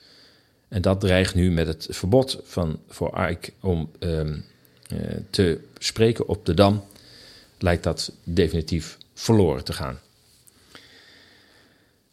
En 0.68 0.82
dat 0.82 1.00
dreigt 1.00 1.36
nu 1.36 1.52
met 1.52 1.68
het 1.68 1.88
verbod 1.90 2.40
van, 2.44 2.80
voor 2.88 3.30
Ike 3.30 3.54
om 3.60 3.92
ehm, 4.00 4.40
eh, 4.88 4.98
te 5.30 5.60
spreken 5.78 6.28
op 6.28 6.46
de 6.46 6.54
Dam, 6.54 6.84
lijkt 7.58 7.84
dat 7.84 8.12
definitief 8.24 8.98
verloren 9.14 9.64
te 9.64 9.74
gaan. 9.74 10.00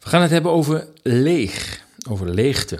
We 0.09 0.15
gaan 0.15 0.23
het 0.23 0.33
hebben 0.33 0.51
over 0.51 0.87
leeg, 1.03 1.85
over 2.09 2.29
leegte. 2.29 2.79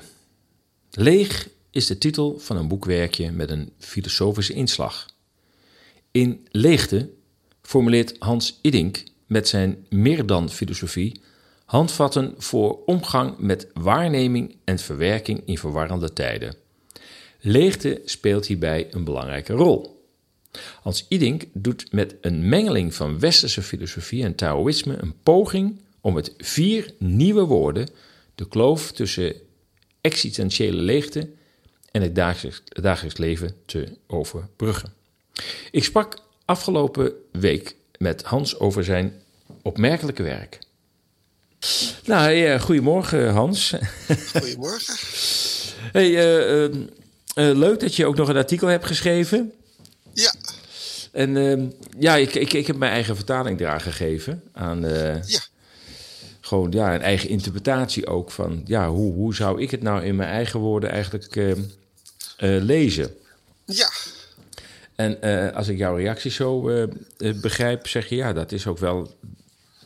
Leeg 0.92 1.50
is 1.72 1.88
de 1.88 1.98
titel 1.98 2.40
van 2.40 2.58
een 2.58 2.68
boekwerkje 2.68 3.32
met 3.32 3.50
een 3.50 3.72
filosofische 3.78 4.54
inslag. 4.54 5.06
In 6.12 6.48
Leegte 6.52 7.10
formuleert 7.62 8.16
Hans 8.20 8.60
Iddink 8.62 9.04
met 9.26 9.48
zijn 9.48 9.86
meer 9.90 10.26
dan 10.26 10.50
filosofie 10.50 11.22
handvatten 11.66 12.34
voor 12.38 12.80
omgang 12.86 13.38
met 13.38 13.68
waarneming 13.74 14.56
en 14.64 14.80
verwerking 14.80 15.42
in 15.46 15.58
verwarrende 15.58 16.14
tijden. 16.14 16.56
Leegte 17.40 18.02
speelt 18.06 18.46
hierbij 18.46 18.88
een 18.92 19.04
belangrijke 19.04 19.54
rol. 19.54 20.04
Hans 20.82 21.06
Idink 21.10 21.44
doet 21.54 21.92
met 21.92 22.16
een 22.22 22.50
mengeling 22.50 22.94
van 22.94 23.20
westerse 23.20 23.62
filosofie 23.62 24.24
en 24.24 24.36
Taoïsme 24.36 24.98
een 25.02 25.14
poging 25.24 25.80
om 26.10 26.16
met 26.16 26.34
vier 26.38 26.94
nieuwe 26.98 27.42
woorden 27.42 27.88
de 28.36 28.48
kloof 28.48 28.92
tussen 28.92 29.36
existentiële 30.02 30.82
leegte 30.82 31.30
en 31.92 32.02
het 32.02 32.16
dagelijks, 32.16 32.62
het 32.70 32.84
dagelijks 32.84 33.18
leven 33.18 33.56
te 33.66 33.98
overbruggen. 34.08 34.94
Ik 35.72 35.84
sprak 35.84 36.18
afgelopen 36.46 37.14
week 37.32 37.76
met 37.98 38.24
Hans 38.24 38.60
over 38.60 38.84
zijn 38.84 39.22
opmerkelijke 39.62 40.24
werk. 40.24 40.60
Nou, 42.06 42.22
hey, 42.22 42.54
uh, 42.54 42.62
goedemorgen 42.62 43.30
Hans. 43.30 43.74
Goedemorgen. 44.32 44.96
hey, 45.98 46.10
uh, 46.10 46.64
uh, 46.64 46.80
leuk 47.36 47.80
dat 47.80 47.96
je 47.96 48.06
ook 48.06 48.16
nog 48.16 48.30
een 48.30 48.38
artikel 48.38 48.68
hebt 48.68 48.86
geschreven. 48.86 49.54
Ja. 50.14 50.34
En 51.12 51.38
ehm, 51.38 51.68
ja, 52.00 52.16
ik, 52.16 52.36
ik, 52.36 52.54
ik 52.54 52.68
heb 52.68 52.76
mijn 52.76 52.92
eigen 52.92 53.16
vertaling 53.16 53.60
eraan 53.60 53.82
gegeven. 53.82 54.44
Aan, 54.54 54.82
ja. 55.26 55.42
Gewoon 56.50 56.72
ja, 56.72 56.96
een 56.96 57.02
eigen 57.02 57.30
interpretatie 57.30 58.08
ook 58.08 58.32
van... 58.32 58.62
ja, 58.66 58.90
hoe, 58.90 59.14
hoe 59.14 59.36
zou 59.36 59.62
ik 59.62 59.72
het 59.72 59.82
nou 59.82 60.04
in 60.04 60.16
mijn 60.16 60.30
eigen 60.30 60.60
woorden 60.60 60.90
eigenlijk 60.90 61.36
ehm, 61.36 61.62
lezen? 62.66 63.16
Ja. 63.66 63.90
En 64.96 65.22
als 65.54 65.68
ik 65.68 65.78
jouw 65.78 65.96
reactie 65.96 66.32
zo 66.32 66.62
begrijp, 67.42 67.88
zeg 67.88 68.10
je... 68.10 68.16
ja, 68.16 68.34
dat 68.34 68.52
is 68.52 68.68
ook 68.68 68.78
wel 68.78 69.16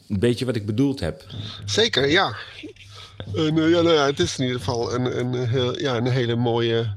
een 0.10 0.20
beetje 0.20 0.46
wat 0.46 0.56
ik 0.56 0.66
bedoeld 0.66 1.00
heb. 1.00 1.26
Zeker, 1.66 2.10
ja. 2.10 2.36
En, 3.34 3.56
ja, 3.56 3.82
nou 3.82 3.94
ja 3.94 4.06
het 4.06 4.20
is 4.20 4.38
in 4.38 4.46
ieder 4.46 4.60
geval 4.60 4.94
een, 4.94 5.20
een, 5.20 5.48
heel, 5.48 5.80
ja, 5.80 5.98
een 5.98 6.08
hele 6.08 6.36
mooie 6.36 6.96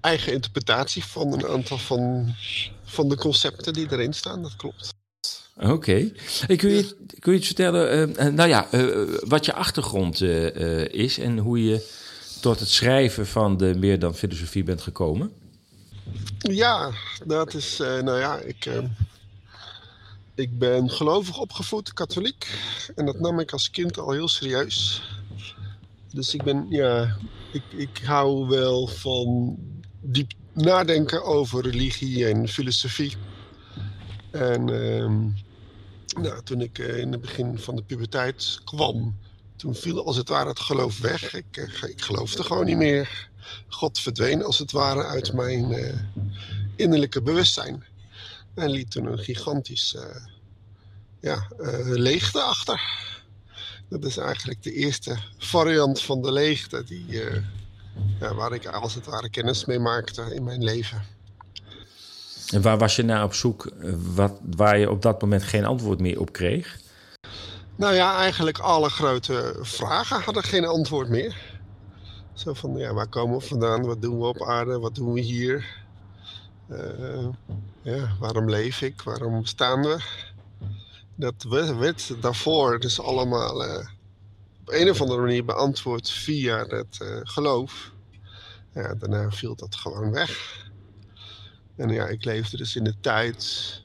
eigen 0.00 0.32
interpretatie 0.32 1.04
van 1.04 1.32
een 1.32 1.46
aantal 1.46 1.78
van, 1.78 2.34
van 2.84 3.08
de 3.08 3.16
concepten 3.16 3.72
die 3.72 3.86
erin 3.90 4.12
staan. 4.12 4.42
Dat 4.42 4.56
klopt. 4.56 4.98
Oké. 5.60 5.72
Okay. 5.72 6.12
kun, 6.56 6.70
je, 6.70 6.96
kun 7.18 7.32
je 7.32 7.38
iets 7.38 7.46
vertellen, 7.46 8.10
uh, 8.10 8.26
nou 8.26 8.48
ja, 8.48 8.68
uh, 8.74 9.14
wat 9.20 9.44
je 9.44 9.52
achtergrond 9.52 10.20
uh, 10.20 10.84
is 10.84 11.18
en 11.18 11.38
hoe 11.38 11.64
je 11.64 11.88
tot 12.40 12.60
het 12.60 12.68
schrijven 12.68 13.26
van 13.26 13.56
de 13.56 13.74
Meer 13.74 13.98
dan 13.98 14.14
Filosofie 14.14 14.64
bent 14.64 14.80
gekomen? 14.82 15.32
Ja, 16.38 16.90
dat 17.26 17.54
is, 17.54 17.76
nou 17.78 18.18
ja, 18.18 18.38
ik 18.38 18.66
ik 20.40 20.58
ben 20.58 20.90
gelovig 20.90 21.38
opgevoed, 21.38 21.92
katholiek. 21.92 22.58
En 22.94 23.06
dat 23.06 23.20
nam 23.20 23.40
ik 23.40 23.52
als 23.52 23.70
kind 23.70 23.98
al 23.98 24.10
heel 24.10 24.28
serieus. 24.28 25.02
Dus 26.12 26.34
ik 26.34 26.42
ben, 26.42 26.66
ja, 26.68 27.16
ik, 27.52 27.62
ik 27.76 28.00
hou 28.04 28.48
wel 28.48 28.86
van 28.86 29.56
diep 30.00 30.32
nadenken 30.52 31.24
over 31.24 31.62
religie 31.62 32.26
en 32.26 32.48
filosofie. 32.48 33.16
En 34.30 34.68
ehm, 34.68 35.28
nou, 36.18 36.42
toen 36.42 36.60
ik 36.60 36.78
uh, 36.78 36.98
in 36.98 37.12
het 37.12 37.20
begin 37.20 37.58
van 37.58 37.76
de 37.76 37.82
puberteit 37.82 38.60
kwam, 38.64 39.18
toen 39.56 39.74
viel 39.74 40.06
als 40.06 40.16
het 40.16 40.28
ware 40.28 40.48
het 40.48 40.60
geloof 40.60 40.98
weg. 40.98 41.34
Ik, 41.34 41.56
uh, 41.56 41.90
ik 41.90 42.00
geloofde 42.00 42.42
gewoon 42.42 42.64
niet 42.64 42.76
meer. 42.76 43.28
God 43.68 43.98
verdween 43.98 44.44
als 44.44 44.58
het 44.58 44.72
ware 44.72 45.04
uit 45.04 45.32
mijn 45.32 45.70
uh, 45.70 45.98
innerlijke 46.76 47.22
bewustzijn. 47.22 47.84
En 48.54 48.70
liet 48.70 48.90
toen 48.90 49.06
een 49.06 49.18
gigantisch 49.18 49.96
ja, 51.20 51.46
leegte 51.84 52.42
achter. 52.42 52.82
Dat 53.88 54.04
is 54.04 54.16
eigenlijk 54.16 54.62
de 54.62 54.72
eerste 54.72 55.18
variant 55.38 56.02
van 56.02 56.22
de 56.22 56.32
leegte 56.32 56.84
die, 56.84 57.06
ja, 58.20 58.34
waar 58.34 58.52
ik 58.52 58.66
als 58.66 58.94
het 58.94 59.06
ware 59.06 59.30
kennis 59.30 59.64
mee 59.64 59.78
maakte 59.78 60.34
in 60.34 60.44
mijn 60.44 60.64
leven. 60.64 61.06
En 62.52 62.62
waar 62.62 62.78
was 62.78 62.96
je 62.96 63.02
naar 63.02 63.24
op 63.24 63.34
zoek 63.34 63.72
wat, 64.14 64.32
waar 64.56 64.78
je 64.78 64.90
op 64.90 65.02
dat 65.02 65.20
moment 65.20 65.42
geen 65.42 65.64
antwoord 65.64 66.00
meer 66.00 66.20
op 66.20 66.32
kreeg? 66.32 66.78
Nou 67.76 67.94
ja, 67.94 68.16
eigenlijk 68.16 68.58
alle 68.58 68.88
grote 68.88 69.58
vragen 69.60 70.20
hadden 70.20 70.42
geen 70.42 70.64
antwoord 70.64 71.08
meer. 71.08 71.58
Zo 72.32 72.54
van, 72.54 72.76
ja, 72.76 72.94
waar 72.94 73.08
komen 73.08 73.38
we 73.38 73.46
vandaan? 73.46 73.86
Wat 73.86 74.02
doen 74.02 74.18
we 74.18 74.26
op 74.26 74.42
aarde? 74.42 74.78
Wat 74.78 74.94
doen 74.94 75.12
we 75.12 75.20
hier? 75.20 75.78
Uh, 76.70 77.28
ja, 77.82 78.16
waarom 78.18 78.50
leef 78.50 78.82
ik? 78.82 79.02
Waarom 79.02 79.44
staan 79.44 79.82
we? 79.82 79.98
Dat 81.14 81.46
werd 81.78 82.22
daarvoor 82.22 82.80
dus 82.80 83.00
allemaal 83.00 83.66
uh, 83.66 83.86
op 84.60 84.72
een 84.72 84.90
of 84.90 85.00
andere 85.00 85.20
manier 85.20 85.44
beantwoord 85.44 86.10
via 86.10 86.66
het 86.66 86.98
geloof. 87.22 87.92
Ja, 88.74 88.94
daarna 88.94 89.30
viel 89.30 89.54
dat 89.54 89.76
gewoon 89.76 90.10
weg. 90.10 90.68
En 91.80 91.88
ja, 91.88 92.06
ik 92.06 92.24
leefde 92.24 92.56
dus 92.56 92.76
in 92.76 92.84
de 92.84 92.94
tijd. 93.00 93.82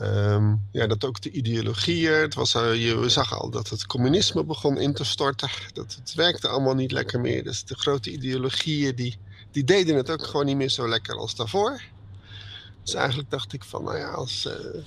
Um, 0.00 0.68
ja, 0.72 0.86
dat 0.86 1.04
ook 1.04 1.20
de 1.20 1.30
ideologieën. 1.30 2.12
Het 2.12 2.34
was, 2.34 2.54
uh, 2.54 2.74
je 2.74 3.08
zag 3.08 3.40
al 3.40 3.50
dat 3.50 3.68
het 3.68 3.86
communisme 3.86 4.44
begon 4.44 4.78
in 4.78 4.94
te 4.94 5.04
storten. 5.04 5.50
Dat 5.72 5.94
het 5.94 6.14
werkte 6.14 6.48
allemaal 6.48 6.74
niet 6.74 6.92
lekker 6.92 7.20
meer. 7.20 7.44
Dus 7.44 7.64
de 7.64 7.74
grote 7.74 8.10
ideologieën 8.10 8.94
die, 8.94 9.16
die 9.50 9.64
deden 9.64 9.96
het 9.96 10.10
ook 10.10 10.24
gewoon 10.24 10.46
niet 10.46 10.56
meer 10.56 10.68
zo 10.68 10.88
lekker 10.88 11.16
als 11.16 11.34
daarvoor. 11.34 11.82
Dus 12.82 12.94
eigenlijk 12.94 13.30
dacht 13.30 13.52
ik 13.52 13.64
van, 13.64 13.84
nou 13.84 13.98
ja, 13.98 14.10
als, 14.10 14.46
uh, 14.46 14.82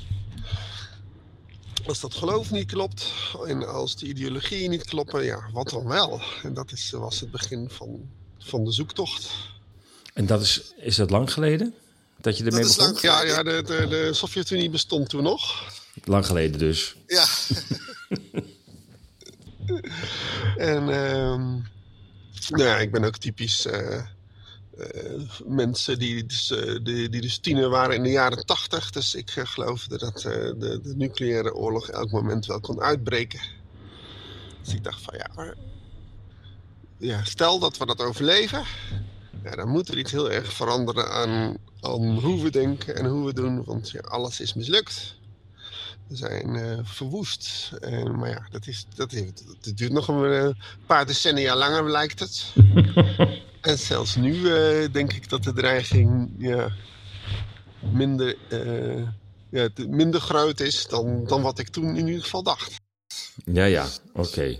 als 1.85 1.99
dat 1.99 2.13
geloof 2.13 2.51
niet 2.51 2.71
klopt 2.71 3.13
en 3.47 3.67
als 3.67 3.95
de 3.95 4.05
ideologieën 4.05 4.69
niet 4.69 4.85
kloppen, 4.85 5.23
ja, 5.23 5.49
wat 5.53 5.69
dan 5.69 5.87
wel? 5.87 6.21
En 6.43 6.53
dat 6.53 6.71
is, 6.71 6.91
was 6.91 7.19
het 7.19 7.31
begin 7.31 7.69
van, 7.69 8.09
van 8.37 8.63
de 8.63 8.71
zoektocht. 8.71 9.57
En 10.19 10.25
dat 10.25 10.41
is, 10.41 10.73
is 10.77 10.95
dat 10.95 11.09
lang 11.09 11.33
geleden? 11.33 11.73
Dat 12.17 12.37
je 12.37 12.43
ermee 12.43 12.63
dat 12.63 12.75
begon? 12.75 12.91
Lang, 12.91 13.01
ja, 13.01 13.23
ja 13.23 13.43
de, 13.43 13.63
de, 13.65 13.87
de 13.87 14.13
Sovjet-Unie 14.13 14.69
bestond 14.69 15.09
toen 15.09 15.23
nog. 15.23 15.71
Lang 16.03 16.25
geleden 16.25 16.59
dus. 16.59 16.95
Ja. 17.07 17.25
en 20.73 20.87
um, 20.87 21.67
nou 22.49 22.63
ja, 22.63 22.77
ik 22.77 22.91
ben 22.91 23.03
ook 23.03 23.17
typisch 23.17 23.65
uh, 23.65 24.03
uh, 24.77 25.21
mensen 25.45 25.99
die 25.99 26.25
dus, 26.25 26.51
uh, 26.51 26.79
die, 26.83 27.09
die 27.09 27.21
dus 27.21 27.37
tiener 27.37 27.69
waren 27.69 27.95
in 27.95 28.03
de 28.03 28.09
jaren 28.09 28.45
tachtig. 28.45 28.89
Dus 28.89 29.15
ik 29.15 29.29
geloofde 29.29 29.97
dat 29.97 30.21
de, 30.21 30.79
de 30.83 30.95
nucleaire 30.95 31.53
oorlog 31.53 31.89
elk 31.89 32.11
moment 32.11 32.45
wel 32.45 32.59
kon 32.59 32.81
uitbreken. 32.81 33.41
Dus 34.63 34.73
ik 34.73 34.83
dacht 34.83 35.01
van 35.01 35.13
ja, 35.17 35.29
maar, 35.35 35.55
ja 36.97 37.23
stel 37.23 37.59
dat 37.59 37.77
we 37.77 37.85
dat 37.85 38.01
overleven 38.01 38.63
ja, 39.43 39.55
dan 39.55 39.69
moet 39.69 39.87
er 39.87 39.97
iets 39.97 40.11
heel 40.11 40.31
erg 40.31 40.53
veranderen 40.53 41.11
aan, 41.11 41.57
aan 41.81 42.19
hoe 42.19 42.41
we 42.41 42.49
denken 42.49 42.95
en 42.95 43.05
hoe 43.05 43.25
we 43.25 43.33
doen. 43.33 43.63
Want 43.63 43.89
ja, 43.89 43.99
alles 43.99 44.39
is 44.39 44.53
mislukt. 44.53 45.17
We 46.07 46.15
zijn 46.15 46.55
uh, 46.55 46.79
verwoest. 46.83 47.71
En, 47.79 48.15
maar 48.17 48.29
ja, 48.29 48.47
dat, 48.51 48.67
is, 48.67 48.85
dat, 48.95 49.11
heeft, 49.11 49.43
dat 49.61 49.77
duurt 49.77 49.91
nog 49.91 50.07
een 50.07 50.55
paar 50.85 51.05
decennia 51.05 51.55
langer, 51.55 51.91
lijkt 51.91 52.19
het. 52.19 52.53
en 53.61 53.77
zelfs 53.77 54.15
nu 54.15 54.33
uh, 54.33 54.91
denk 54.91 55.13
ik 55.13 55.29
dat 55.29 55.43
de 55.43 55.53
dreiging 55.53 56.29
ja, 56.37 56.71
minder, 57.79 58.35
uh, 58.49 59.07
ja, 59.49 59.69
minder 59.87 60.21
groot 60.21 60.59
is 60.59 60.87
dan, 60.87 61.25
dan 61.25 61.41
wat 61.41 61.59
ik 61.59 61.67
toen 61.67 61.95
in 61.95 62.07
ieder 62.07 62.23
geval 62.23 62.43
dacht. 62.43 62.75
Ja, 63.45 63.65
ja, 63.65 63.87
oké. 64.13 64.27
Okay. 64.27 64.59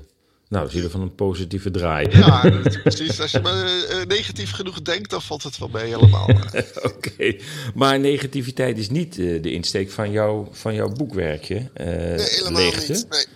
Nou, 0.50 0.64
dat 0.64 0.70
is 0.70 0.76
ieder 0.76 0.92
van 0.92 1.02
een 1.02 1.16
positieve 1.16 1.72
draai. 1.72 2.08
Ja, 2.12 2.50
precies. 2.84 3.22
Als 3.22 3.32
je 3.32 3.40
maar 3.40 3.66
uh, 3.66 4.06
negatief 4.08 4.52
genoeg 4.52 4.82
denkt, 4.82 5.10
dan 5.10 5.22
valt 5.22 5.44
het 5.44 5.58
wel 5.58 5.68
mee 5.68 5.84
helemaal. 5.84 6.30
Oké, 6.30 6.68
okay. 6.84 7.42
maar 7.76 8.00
negativiteit 8.00 8.78
is 8.78 8.90
niet 8.90 9.18
uh, 9.18 9.42
de 9.42 9.52
insteek 9.52 9.92
van, 9.92 10.12
jou, 10.12 10.48
van 10.52 10.74
jouw 10.74 10.90
boekwerkje. 10.90 11.56
Uh, 11.56 11.86
nee, 11.86 12.20
helemaal 12.20 12.62
leegte. 12.62 12.92
niet. 12.92 13.28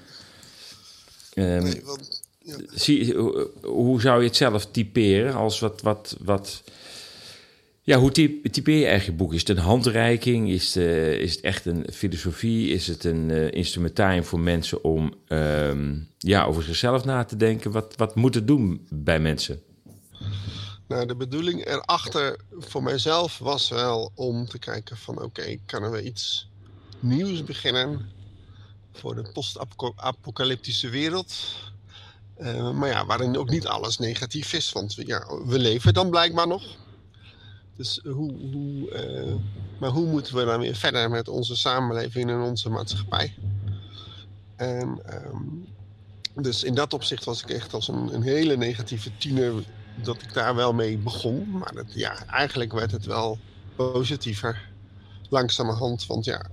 Nee. 1.33 1.55
Um, 1.55 1.63
nee 1.63 1.81
want, 1.83 2.21
ja. 2.39 2.55
zie, 2.73 3.15
hoe, 3.15 3.49
hoe 3.61 4.01
zou 4.01 4.21
je 4.21 4.27
het 4.27 4.37
zelf 4.37 4.65
typeren 4.71 5.33
als 5.33 5.59
wat... 5.59 5.81
wat, 5.81 6.15
wat 6.19 6.63
ja, 7.85 7.97
hoe 7.97 8.11
typeer 8.51 8.93
je 8.93 9.05
je 9.05 9.11
boek? 9.11 9.33
Is 9.33 9.47
het 9.47 9.57
een 9.57 9.63
handreiking? 9.63 10.49
Is 10.49 10.77
uh, 10.77 11.13
is 11.13 11.31
het 11.35 11.41
echt 11.41 11.65
een 11.65 11.87
filosofie? 11.93 12.69
Is 12.69 12.87
het 12.87 13.03
een 13.03 13.29
uh, 13.29 13.51
instrumentarium 13.51 14.23
voor 14.23 14.39
mensen 14.39 14.83
om 14.83 15.13
um, 15.27 16.07
ja, 16.17 16.43
over 16.43 16.63
zichzelf 16.63 17.05
na 17.05 17.23
te 17.23 17.37
denken? 17.37 17.71
Wat, 17.71 17.93
wat 17.95 18.15
moet 18.15 18.35
het 18.35 18.47
doen 18.47 18.87
bij 18.89 19.19
mensen? 19.19 19.61
Nou, 20.87 21.05
de 21.05 21.15
bedoeling 21.15 21.65
erachter 21.65 22.39
voor 22.59 22.83
mijzelf 22.83 23.37
was 23.37 23.69
wel 23.69 24.11
om 24.15 24.45
te 24.45 24.59
kijken 24.59 24.97
van... 24.97 25.21
oké, 25.21 25.57
kunnen 25.65 25.91
we 25.91 26.03
iets 26.03 26.49
nieuws 26.99 27.43
beginnen 27.43 28.09
voor 28.91 29.15
de 29.15 29.31
post-apocalyptische 29.33 30.89
wereld... 30.89 31.33
Uh, 32.37 32.71
maar 32.71 32.89
ja, 32.89 33.05
waarin 33.05 33.37
ook 33.37 33.49
niet 33.49 33.67
alles 33.67 33.97
negatief 33.97 34.53
is, 34.53 34.71
want 34.71 34.93
ja, 35.05 35.25
we 35.45 35.59
leven 35.59 35.93
dan 35.93 36.09
blijkbaar 36.09 36.47
nog... 36.47 36.63
Dus 37.75 37.99
hoe, 38.03 38.33
hoe, 38.51 39.05
uh, 39.25 39.35
maar 39.79 39.89
hoe 39.89 40.05
moeten 40.05 40.35
we 40.35 40.45
dan 40.45 40.59
weer 40.59 40.75
verder 40.75 41.09
met 41.09 41.27
onze 41.27 41.55
samenleving 41.55 42.29
en 42.29 42.39
onze 42.39 42.69
maatschappij? 42.69 43.33
En 44.55 44.99
um, 45.27 45.65
dus 46.35 46.63
in 46.63 46.75
dat 46.75 46.93
opzicht 46.93 47.23
was 47.23 47.41
ik 47.41 47.49
echt 47.49 47.73
als 47.73 47.87
een, 47.87 48.13
een, 48.13 48.21
hele 48.21 48.57
negatieve 48.57 49.17
tiener 49.17 49.53
dat 50.03 50.21
ik 50.21 50.33
daar 50.33 50.55
wel 50.55 50.73
mee 50.73 50.97
begon. 50.97 51.49
Maar 51.49 51.73
dat, 51.73 51.85
ja, 51.93 52.25
eigenlijk 52.25 52.73
werd 52.73 52.91
het 52.91 53.05
wel 53.05 53.37
positiever. 53.75 54.69
langzamerhand. 55.29 56.05
Want 56.05 56.25
ja, 56.25 56.45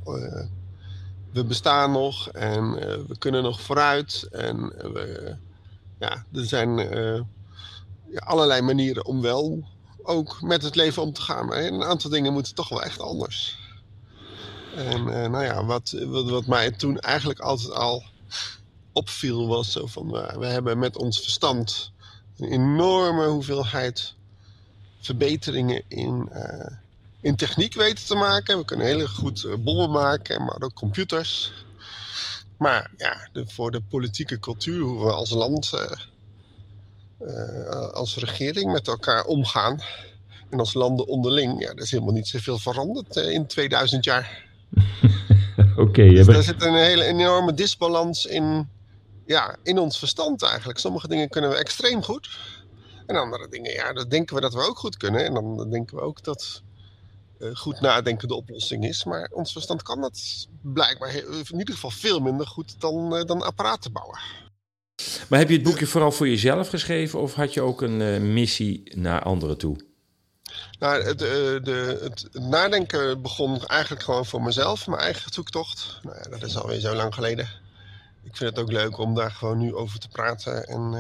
we 1.33 1.45
bestaan 1.45 1.93
nog 1.93 2.29
en 2.29 2.73
we 3.07 3.19
kunnen 3.19 3.43
nog 3.43 3.61
vooruit. 3.61 4.29
En 4.31 4.57
we, 4.69 5.37
ja, 5.99 6.25
er 6.33 6.45
zijn 6.45 6.79
allerlei 8.15 8.61
manieren 8.61 9.05
om 9.05 9.21
wel 9.21 9.69
ook 10.03 10.43
met 10.43 10.63
het 10.63 10.75
leven 10.75 11.03
om 11.03 11.13
te 11.13 11.21
gaan. 11.21 11.47
Maar 11.47 11.65
een 11.65 11.83
aantal 11.83 12.11
dingen 12.11 12.33
moeten 12.33 12.55
toch 12.55 12.69
wel 12.69 12.83
echt 12.83 13.01
anders. 13.01 13.59
En 14.77 15.05
nou 15.05 15.45
ja, 15.45 15.65
wat, 15.65 15.97
wat, 16.07 16.47
mij 16.47 16.71
toen 16.71 16.99
eigenlijk 16.99 17.41
altijd 17.41 17.73
al 17.73 18.05
opviel 18.93 19.47
was 19.47 19.73
zo 19.73 19.87
van... 19.87 20.11
we 20.39 20.47
hebben 20.47 20.79
met 20.79 20.97
ons 20.97 21.21
verstand 21.21 21.93
een 22.37 22.53
enorme 22.53 23.27
hoeveelheid 23.27 24.15
verbeteringen 25.01 25.83
in, 25.89 26.29
uh, 26.33 26.77
in 27.21 27.37
techniek 27.37 27.75
weten 27.75 28.07
te 28.07 28.15
maken. 28.15 28.59
We 28.59 28.65
kunnen 28.65 28.87
hele 28.87 29.09
goed 29.09 29.47
bommen 29.65 29.91
maken, 29.91 30.45
maar 30.45 30.61
ook 30.61 30.75
computers. 30.75 31.53
Maar 32.57 32.91
ja, 32.97 33.29
voor 33.33 33.71
de 33.71 33.81
politieke 33.81 34.39
cultuur, 34.39 34.81
hoe 34.81 35.05
we 35.05 35.13
als 35.13 35.31
land, 35.31 35.73
als 37.93 38.17
regering 38.17 38.73
met 38.73 38.89
elkaar 38.89 39.25
omgaan. 39.25 39.81
En 40.51 40.59
als 40.59 40.75
landen 40.75 41.07
onderling, 41.07 41.61
ja, 41.61 41.69
er 41.69 41.79
is 41.83 41.91
helemaal 41.91 42.13
niet 42.13 42.29
zoveel 42.29 42.59
veranderd 42.59 43.17
in 43.17 43.47
2000 43.47 44.05
jaar. 44.05 44.45
Oké. 45.71 45.81
Okay, 45.81 46.09
dus 46.09 46.27
daar 46.27 46.43
zit 46.43 46.63
een 46.63 46.75
hele 46.75 47.05
enorme 47.05 47.55
disbalans 47.55 48.27
in, 48.27 48.69
ja, 49.27 49.57
in 49.63 49.79
ons 49.79 49.99
verstand 49.99 50.43
eigenlijk. 50.43 50.79
Sommige 50.79 51.09
dingen 51.09 51.29
kunnen 51.29 51.51
we 51.51 51.57
extreem 51.57 52.03
goed. 52.03 52.39
En 53.07 53.17
andere 53.17 53.49
dingen, 53.49 53.73
ja, 53.73 53.93
dat 53.93 54.11
denken 54.11 54.35
we 54.35 54.41
dat 54.41 54.55
we 54.55 54.61
ook 54.61 54.79
goed 54.79 54.97
kunnen. 54.97 55.25
En 55.25 55.35
dan 55.35 55.71
denken 55.71 55.97
we 55.97 56.03
ook 56.03 56.25
dat 56.25 56.63
uh, 57.39 57.55
goed 57.55 57.81
nadenken 57.81 58.29
de 58.29 58.35
oplossing 58.35 58.85
is. 58.85 59.05
Maar 59.05 59.31
ons 59.33 59.53
verstand 59.53 59.83
kan 59.83 60.01
dat 60.01 60.47
blijkbaar 60.63 61.15
in 61.15 61.59
ieder 61.59 61.75
geval 61.75 61.91
veel 61.91 62.21
minder 62.21 62.47
goed 62.47 62.81
dan, 62.81 63.17
uh, 63.17 63.25
dan 63.25 63.43
apparaten 63.43 63.93
bouwen. 63.93 64.19
Maar 65.29 65.39
heb 65.39 65.49
je 65.49 65.55
het 65.55 65.63
boekje 65.63 65.87
vooral 65.87 66.13
voor 66.13 66.29
jezelf 66.29 66.69
geschreven 66.69 67.21
of 67.21 67.35
had 67.35 67.55
je 67.55 67.61
ook 67.61 67.83
een 67.83 68.01
uh, 68.01 68.21
missie 68.21 68.97
naar 68.97 69.23
anderen 69.23 69.59
toe? 69.59 69.77
Nou, 70.79 71.03
het, 71.03 71.19
de, 71.19 71.99
het, 72.03 72.29
nadenken 72.33 73.23
begon 73.23 73.67
eigenlijk 73.67 74.03
gewoon 74.03 74.27
voor 74.27 74.43
mezelf, 74.43 74.87
mijn 74.87 75.03
eigen 75.03 75.33
zoektocht. 75.33 75.99
Nou 76.03 76.17
ja, 76.17 76.31
dat 76.31 76.43
is 76.43 76.57
alweer 76.57 76.81
zo 76.81 76.95
lang 76.95 77.15
geleden. 77.15 77.49
Ik 78.23 78.37
vind 78.37 78.51
het 78.51 78.59
ook 78.59 78.73
leuk 78.73 78.99
om 78.99 79.15
daar 79.15 79.31
gewoon 79.31 79.59
nu 79.59 79.75
over 79.75 79.99
te 79.99 80.09
praten 80.09 80.67
en 80.67 80.95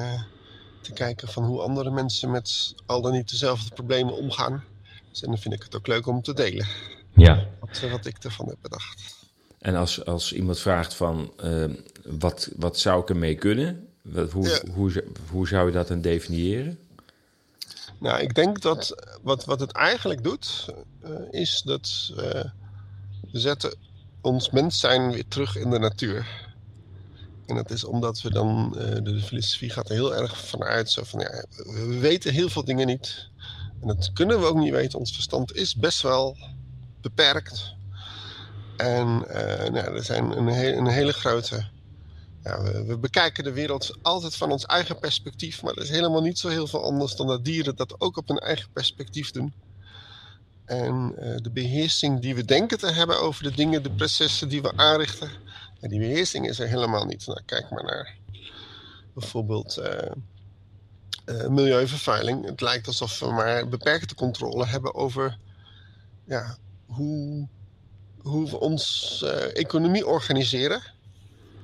te 0.80 0.92
kijken 0.92 1.28
van 1.28 1.44
hoe 1.44 1.61
andere 1.61 1.90
mensen 1.90 2.30
met 2.30 2.74
al 2.86 3.01
dan 3.01 3.12
niet 3.12 3.30
dezelfde 3.30 3.74
problemen 3.74 4.16
omgaan. 4.16 4.64
Dus 5.11 5.22
en 5.22 5.28
dan 5.28 5.38
vind 5.38 5.55
ik 5.55 5.62
het 5.62 5.76
ook 5.76 5.86
leuk 5.86 6.07
om 6.07 6.22
te 6.22 6.34
delen. 6.34 6.66
Ja. 7.14 7.46
Wat, 7.61 7.80
wat 7.90 8.07
ik 8.07 8.24
ervan 8.24 8.48
heb 8.48 8.57
bedacht. 8.61 9.18
En 9.59 9.74
als, 9.74 10.05
als 10.05 10.32
iemand 10.32 10.59
vraagt 10.59 10.94
van 10.94 11.32
uh, 11.44 11.64
wat, 12.05 12.51
wat 12.57 12.78
zou 12.78 13.03
ik 13.03 13.09
ermee 13.09 13.34
kunnen? 13.34 13.88
Wat, 14.11 14.32
hoe, 14.32 14.48
ja. 14.48 14.61
hoe, 14.72 15.04
hoe 15.30 15.48
zou 15.48 15.66
je 15.66 15.72
dat 15.72 15.88
dan 15.88 16.00
definiëren? 16.00 16.78
Nou, 17.98 18.20
ik 18.20 18.34
denk 18.34 18.61
dat 18.61 18.94
wat, 19.22 19.44
wat 19.44 19.61
het 19.61 19.72
eigenlijk 19.72 20.22
doet, 20.22 20.68
uh, 21.04 21.11
is 21.30 21.62
dat 21.64 22.11
uh, 22.11 22.18
we 23.32 23.38
zetten 23.38 23.74
ons 24.20 24.50
mens 24.50 24.80
zijn 24.80 25.12
weer 25.12 25.28
terug 25.28 25.56
in 25.56 25.70
de 25.70 25.78
natuur. 25.78 26.48
En 27.46 27.54
dat 27.54 27.70
is 27.70 27.84
omdat 27.84 28.22
we 28.22 28.30
dan, 28.30 28.74
uh, 28.78 28.82
de 29.02 29.20
filosofie 29.20 29.70
gaat 29.70 29.88
er 29.88 29.94
heel 29.94 30.14
erg 30.14 30.38
vanuit, 30.38 30.90
zo 30.90 31.04
van 31.04 31.20
ja, 31.20 31.44
we 31.56 31.98
weten 32.00 32.32
heel 32.32 32.48
veel 32.48 32.64
dingen 32.64 32.86
niet. 32.86 33.28
En 33.80 33.86
dat 33.86 34.12
kunnen 34.12 34.40
we 34.40 34.46
ook 34.46 34.58
niet 34.58 34.72
weten. 34.72 34.98
Ons 34.98 35.12
verstand 35.12 35.54
is 35.54 35.76
best 35.76 36.02
wel 36.02 36.36
beperkt. 37.00 37.74
En 38.76 39.06
nou, 39.72 39.76
er 39.76 40.04
zijn 40.04 40.30
een, 40.30 40.46
he 40.46 40.72
een 40.72 40.86
hele 40.86 41.12
grote. 41.12 41.64
Ja, 42.43 42.62
we, 42.62 42.99
bekijken 42.99 43.45
de 43.45 43.53
wereld 43.53 43.99
altijd 44.03 44.36
van 44.36 44.51
ons 44.51 44.66
eigen 44.66 44.99
perspectief, 44.99 45.62
maar 45.62 45.74
dat 45.74 45.84
is 45.84 45.91
helemaal 45.91 46.22
niet 46.22 46.38
zo 46.38 46.49
heel 46.49 46.66
veel 46.66 46.84
anders 46.84 47.16
dan 47.16 47.26
dat 47.26 47.45
dieren 47.45 47.76
dat 47.76 48.01
ook 48.01 48.16
op 48.16 48.28
hun 48.28 48.38
eigen 48.38 48.72
perspectief 48.72 49.30
doen. 49.30 49.55
En 50.64 51.14
uh, 51.18 51.36
de 51.36 51.51
beheersing 51.51 52.20
die 52.20 52.34
we 52.34 52.45
denken 52.45 52.78
te 52.78 52.91
hebben 52.91 53.20
over 53.20 53.43
de 53.43 53.51
dingen, 53.51 53.82
de 53.82 53.91
processen 53.91 54.49
die 54.49 54.62
we 54.62 54.76
aanrichten, 54.76 55.30
en 55.80 55.88
die 55.88 55.99
beheersing 55.99 56.49
is 56.49 56.59
er 56.59 56.68
helemaal 56.68 57.05
niet. 57.05 57.26
Nou, 57.26 57.41
kijk 57.45 57.70
maar 57.70 57.84
naar 57.84 58.16
bijvoorbeeld 59.14 59.78
uh, 59.78 59.86
uh, 61.26 61.49
milieuvervuiling. 61.49 62.45
Het 62.45 62.61
lijkt 62.61 62.86
alsof 62.86 63.18
we 63.18 63.32
maar 63.32 63.68
beperkte 63.68 64.14
controle 64.14 64.66
hebben 64.66 64.95
over 64.95 65.38
ja, 66.24 66.57
hoe, 66.86 67.49
hoe 68.18 68.51
we 68.51 68.59
uh, 69.22 69.57
economie 69.57 70.07
organiseren. 70.07 70.82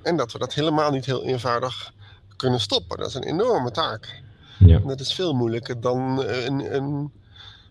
En 0.07 0.17
dat 0.17 0.33
we 0.33 0.39
dat 0.39 0.55
helemaal 0.55 0.91
niet 0.91 1.07
heel 1.07 1.25
eenvoudig 1.25 1.93
kunnen 2.37 2.61
stoppen. 2.61 2.99
Dat 2.99 3.09
is 3.09 3.15
een 3.15 3.25
enorme 3.25 3.71
taak. 3.71 4.23
Ja. 4.59 4.77
En 4.77 4.87
dat 4.87 5.01
is 5.01 5.15
veel 5.15 5.35
moeilijker 5.35 5.81
dan 5.81 6.25
een, 6.25 6.75
een, 6.75 7.13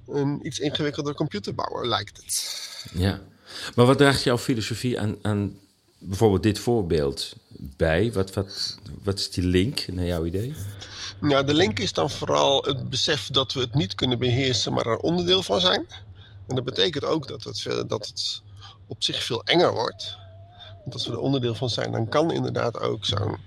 een 0.08 0.46
iets 0.46 0.60
ingewikkelder 0.60 1.14
computerbouwer, 1.14 1.88
lijkt 1.88 2.18
het. 2.18 2.66
Ja, 2.94 3.22
maar 3.76 3.86
wat 3.86 3.98
draagt 3.98 4.24
jouw 4.24 4.38
filosofie 4.38 5.00
aan, 5.00 5.16
aan 5.22 5.58
bijvoorbeeld 5.98 6.44
dit 6.44 6.60
voorbeeld 6.60 7.34
bij? 7.58 8.12
Wat, 8.14 8.34
wat, 8.34 8.78
wat 9.04 9.20
is 9.20 9.32
die 9.32 9.44
link 9.44 9.88
naar 9.88 10.06
jouw 10.06 10.26
idee? 10.26 10.56
Nou, 11.20 11.46
de 11.46 11.54
link 11.54 11.80
is 11.80 11.94
dan 11.94 12.10
vooral 12.10 12.64
het 12.64 12.90
besef 12.90 13.28
dat 13.28 13.54
we 13.54 13.60
het 13.60 13.76
niet 13.76 13.96
kunnen 13.96 14.20
beheersen, 14.20 14.74
maar 14.74 14.86
er 14.86 14.98
onderdeel 14.98 15.44
van 15.44 15.60
zijn. 15.60 15.88
En 16.48 16.56
dat 16.56 16.64
betekent 16.64 17.04
ook 17.04 17.28
dat 17.28 17.44
het, 17.44 17.64
dat 17.88 18.08
het 18.08 18.42
op 18.88 19.04
zich 19.04 19.24
veel 19.24 19.44
enger 19.44 19.74
wordt. 19.74 20.24
Als 20.92 21.08
we 21.08 21.12
er 21.12 21.20
onderdeel 21.20 21.56
van 21.56 21.70
zijn, 21.70 21.92
dan 21.92 22.10
kan 22.10 22.32
inderdaad 22.32 22.80
ook 22.80 23.06
zo'n 23.06 23.38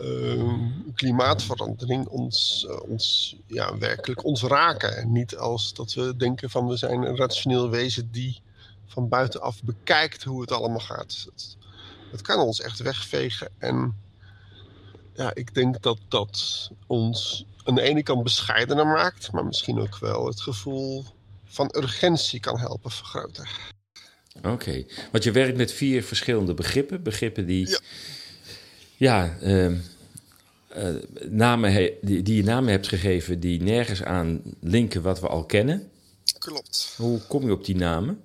uh, 0.00 0.54
klimaatverandering 0.94 2.06
ons, 2.06 2.66
uh, 2.68 2.90
ons 2.90 3.36
ja, 3.46 3.78
werkelijk 3.78 4.24
ons 4.24 4.42
raken. 4.42 4.96
En 4.96 5.12
niet 5.12 5.36
als 5.36 5.74
dat 5.74 5.94
we 5.94 6.16
denken 6.16 6.50
van 6.50 6.66
we 6.66 6.76
zijn 6.76 7.02
een 7.02 7.16
rationeel 7.16 7.70
wezen 7.70 8.10
die 8.10 8.40
van 8.86 9.08
buitenaf 9.08 9.62
bekijkt 9.62 10.24
hoe 10.24 10.40
het 10.40 10.52
allemaal 10.52 10.80
gaat. 10.80 11.26
Het, 11.30 11.56
het 12.10 12.22
kan 12.22 12.40
ons 12.40 12.60
echt 12.60 12.78
wegvegen. 12.78 13.48
En 13.58 13.96
ja, 15.14 15.34
ik 15.34 15.54
denk 15.54 15.82
dat 15.82 15.98
dat 16.08 16.70
ons 16.86 17.46
aan 17.64 17.74
de 17.74 17.82
ene 17.82 18.02
kant 18.02 18.22
bescheidener 18.22 18.86
maakt, 18.86 19.32
maar 19.32 19.44
misschien 19.44 19.80
ook 19.80 19.98
wel 19.98 20.26
het 20.26 20.40
gevoel 20.40 21.04
van 21.44 21.74
urgentie 21.76 22.40
kan 22.40 22.58
helpen 22.58 22.90
vergroten. 22.90 23.46
Oké, 24.38 24.48
okay. 24.48 24.86
want 25.12 25.24
je 25.24 25.32
werkt 25.32 25.56
met 25.56 25.72
vier 25.72 26.02
verschillende 26.02 26.54
begrippen. 26.54 27.02
Begrippen 27.02 27.46
die, 27.46 27.68
ja, 27.68 27.78
ja 28.96 29.36
uh, 29.42 29.66
uh, 30.76 30.94
namen 31.28 31.92
die, 32.02 32.22
die 32.22 32.36
je 32.36 32.44
namen 32.44 32.70
hebt 32.70 32.88
gegeven 32.88 33.40
die 33.40 33.62
nergens 33.62 34.02
aan 34.02 34.42
linken 34.60 35.02
wat 35.02 35.20
we 35.20 35.28
al 35.28 35.44
kennen. 35.44 35.90
Klopt. 36.38 36.94
Hoe 36.96 37.20
kom 37.20 37.44
je 37.44 37.52
op 37.52 37.64
die 37.64 37.76
namen? 37.76 38.20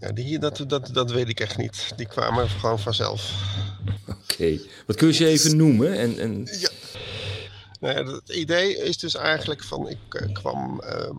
Ja, 0.00 0.12
die, 0.12 0.38
dat, 0.38 0.64
dat, 0.66 0.90
dat 0.92 1.10
weet 1.10 1.28
ik 1.28 1.40
echt 1.40 1.56
niet. 1.56 1.92
Die 1.96 2.06
kwamen 2.06 2.48
gewoon 2.48 2.78
vanzelf. 2.78 3.34
Oké. 4.08 4.16
Okay. 4.32 4.60
Wat 4.86 4.96
kun 4.96 5.06
je 5.06 5.14
ze 5.14 5.26
even 5.26 5.56
noemen? 5.56 5.98
En, 5.98 6.18
en... 6.18 6.48
Ja. 6.60 6.68
Nou 7.80 7.94
ja, 7.94 8.12
het 8.12 8.28
idee 8.28 8.76
is 8.76 8.98
dus 8.98 9.14
eigenlijk 9.14 9.62
van... 9.62 9.88
Ik 9.88 9.98
uh, 10.10 10.32
kwam 10.32 10.82
uh, 10.84 11.10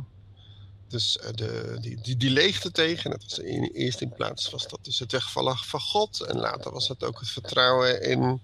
dus 0.92 1.18
uh, 1.24 1.30
de, 1.36 1.78
die, 1.82 2.02
die, 2.02 2.18
die 2.18 2.30
leegte 2.30 2.72
tegen. 2.72 3.12
Dat 3.12 3.24
was 3.24 3.40
in, 3.40 3.64
eerst 3.64 4.02
in 4.02 4.14
plaats 4.14 4.50
was 4.50 4.68
dat 4.68 4.80
dus 4.82 5.00
het 5.00 5.12
wegvallen 5.12 5.58
van 5.58 5.80
God. 5.80 6.22
En 6.22 6.38
later 6.38 6.72
was 6.72 6.88
dat 6.88 7.04
ook 7.04 7.20
het 7.20 7.30
vertrouwen 7.30 8.04
in, 8.04 8.42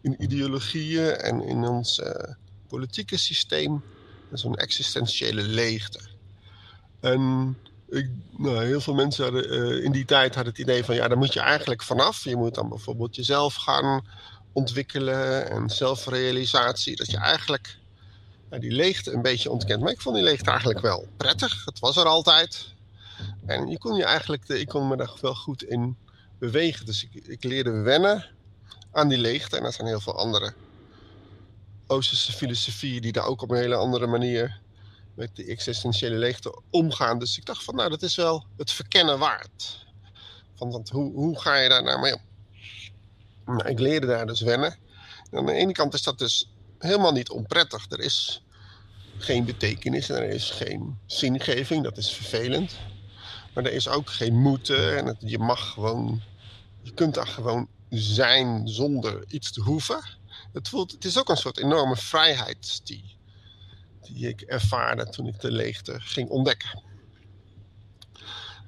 in 0.00 0.22
ideologieën 0.22 1.10
en 1.10 1.42
in 1.42 1.64
ons 1.64 1.98
uh, 1.98 2.10
politieke 2.68 3.16
systeem. 3.16 3.82
Zo'n 4.32 4.56
existentiële 4.56 5.42
leegte. 5.42 6.00
En 7.00 7.56
ik, 7.88 8.08
nou, 8.36 8.64
heel 8.64 8.80
veel 8.80 8.94
mensen 8.94 9.24
hadden, 9.24 9.52
uh, 9.52 9.84
in 9.84 9.92
die 9.92 10.04
tijd 10.04 10.34
hadden 10.34 10.52
het 10.52 10.62
idee 10.62 10.84
van 10.84 10.94
ja, 10.94 11.08
daar 11.08 11.18
moet 11.18 11.32
je 11.32 11.40
eigenlijk 11.40 11.82
vanaf. 11.82 12.24
Je 12.24 12.36
moet 12.36 12.54
dan 12.54 12.68
bijvoorbeeld 12.68 13.16
jezelf 13.16 13.54
gaan 13.54 14.06
ontwikkelen 14.52 15.50
en 15.50 15.70
zelfrealisatie. 15.70 16.96
Dat 16.96 17.10
je 17.10 17.16
eigenlijk 17.16 17.78
die 18.58 18.70
leegte 18.72 19.12
een 19.12 19.22
beetje 19.22 19.50
ontkent. 19.50 19.82
Maar 19.82 19.92
ik 19.92 20.00
vond 20.00 20.14
die 20.14 20.24
leegte 20.24 20.50
eigenlijk 20.50 20.80
wel 20.80 21.06
prettig. 21.16 21.64
Het 21.64 21.78
was 21.78 21.96
er 21.96 22.04
altijd. 22.04 22.72
En 23.46 23.66
je 23.66 23.78
kon 23.78 23.96
je 23.96 24.04
eigenlijk, 24.04 24.48
ik 24.48 24.68
kon 24.68 24.88
me 24.88 24.96
daar 24.96 25.12
wel 25.20 25.34
goed 25.34 25.62
in 25.62 25.96
bewegen. 26.38 26.86
Dus 26.86 27.04
ik, 27.04 27.26
ik 27.26 27.44
leerde 27.44 27.70
wennen 27.70 28.26
aan 28.92 29.08
die 29.08 29.18
leegte. 29.18 29.56
En 29.56 29.64
er 29.64 29.72
zijn 29.72 29.86
heel 29.86 30.00
veel 30.00 30.16
andere 30.16 30.54
Oosterse 31.86 32.32
filosofieën 32.32 33.02
die 33.02 33.12
daar 33.12 33.26
ook 33.26 33.42
op 33.42 33.50
een 33.50 33.56
hele 33.56 33.74
andere 33.74 34.06
manier 34.06 34.60
met 35.14 35.36
de 35.36 35.44
existentiële 35.44 36.16
leegte 36.16 36.60
omgaan. 36.70 37.18
Dus 37.18 37.38
ik 37.38 37.44
dacht 37.44 37.64
van, 37.64 37.74
nou, 37.74 37.90
dat 37.90 38.02
is 38.02 38.16
wel 38.16 38.46
het 38.56 38.72
verkennen 38.72 39.18
waard. 39.18 39.86
Want 40.58 40.88
hoe, 40.88 41.12
hoe 41.12 41.40
ga 41.40 41.56
je 41.56 41.68
daar 41.68 41.82
nou 41.82 42.00
mee 42.00 42.14
om? 42.14 42.20
Nou, 43.56 43.68
ik 43.68 43.78
leerde 43.78 44.06
daar 44.06 44.26
dus 44.26 44.40
wennen. 44.40 44.76
En 45.30 45.38
aan 45.38 45.46
de 45.46 45.52
ene 45.52 45.72
kant 45.72 45.94
is 45.94 46.02
dat 46.02 46.18
dus 46.18 46.50
helemaal 46.82 47.12
niet 47.12 47.30
onprettig. 47.30 47.86
Er 47.88 48.00
is 48.00 48.42
geen 49.18 49.44
betekenis 49.44 50.08
en 50.08 50.16
er 50.16 50.28
is 50.28 50.50
geen 50.50 50.98
zingeving. 51.06 51.84
Dat 51.84 51.96
is 51.96 52.12
vervelend. 52.12 52.76
Maar 53.54 53.64
er 53.64 53.72
is 53.72 53.88
ook 53.88 54.10
geen 54.10 54.40
moeten 54.40 54.96
en 54.96 55.16
je 55.18 55.38
mag 55.38 55.70
gewoon, 55.70 56.22
je 56.82 56.92
kunt 56.92 57.14
daar 57.14 57.26
gewoon 57.26 57.68
zijn 57.88 58.68
zonder 58.68 59.24
iets 59.28 59.52
te 59.52 59.60
hoeven. 59.60 60.04
Het, 60.52 60.68
voelt, 60.68 60.92
het 60.92 61.04
is 61.04 61.18
ook 61.18 61.28
een 61.28 61.36
soort 61.36 61.58
enorme 61.58 61.96
vrijheid 61.96 62.80
die, 62.84 63.16
die 64.00 64.28
ik 64.28 64.40
ervaarde 64.40 65.08
toen 65.08 65.26
ik 65.26 65.40
de 65.40 65.50
leegte 65.50 66.00
ging 66.00 66.28
ontdekken. 66.28 66.82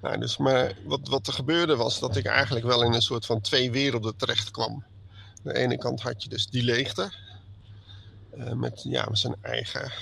Nou, 0.02 0.18
dus 0.18 0.36
maar 0.36 0.78
wat, 0.84 1.08
wat 1.08 1.26
er 1.26 1.32
gebeurde 1.32 1.76
was 1.76 1.98
dat 1.98 2.16
ik 2.16 2.26
eigenlijk 2.26 2.66
wel 2.66 2.82
in 2.82 2.92
een 2.92 3.02
soort 3.02 3.26
van 3.26 3.40
twee 3.40 3.70
werelden 3.70 4.16
terecht 4.16 4.50
kwam. 4.50 4.84
Aan 5.12 5.52
de 5.52 5.58
ene 5.58 5.78
kant 5.78 6.00
had 6.00 6.22
je 6.22 6.28
dus 6.28 6.46
die 6.46 6.62
leegte. 6.62 7.12
Uh, 8.36 8.52
met, 8.52 8.82
ja, 8.82 9.08
zijn 9.12 9.34
eigen. 9.40 9.92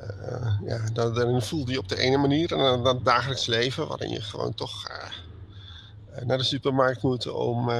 Uh, 0.00 0.58
ja, 0.66 0.90
daarin 0.92 1.42
voelde 1.42 1.72
je 1.72 1.78
op 1.78 1.88
de 1.88 1.98
ene 1.98 2.16
manier. 2.16 2.52
En 2.52 2.58
dan 2.58 2.84
dat 2.84 3.04
dagelijks 3.04 3.46
leven, 3.46 3.88
waarin 3.88 4.10
je 4.10 4.20
gewoon 4.20 4.54
toch 4.54 4.88
uh, 4.88 6.24
naar 6.24 6.38
de 6.38 6.44
supermarkt 6.44 7.02
moet 7.02 7.26
om, 7.26 7.70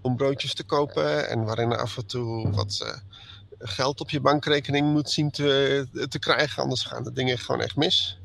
om 0.00 0.16
broodjes 0.16 0.54
te 0.54 0.64
kopen. 0.64 1.28
En 1.28 1.44
waarin 1.44 1.72
af 1.72 1.96
en 1.96 2.06
toe 2.06 2.50
wat 2.50 3.00
geld 3.58 4.00
op 4.00 4.10
je 4.10 4.20
bankrekening 4.20 4.92
moet 4.92 5.10
zien 5.10 5.30
te, 5.30 5.86
te 6.08 6.18
krijgen. 6.18 6.62
Anders 6.62 6.82
gaan 6.82 7.02
de 7.02 7.12
dingen 7.12 7.38
gewoon 7.38 7.60
echt 7.60 7.76
mis. 7.76 8.18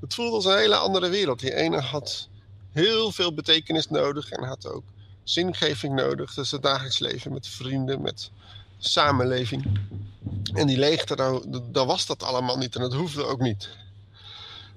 Het 0.00 0.14
voelde 0.14 0.36
als 0.36 0.44
een 0.44 0.56
hele 0.56 0.76
andere 0.76 1.08
wereld. 1.08 1.40
Die 1.40 1.54
ene 1.54 1.80
had 1.80 2.28
heel 2.72 3.12
veel 3.12 3.34
betekenis 3.34 3.88
nodig 3.88 4.30
en 4.30 4.44
had 4.44 4.66
ook 4.66 4.84
zingeving 5.24 5.94
nodig. 5.94 6.34
Dus 6.34 6.50
het 6.50 6.62
dagelijks 6.62 6.98
leven 6.98 7.32
met 7.32 7.48
vrienden, 7.48 8.02
met 8.02 8.30
samenleving. 8.78 9.80
En 10.54 10.66
die 10.66 10.78
leegte, 10.78 11.16
daar, 11.72 11.86
was 11.86 12.06
dat 12.06 12.22
allemaal 12.22 12.58
niet 12.58 12.74
en 12.74 12.80
dat 12.80 12.92
hoefde 12.92 13.24
ook 13.24 13.40
niet. 13.40 13.68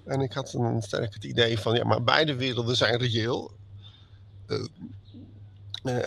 En 0.05 0.21
ik 0.21 0.33
had 0.33 0.51
dan 0.51 0.81
sterk 0.81 1.13
het 1.13 1.23
idee 1.23 1.59
van, 1.59 1.75
ja, 1.75 1.83
maar 1.83 2.03
beide 2.03 2.35
werelden 2.35 2.75
zijn 2.75 2.97
reëel. 2.97 3.51
Uh, 4.47 4.65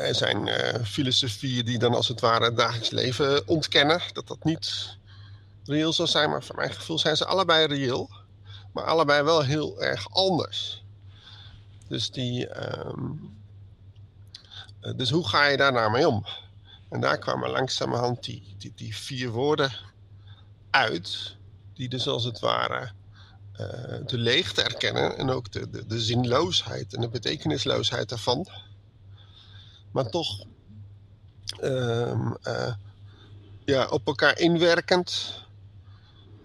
er 0.09 0.15
zijn 0.15 0.47
uh, 0.47 0.85
filosofieën 0.85 1.65
die 1.65 1.79
dan 1.79 1.95
als 1.95 2.09
het 2.09 2.21
ware 2.21 2.45
het 2.45 2.57
dagelijks 2.57 2.91
leven 2.91 3.49
ontkennen. 3.49 4.01
Dat 4.13 4.27
dat 4.27 4.45
niet 4.45 4.97
reëel 5.65 5.93
zou 5.93 6.09
zijn, 6.09 6.31
maar 6.31 6.43
voor 6.43 6.57
mijn 6.57 6.73
gevoel 6.73 6.99
zijn 6.99 7.17
ze 7.17 7.25
allebei 7.25 7.67
reëel 7.67 8.11
maar 8.73 8.85
allebei 8.85 9.23
wel 9.23 9.43
heel 9.43 9.83
erg 9.83 10.11
anders. 10.11 10.85
Dus, 11.89 12.11
die, 12.11 12.49
ehm, 12.49 13.11
eh, 14.81 14.97
dus 14.97 15.11
hoe 15.11 15.29
ga 15.29 15.47
je 15.47 15.57
daar 15.57 15.73
nou 15.73 15.91
mee 15.91 16.09
om? 16.09 16.27
En 16.93 17.01
daar 17.01 17.19
kwamen 17.19 17.51
langzamerhand 17.51 18.25
die, 18.25 18.55
die, 18.59 18.73
die 18.75 18.97
vier 18.97 19.31
woorden 19.31 19.73
uit, 20.71 21.37
die 21.75 21.89
dus 21.89 22.09
als 22.09 22.25
het 22.25 22.41
ware 22.41 22.91
uh, 23.61 24.07
de 24.07 24.19
leegte 24.19 24.63
erkennen 24.63 25.17
en 25.17 25.31
ook 25.31 25.53
de, 25.53 25.87
de, 25.87 26.01
zinloosheid 26.01 26.95
en 26.95 27.01
de 27.01 27.09
betekenisloosheid 27.09 28.09
daarvan. 28.09 28.49
Maar 29.93 30.11
toch 30.11 30.45
um, 31.63 32.37
uh, 32.45 32.75
ja, 33.65 33.87
op 33.89 34.07
elkaar 34.07 34.39
inwerkend 34.39 35.41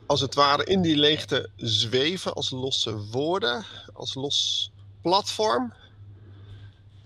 als 0.05 0.21
het 0.21 0.35
ware 0.35 0.63
in 0.63 0.81
die 0.81 0.97
leegte 0.97 1.49
zweven 1.55 2.33
als 2.33 2.49
losse 2.49 2.97
woorden, 2.97 3.65
als 3.93 4.13
los 4.13 4.71
platform. 5.01 5.73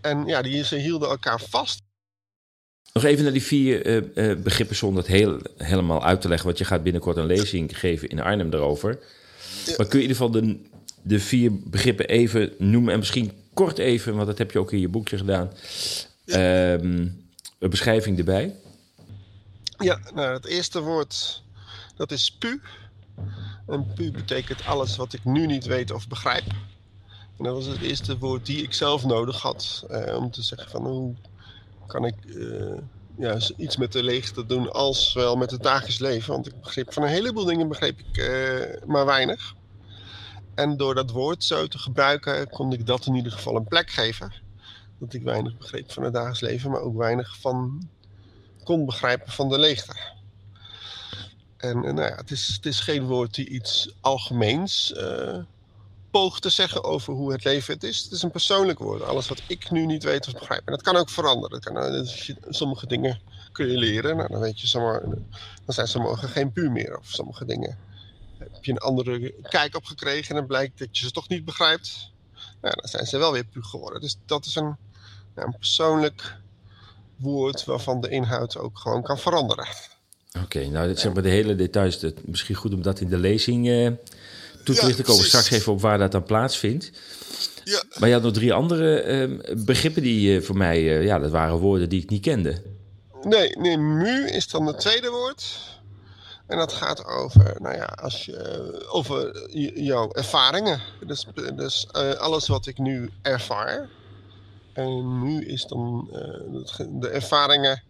En 0.02 0.26
ja, 0.26 0.42
die, 0.42 0.64
ze 0.64 0.76
hielden 0.76 1.10
elkaar 1.10 1.40
vast. 1.40 1.82
Nog 2.94 3.04
even 3.04 3.24
naar 3.24 3.34
die 3.34 3.44
vier 3.44 3.86
uh, 3.86 4.30
uh, 4.30 4.38
begrippen 4.38 4.76
zonder 4.76 5.04
het 5.04 5.12
heel, 5.12 5.40
helemaal 5.58 6.04
uit 6.04 6.22
te 6.22 6.28
leggen. 6.28 6.48
Want 6.48 6.58
je 6.58 6.66
gaat 6.66 6.84
binnenkort 6.84 7.18
een 7.18 7.26
lezing 7.26 7.80
geven 7.80 8.10
in 8.10 8.22
Arnhem 8.22 8.50
daarover. 8.50 9.00
Ja. 9.66 9.74
Maar 9.78 9.88
kun 9.88 10.00
je 10.00 10.06
in 10.06 10.12
ieder 10.12 10.16
geval 10.16 10.32
de, 10.32 10.60
de 11.02 11.20
vier 11.20 11.52
begrippen 11.54 12.08
even 12.08 12.54
noemen? 12.58 12.94
En 12.94 13.00
misschien 13.00 13.32
kort 13.54 13.78
even, 13.78 14.16
want 14.16 14.28
dat 14.28 14.38
heb 14.38 14.52
je 14.52 14.60
ook 14.60 14.72
in 14.72 14.80
je 14.80 14.88
boekje 14.88 15.18
gedaan. 15.18 15.52
Ja. 16.26 16.74
Um, 16.74 17.26
een 17.60 17.70
beschrijving 17.70 18.18
erbij. 18.18 18.56
Ja, 19.78 20.00
nou, 20.14 20.34
het 20.34 20.46
eerste 20.46 20.82
woord 20.82 21.44
dat 21.96 22.12
is 22.12 22.32
pu. 22.32 22.62
En 23.68 23.94
pu 23.96 24.12
betekent 24.12 24.66
alles 24.66 24.96
wat 24.96 25.14
ik 25.14 25.26
nu 25.26 25.46
niet 25.46 25.66
weet 25.66 25.92
of 25.92 26.08
begrijp. 26.08 26.44
En 27.38 27.44
dat 27.44 27.54
was 27.54 27.66
het 27.66 27.82
eerste 27.82 28.18
woord 28.18 28.46
die 28.46 28.64
ik 28.64 28.74
zelf 28.74 29.06
nodig 29.06 29.42
had. 29.42 29.86
Eh, 29.90 30.16
om 30.16 30.32
te 30.32 30.42
zeggen 30.42 30.70
van 30.70 30.86
hoe 30.86 31.16
kan 31.92 32.06
ik 32.06 32.16
uh, 32.26 32.78
ja, 33.18 33.38
iets 33.58 33.78
met 33.78 33.92
de 33.92 34.04
leegte 34.04 34.46
doen 34.46 34.72
als 34.72 35.14
wel 35.14 35.36
met 35.36 35.52
het 35.52 35.64
dagelijks 35.64 36.00
leven. 36.00 36.34
Want 36.34 36.48
ik 36.48 36.62
begreep 36.62 36.94
van 36.94 37.04
een 37.04 37.10
heleboel 37.10 37.46
dingen 37.46 37.68
begreep 37.68 38.00
ik 38.00 38.18
uh, 38.18 38.88
maar 38.88 39.06
weinig. 39.06 39.54
En 40.56 40.78
door 40.78 40.96
dat 40.96 41.12
woord 41.12 41.44
zo 41.44 41.68
te 41.68 41.78
gebruiken 41.78 42.50
kon 42.50 42.74
ik 42.74 42.86
dat 42.86 43.06
in 43.06 43.16
ieder 43.16 43.32
geval 43.32 43.56
een 43.56 43.68
plek 43.68 43.90
geven. 43.90 44.34
Dat 45.00 45.14
ik 45.14 45.24
weinig 45.24 45.58
begreep 45.58 45.92
van 45.92 46.04
het 46.04 46.14
dagelijks 46.14 46.42
leven, 46.42 46.72
maar 46.72 46.82
ook 46.82 46.98
weinig 46.98 47.38
van 47.40 47.90
kon 48.64 48.86
begrijpen 48.86 49.32
van 49.32 49.50
de 49.50 49.60
leegte. 49.60 49.96
En, 51.58 51.84
en 51.84 51.96
nou 51.96 52.10
ja, 52.10 52.16
het, 52.16 52.32
is, 52.32 52.48
het 52.48 52.66
is 52.66 52.80
geen 52.80 53.06
woord 53.06 53.34
die 53.34 53.50
iets 53.50 53.96
algemeens 54.02 54.94
poogt 56.12 56.42
te 56.42 56.50
zeggen 56.50 56.84
over 56.84 57.14
hoe 57.14 57.32
het 57.32 57.44
leven 57.44 57.74
het 57.74 57.84
is. 57.84 58.04
Het 58.04 58.12
is 58.12 58.22
een 58.24 58.32
persoonlijk 58.32 58.80
woord. 58.80 59.02
Alles 59.02 59.28
wat 59.28 59.42
ik 59.48 59.72
nu 59.72 59.86
niet 59.86 60.04
weet 60.04 60.28
of 60.28 60.34
begrijp. 60.34 60.62
En 60.66 60.72
dat 60.72 60.82
kan 60.82 60.96
ook 60.96 61.10
veranderen. 61.10 61.62
Dat 61.62 61.74
kan, 61.74 61.92
dus 61.92 62.34
sommige 62.50 62.88
dingen 62.88 63.22
kun 63.52 63.68
je 63.68 63.78
leren. 63.78 64.18
Nou, 64.18 64.30
dan, 64.30 64.40
weet 64.40 64.62
je, 64.62 64.78
dan 65.66 65.74
zijn 65.76 65.88
sommige 65.88 66.28
geen 66.28 66.52
puur 66.52 66.72
meer. 66.72 66.98
Of 66.98 67.08
sommige 67.08 67.46
dingen 67.46 67.78
heb 68.38 68.66
je 68.66 68.72
een 68.72 68.78
andere 68.78 69.34
kijk 69.42 69.76
op 69.76 69.86
gekregen. 69.86 70.30
En 70.30 70.36
dan 70.36 70.46
blijkt 70.46 70.80
dat 70.80 70.98
je 70.98 71.06
ze 71.06 71.12
toch 71.12 71.30
niet 71.30 71.46
begrijpt. 71.46 72.12
Nou, 72.62 72.76
dan 72.76 72.90
zijn 72.90 73.06
ze 73.06 73.18
wel 73.18 73.32
weer 73.32 73.46
puur 73.46 73.64
geworden. 73.64 74.02
Dus 74.02 74.18
dat 74.26 74.46
is 74.46 74.56
een, 74.56 74.76
een 75.36 75.56
persoonlijk 75.58 76.36
woord 77.16 77.66
waarvan 77.66 78.02
de 78.02 78.10
inhoud 78.10 78.58
ook 78.58 78.80
gewoon 78.80 79.04
kan 79.04 79.18
veranderen. 79.18 79.68
Oké, 80.34 80.44
okay, 80.44 80.66
nou, 80.66 80.96
zeg 80.96 81.14
maar 81.14 81.24
de 81.24 81.30
hele 81.30 81.56
details. 81.56 82.00
Dat, 82.00 82.14
misschien 82.26 82.56
goed 82.56 82.74
om 82.74 82.82
dat 82.82 83.00
in 83.00 83.10
de 83.10 83.18
lezing 83.18 83.68
uh, 83.68 83.92
toe 84.64 84.76
te 84.76 85.04
komen 85.04 85.26
straks 85.26 85.50
even 85.52 85.72
op 85.72 85.82
waar 85.82 85.98
dat 85.98 86.12
dan 86.12 86.24
plaatsvindt. 86.24 86.92
Ja. 87.64 87.84
Maar 88.00 88.08
je 88.08 88.14
had 88.14 88.24
nog 88.24 88.34
drie 88.34 88.54
andere 88.54 89.04
uh, 89.06 89.56
begrippen 89.66 90.02
die 90.02 90.36
uh, 90.36 90.46
voor 90.46 90.58
mij, 90.58 90.82
ja, 90.84 91.20
dat 91.20 91.32
waren 91.32 91.56
woorden 91.56 91.90
die 91.90 92.02
ik 92.02 92.10
niet 92.10 92.22
kende. 92.22 92.62
Nee, 93.22 93.58
nee, 93.58 93.78
mu 93.78 94.28
is 94.28 94.48
dan 94.48 94.66
het 94.66 94.80
tweede 94.80 95.10
woord. 95.10 95.70
En 96.48 96.58
dat 96.58 96.74
gaat 96.74 97.06
over, 97.06 97.56
nou 97.60 97.76
ja, 97.76 97.86
als 97.86 98.26
je, 98.26 98.88
over 98.92 99.50
jouw 99.84 100.12
ervaringen. 100.12 100.82
Dus, 101.06 101.26
dus 101.56 101.88
alles 102.18 102.48
wat 102.48 102.68
ik 102.68 102.78
nu 102.78 103.10
ervaar. 103.22 103.90
En 104.74 105.24
nu 105.24 105.46
is 105.46 105.66
dan 105.66 106.08
de 107.00 107.10
ervaringen 107.10 107.84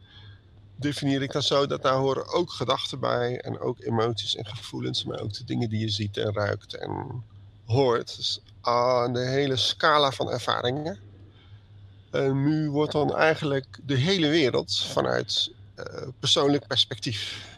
definieer 0.82 1.21
ik 1.21 1.32
dat 1.32 1.43
zo 1.43 1.67
dat 1.67 1.82
daar 1.82 1.95
horen 1.95 2.27
ook 2.27 2.51
gedachten 2.51 2.99
bij 2.99 3.41
en 3.41 3.59
ook 3.59 3.79
emoties 3.79 4.36
en 4.36 4.45
gevoelens, 4.45 5.03
maar 5.03 5.19
ook 5.19 5.34
de 5.34 5.43
dingen 5.43 5.69
die 5.69 5.79
je 5.79 5.89
ziet 5.89 6.17
en 6.17 6.34
ruikt 6.34 6.75
en 6.75 7.23
hoort. 7.65 8.15
Dus 8.17 8.41
uh, 8.63 9.13
de 9.13 9.19
hele 9.19 9.55
scala 9.55 10.11
van 10.11 10.32
ervaringen. 10.32 10.99
En 12.11 12.43
nu 12.43 12.69
wordt 12.69 12.91
dan 12.91 13.15
eigenlijk 13.15 13.79
de 13.84 13.95
hele 13.95 14.27
wereld 14.27 14.79
vanuit 14.79 15.51
uh, 15.75 16.07
persoonlijk 16.19 16.67
perspectief. 16.67 17.49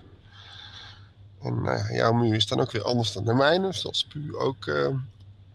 En 1.41 1.59
uh, 1.63 1.95
jouw 1.95 2.13
mu 2.13 2.35
is 2.35 2.47
dan 2.47 2.59
ook 2.59 2.71
weer 2.71 2.83
anders 2.83 3.13
dan 3.13 3.25
de 3.25 3.33
mijne, 3.33 3.73
zoals 3.73 4.05
pu 4.05 4.37
ook 4.37 4.65
uh, 4.65 4.87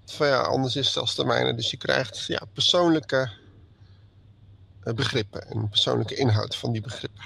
van, 0.05 0.27
ja, 0.27 0.41
anders 0.41 0.77
is 0.77 0.93
dan 0.93 1.09
de 1.17 1.25
mijne. 1.25 1.55
Dus 1.55 1.71
je 1.71 1.77
krijgt 1.77 2.25
ja, 2.27 2.43
persoonlijke 2.53 3.31
begrippen 4.95 5.51
en 5.51 5.69
persoonlijke 5.69 6.15
inhoud 6.15 6.57
van 6.57 6.73
die 6.73 6.81
begrippen 6.81 7.25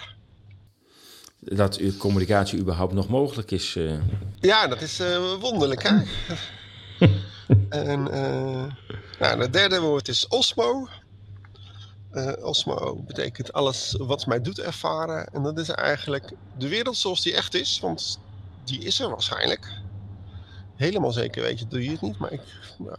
dat 1.44 1.80
communicatie 1.98 2.58
überhaupt 2.58 2.92
nog 2.92 3.08
mogelijk 3.08 3.50
is. 3.50 3.74
Uh. 3.74 4.00
Ja, 4.40 4.66
dat 4.66 4.80
is 4.80 5.00
uh, 5.00 5.34
wonderlijk, 5.34 5.82
hè? 5.82 5.90
en 7.68 8.00
uh, 8.00 8.64
nou, 9.18 9.40
het 9.40 9.52
derde 9.52 9.80
woord 9.80 10.08
is 10.08 10.28
osmo. 10.28 10.88
osmo 12.40 13.02
betekent 13.06 13.52
alles 13.52 13.94
wat 13.98 14.26
mij 14.26 14.40
doet 14.40 14.60
ervaren. 14.60 15.26
En 15.26 15.42
dat 15.42 15.58
is 15.58 15.68
eigenlijk 15.68 16.32
de 16.58 16.68
wereld 16.68 16.96
zoals 16.96 17.22
die 17.22 17.34
echt 17.34 17.54
is, 17.54 17.78
want 17.80 18.18
die 18.64 18.84
is 18.84 19.00
er 19.00 19.08
waarschijnlijk. 19.08 19.80
Helemaal 20.76 21.12
zeker 21.12 21.42
weet 21.42 21.58
je, 21.58 21.66
doe 21.68 21.84
je 21.84 21.90
het 21.90 22.00
niet, 22.00 22.18
maar 22.18 22.32
ik, 22.32 22.40
nou, 22.78 22.98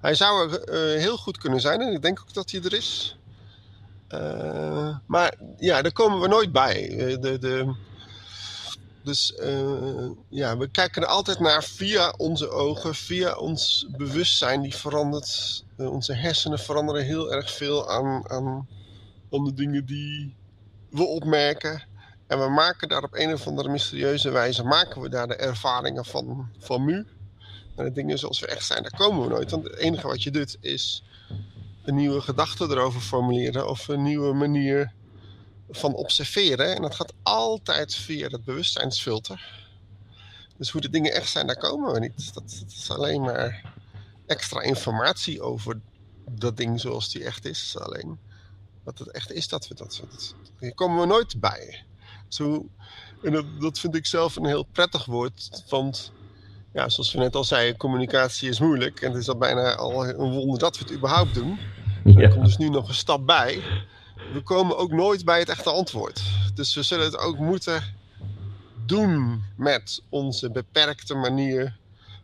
hij 0.00 0.14
zou 0.14 0.52
er 0.52 0.98
heel 0.98 1.16
goed 1.16 1.38
kunnen 1.38 1.60
zijn 1.60 1.80
en 1.80 1.92
ik 1.92 2.02
denk 2.02 2.20
ook 2.20 2.34
dat 2.34 2.50
hij 2.50 2.62
er 2.62 2.74
is. 2.74 3.16
Uh, 4.14 4.96
maar 5.06 5.34
ja, 5.58 5.82
daar 5.82 5.92
komen 5.92 6.20
we 6.20 6.28
nooit 6.28 6.52
bij. 6.52 6.98
Eh, 6.98 7.20
de, 7.20 7.38
de, 7.38 7.74
dus 9.02 9.38
uh, 9.40 10.10
ja, 10.28 10.56
we 10.56 10.70
kijken 10.70 11.02
er 11.02 11.08
altijd 11.08 11.38
naar 11.38 11.64
via 11.64 12.14
onze 12.16 12.50
ogen, 12.50 12.94
via 12.94 13.34
ons 13.34 13.86
bewustzijn. 13.96 14.62
Die 14.62 14.74
verandert, 14.74 15.64
onze 15.76 16.14
hersenen 16.14 16.58
veranderen 16.58 17.04
heel 17.04 17.32
erg 17.32 17.50
veel 17.50 17.90
aan, 17.90 18.30
aan, 18.30 18.68
aan 19.30 19.44
de 19.44 19.54
dingen 19.54 19.86
die 19.86 20.36
we 20.90 21.04
opmerken. 21.04 21.82
En 22.26 22.38
we 22.38 22.48
maken 22.48 22.88
daar 22.88 23.02
op 23.02 23.14
een 23.14 23.32
of 23.32 23.46
andere 23.46 23.68
mysterieuze 23.68 24.30
wijze 24.30 24.64
maken 24.64 25.00
we 25.00 25.08
daar 25.08 25.28
de 25.28 25.36
ervaringen 25.36 26.04
van, 26.04 26.50
van 26.58 26.84
mu. 26.84 27.06
En 27.76 27.84
de 27.84 27.92
dingen 27.92 28.18
zoals 28.18 28.40
we 28.40 28.46
echt 28.46 28.64
zijn, 28.64 28.82
daar 28.82 28.96
komen 28.96 29.22
we 29.22 29.28
nooit. 29.28 29.50
Want 29.50 29.64
het 29.64 29.76
enige 29.76 30.06
wat 30.06 30.22
je 30.22 30.30
doet 30.30 30.56
is 30.60 31.04
een 31.82 31.94
nieuwe 31.94 32.20
gedachte 32.20 32.64
erover 32.64 33.00
formuleren 33.00 33.68
of 33.68 33.88
een 33.88 34.02
nieuwe 34.02 34.32
manier 34.32 34.92
van 35.70 35.94
observeren. 35.94 36.74
En 36.74 36.82
dat 36.82 36.94
gaat 36.94 37.12
altijd 37.22 37.94
via 37.94 38.28
het 38.28 38.44
bewustzijnsfilter. 38.44 39.60
Dus 40.56 40.70
hoe 40.70 40.80
de 40.80 40.90
dingen 40.90 41.12
echt 41.12 41.30
zijn, 41.30 41.46
daar 41.46 41.58
komen 41.58 41.92
we 41.92 41.98
niet. 41.98 42.34
Dat, 42.34 42.64
is 42.68 42.90
alleen 42.90 43.20
maar 43.20 43.72
extra 44.26 44.60
informatie 44.60 45.42
over 45.42 45.80
dat 46.30 46.56
ding 46.56 46.80
zoals 46.80 47.12
die 47.12 47.24
echt 47.24 47.44
is. 47.44 47.76
Alleen 47.78 48.18
wat 48.82 48.98
het 48.98 49.10
echt 49.10 49.32
is, 49.32 49.48
dat 49.48 49.68
we 49.68 49.74
dat. 49.74 50.02
daar 50.60 50.72
komen 50.72 51.00
we 51.00 51.06
nooit 51.06 51.40
bij. 51.40 51.84
Zo, 52.28 52.68
en 53.22 53.32
dat, 53.32 53.60
dat 53.60 53.78
vind 53.78 53.94
ik 53.94 54.06
zelf 54.06 54.36
een 54.36 54.46
heel 54.46 54.62
prettig 54.62 55.04
woord. 55.04 55.64
Want 55.68 56.12
ja, 56.72 56.88
zoals 56.88 57.12
we 57.12 57.18
net 57.18 57.36
al 57.36 57.44
zeiden, 57.44 57.76
communicatie 57.76 58.48
is 58.48 58.60
moeilijk. 58.60 59.00
En 59.00 59.10
het 59.10 59.20
is 59.20 59.28
al 59.28 59.36
bijna 59.36 59.74
al 59.74 60.08
een 60.08 60.32
wonder 60.32 60.58
dat 60.58 60.78
we 60.78 60.84
het 60.84 60.94
überhaupt 60.94 61.34
doen. 61.34 61.58
Ja. 62.04 62.20
Er 62.20 62.30
komt 62.30 62.44
dus 62.44 62.56
nu 62.56 62.68
nog 62.68 62.88
een 62.88 62.94
stap 62.94 63.26
bij. 63.26 63.62
We 64.32 64.40
komen 64.40 64.76
ook 64.76 64.92
nooit 64.92 65.24
bij 65.24 65.38
het 65.38 65.48
echte 65.48 65.70
antwoord. 65.70 66.22
Dus 66.54 66.74
we 66.74 66.82
zullen 66.82 67.04
het 67.04 67.18
ook 67.18 67.38
moeten 67.38 67.82
doen 68.86 69.44
met 69.56 70.02
onze 70.08 70.50
beperkte 70.50 71.14
manier 71.14 71.76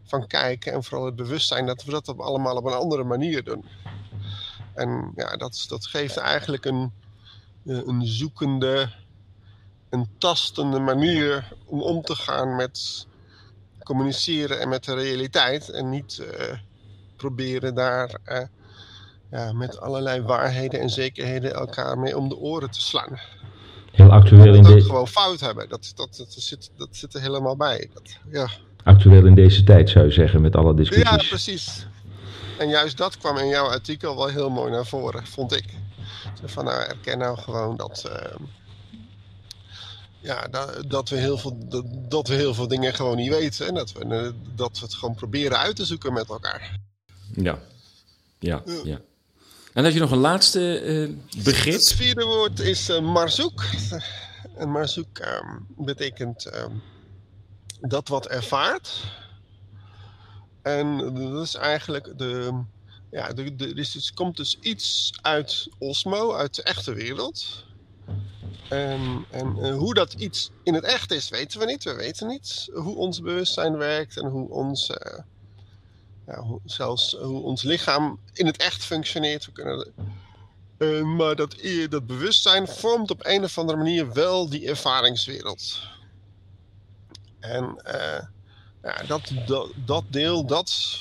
van 0.05 0.26
kijken. 0.26 0.72
En 0.72 0.84
vooral 0.84 1.07
het 1.07 1.16
bewustzijn 1.16 1.66
dat 1.66 1.84
we 1.84 1.90
dat 1.90 2.09
op 2.09 2.20
allemaal 2.20 2.57
op 2.57 2.64
een 2.64 2.72
andere 2.72 3.05
manier 3.05 3.44
doen. 3.44 3.64
En 4.74 5.12
ja, 5.16 5.36
dat, 5.36 5.64
dat 5.68 5.86
geeft 5.86 6.16
eigenlijk 6.16 6.64
een, 6.64 6.92
een 7.64 8.07
zoekende, 8.07 8.92
een 9.88 10.09
tastende 10.18 10.78
manier 10.78 11.53
om 11.64 11.82
om 11.82 12.03
te 12.03 12.14
gaan 12.14 12.57
met 12.57 13.07
communiceren 13.89 14.61
en 14.61 14.68
met 14.68 14.84
de 14.84 14.95
realiteit. 14.95 15.68
En 15.68 15.91
niet 15.91 16.18
uh, 16.20 16.55
proberen 17.16 17.74
daar 17.74 18.11
uh, 18.26 18.39
ja, 19.30 19.53
met 19.53 19.80
allerlei 19.80 20.22
waarheden 20.22 20.80
en 20.80 20.91
zekerheden 20.91 21.55
elkaar 21.55 21.99
mee 21.99 22.16
om 22.16 22.28
de 22.28 22.36
oren 22.36 22.70
te 22.70 22.80
slaan. 22.80 23.18
Heel 23.93 24.11
actueel 24.11 24.55
in 24.55 24.62
deze... 24.62 24.86
gewoon 24.86 25.09
fout 25.09 25.41
hebben, 25.41 25.68
dat, 25.68 25.93
dat, 25.95 26.16
dat, 26.16 26.32
zit, 26.32 26.70
dat 26.76 26.89
zit 26.91 27.14
er 27.14 27.20
helemaal 27.20 27.57
bij. 27.57 27.91
Dat, 27.95 28.18
ja. 28.30 28.49
Actueel 28.84 29.26
in 29.26 29.34
deze 29.34 29.62
tijd 29.62 29.91
zou 29.91 30.05
je 30.05 30.12
zeggen, 30.12 30.41
met 30.41 30.57
alle 30.57 30.74
discussies. 30.74 31.11
Ja, 31.11 31.28
precies. 31.28 31.86
En 32.59 32.68
juist 32.68 32.97
dat 32.97 33.18
kwam 33.18 33.36
in 33.36 33.49
jouw 33.49 33.66
artikel 33.66 34.16
wel 34.16 34.26
heel 34.26 34.51
mooi 34.51 34.70
naar 34.70 34.86
voren, 34.86 35.26
vond 35.26 35.53
ik. 35.53 35.64
Van 36.45 36.64
nou, 36.64 36.82
erken 36.82 37.18
nou 37.18 37.39
gewoon 37.39 37.76
dat, 37.76 38.05
uh, 38.07 38.47
ja, 40.21 40.49
dat, 40.49 40.91
dat, 40.91 41.09
we 41.09 41.16
heel 41.16 41.39
veel, 41.39 41.59
dat, 42.09 42.29
we 42.29 42.35
heel 42.35 42.55
veel 42.55 42.69
dingen 42.69 42.95
gewoon 42.95 43.16
niet 43.16 43.31
weten. 43.31 43.66
En 43.66 43.75
dat 43.75 43.93
we, 43.93 44.35
dat 44.55 44.79
we 44.79 44.85
het 44.85 44.95
gewoon 44.95 45.14
proberen 45.14 45.59
uit 45.59 45.77
te 45.77 45.85
zoeken 45.85 46.12
met 46.12 46.29
elkaar. 46.29 46.79
Ja, 47.35 47.59
ja, 48.39 48.62
ja. 48.85 49.01
En 49.73 49.85
heb 49.85 49.93
je 49.93 50.01
nog 50.01 50.11
een 50.11 50.19
laatste 50.19 50.83
uh, 50.83 51.45
begrip? 51.45 51.75
Het 51.75 51.93
vierde 51.93 52.25
woord 52.25 52.61
is 52.61 52.91
uh, 52.91 53.01
marzoek. 53.01 53.64
En 54.57 54.71
marzoek 54.71 55.19
um, 55.19 55.66
betekent 55.87 56.55
um, 56.55 56.83
dat 57.81 58.09
wat 58.09 58.27
ervaart. 58.27 59.05
En 60.62 61.14
dat 61.14 61.45
is 61.45 61.55
eigenlijk 61.55 62.19
de. 62.19 62.62
Ja, 63.11 63.33
de, 63.33 63.57
de, 63.57 63.75
dus 63.75 63.95
het 63.95 64.14
komt 64.14 64.37
dus 64.37 64.59
iets 64.61 65.12
uit 65.23 65.69
Osmo, 65.79 66.35
uit 66.35 66.55
de 66.55 66.62
echte 66.62 66.95
wereld. 66.95 67.64
En, 68.68 69.24
en 69.30 69.57
uh, 69.59 69.76
hoe 69.76 69.94
dat 69.94 70.12
iets 70.12 70.51
in 70.62 70.74
het 70.74 70.84
echt 70.84 71.12
is, 71.12 71.28
weten 71.28 71.61
we 71.61 71.66
niet. 71.66 71.84
We 71.84 71.94
weten 71.94 72.26
niet 72.26 72.68
hoe 72.72 72.96
ons 72.96 73.20
bewustzijn 73.20 73.76
werkt 73.76 74.16
en 74.16 74.26
hoe 74.26 74.49
ons. 74.51 74.90
Uh, 74.90 75.18
ja, 76.26 76.40
hoe, 76.40 76.61
zelfs 76.64 77.12
hoe 77.12 77.42
ons 77.42 77.62
lichaam 77.62 78.20
in 78.32 78.46
het 78.46 78.57
echt 78.57 78.84
functioneert. 78.84 79.46
We 79.46 79.53
kunnen, 79.53 79.92
maar 81.16 81.36
dat, 81.36 81.57
dat 81.88 82.07
bewustzijn 82.07 82.68
vormt 82.68 83.11
op 83.11 83.26
een 83.26 83.44
of 83.44 83.59
andere 83.59 83.78
manier 83.78 84.12
wel 84.12 84.49
die 84.49 84.68
ervaringswereld. 84.68 85.80
En 87.40 87.82
ja, 88.82 89.03
dat, 89.07 89.32
dat, 89.46 89.70
dat 89.84 90.05
deel, 90.11 90.46
dat 90.46 91.01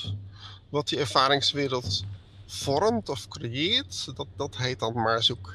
wat 0.68 0.88
die 0.88 0.98
ervaringswereld 0.98 2.04
vormt 2.46 3.08
of 3.08 3.28
creëert, 3.28 4.16
dat, 4.16 4.26
dat 4.36 4.56
heet 4.56 4.78
dan 4.78 4.94
maar 4.94 5.22
zoek. 5.22 5.54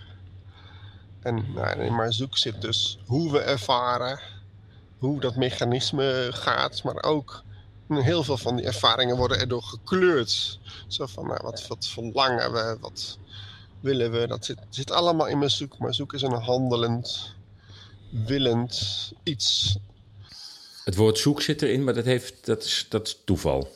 En 1.24 1.45
nou, 1.53 1.80
in 1.80 1.95
maar 1.95 2.13
zoek 2.13 2.38
zit 2.38 2.61
dus 2.61 2.99
hoe 3.05 3.32
we 3.32 3.39
ervaren, 3.39 4.19
hoe 4.97 5.19
dat 5.19 5.36
mechanisme 5.36 6.28
gaat, 6.32 6.84
maar 6.84 7.03
ook 7.03 7.43
heel 7.88 8.24
veel 8.24 8.38
van 8.38 8.55
die 8.55 8.65
ervaringen 8.65 9.17
worden 9.17 9.39
erdoor 9.39 9.63
gekleurd. 9.63 10.59
Zo 10.88 11.05
van, 11.05 11.28
nou, 11.28 11.39
wat, 11.43 11.67
wat 11.67 11.88
verlangen 11.88 12.53
we, 12.53 12.78
wat 12.80 13.17
willen 13.80 14.11
we, 14.11 14.28
dat 14.28 14.45
zit, 14.45 14.57
zit 14.69 14.91
allemaal 14.91 15.28
in 15.28 15.38
mijn 15.38 15.51
zoek. 15.51 15.78
Maar 15.78 15.93
zoek 15.93 16.13
is 16.13 16.21
een 16.21 16.34
handelend, 16.34 17.36
willend 18.09 19.11
iets. 19.24 19.78
Het 20.84 20.95
woord 20.95 21.17
zoek 21.17 21.41
zit 21.41 21.61
erin, 21.61 21.84
maar 21.84 21.93
dat, 21.93 22.05
heeft, 22.05 22.45
dat, 22.45 22.63
is, 22.63 22.86
dat 22.89 23.07
is 23.07 23.17
toeval. 23.26 23.67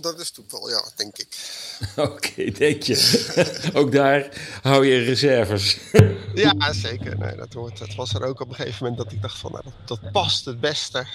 Dat 0.00 0.20
is 0.20 0.30
toeval, 0.30 0.68
ja, 0.70 0.90
denk 0.96 1.18
ik. 1.18 1.28
Oké, 1.96 2.10
okay, 2.10 2.50
denk 2.50 2.82
je. 2.82 3.70
ook 3.78 3.92
daar 3.92 4.28
hou 4.62 4.86
je 4.86 4.98
reserves. 4.98 5.78
ja, 6.34 6.72
zeker. 6.72 7.18
Nee, 7.18 7.36
dat, 7.36 7.52
hoort, 7.52 7.78
dat 7.78 7.94
was 7.94 8.14
er 8.14 8.24
ook 8.24 8.40
op 8.40 8.48
een 8.48 8.54
gegeven 8.54 8.84
moment 8.84 9.02
dat 9.02 9.12
ik 9.12 9.22
dacht 9.22 9.38
van, 9.38 9.52
nou, 9.52 9.64
dat, 9.64 10.00
dat 10.00 10.12
past 10.12 10.44
het 10.44 10.60
beste 10.60 11.06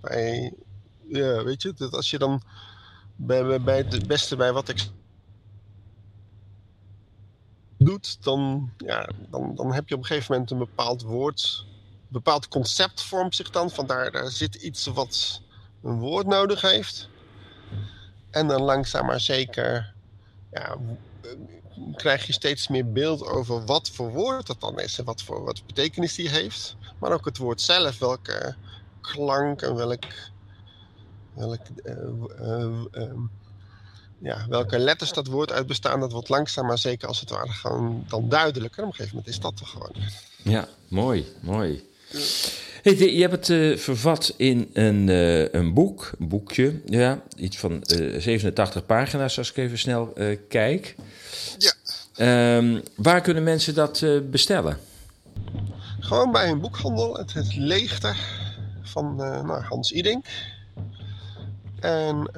bij, 0.00 0.52
ja, 1.08 1.44
weet 1.44 1.62
je, 1.62 1.72
dat 1.72 1.92
als 1.92 2.10
je 2.10 2.18
dan 2.18 2.42
bij, 3.16 3.60
bij 3.60 3.76
het 3.76 4.06
beste 4.06 4.36
bij 4.36 4.52
wat 4.52 4.68
ik 4.68 4.88
doet, 7.78 8.22
dan, 8.22 8.70
ja, 8.76 9.08
dan, 9.30 9.54
dan 9.54 9.72
heb 9.72 9.88
je 9.88 9.94
op 9.94 10.00
een 10.00 10.06
gegeven 10.06 10.32
moment 10.32 10.50
een 10.50 10.58
bepaald 10.58 11.02
woord, 11.02 11.64
een 11.66 12.06
bepaald 12.08 12.48
concept 12.48 13.02
vormt 13.02 13.34
zich 13.34 13.50
dan. 13.50 13.70
Van 13.70 13.86
daar, 13.86 14.10
daar 14.10 14.30
zit 14.30 14.54
iets 14.54 14.86
wat 14.86 15.40
een 15.82 15.98
woord 15.98 16.26
nodig 16.26 16.60
heeft. 16.60 17.09
En 18.30 18.48
dan 18.48 18.62
langzaam 18.62 19.06
maar 19.06 19.20
zeker 19.20 19.92
ja, 20.52 20.76
krijg 21.96 22.26
je 22.26 22.32
steeds 22.32 22.68
meer 22.68 22.92
beeld 22.92 23.26
over 23.26 23.64
wat 23.64 23.90
voor 23.90 24.10
woord 24.12 24.46
dat 24.46 24.60
dan 24.60 24.80
is 24.80 24.98
en 24.98 25.04
wat 25.04 25.22
voor 25.22 25.44
wat 25.44 25.66
betekenis 25.66 26.14
die 26.14 26.28
heeft. 26.28 26.76
Maar 26.98 27.12
ook 27.12 27.24
het 27.24 27.36
woord 27.36 27.60
zelf, 27.60 27.98
welke 27.98 28.54
klank 29.00 29.62
en 29.62 29.74
welk, 29.74 30.04
welk, 31.34 31.60
uh, 31.84 31.94
uh, 32.40 32.84
uh, 32.92 33.12
ja, 34.18 34.46
welke 34.48 34.78
letters 34.78 35.12
dat 35.12 35.26
woord 35.26 35.52
uit 35.52 35.66
bestaan, 35.66 36.00
dat 36.00 36.12
wordt 36.12 36.28
langzaam 36.28 36.66
maar 36.66 36.78
zeker 36.78 37.08
als 37.08 37.20
het 37.20 37.30
ware 37.30 37.52
gewoon 37.52 38.04
dan 38.08 38.28
duidelijker. 38.28 38.82
Op 38.82 38.88
een 38.88 38.94
gegeven 38.94 39.16
moment 39.16 39.34
is 39.34 39.40
dat 39.40 39.56
toch 39.56 39.70
gewoon. 39.70 39.94
Ja, 40.42 40.68
mooi, 40.88 41.26
mooi. 41.40 41.89
Hey, 42.82 42.94
je 42.94 43.20
hebt 43.20 43.32
het 43.32 43.48
uh, 43.48 43.76
vervat 43.76 44.34
in 44.36 44.70
een, 44.72 45.08
uh, 45.08 45.52
een 45.52 45.74
boek, 45.74 46.12
een 46.18 46.28
boekje, 46.28 46.80
ja, 46.84 47.22
iets 47.36 47.58
van 47.58 47.72
uh, 47.72 48.20
87 48.20 48.86
pagina's 48.86 49.38
als 49.38 49.50
ik 49.50 49.56
even 49.56 49.78
snel 49.78 50.12
kijk. 50.48 50.94
Ja. 51.58 51.72
Um, 52.56 52.82
waar 52.96 53.20
kunnen 53.20 53.42
mensen 53.42 53.74
dat 53.74 54.04
bestellen? 54.30 54.78
Gewoon 56.00 56.32
bij 56.32 56.48
een 56.48 56.60
boekhandel, 56.60 57.16
het, 57.16 57.32
het 57.32 57.56
Leegte 57.56 58.14
van 58.82 59.16
nou, 59.16 59.62
Hans 59.62 59.92
Iding. 59.92 60.24
En 61.80 62.30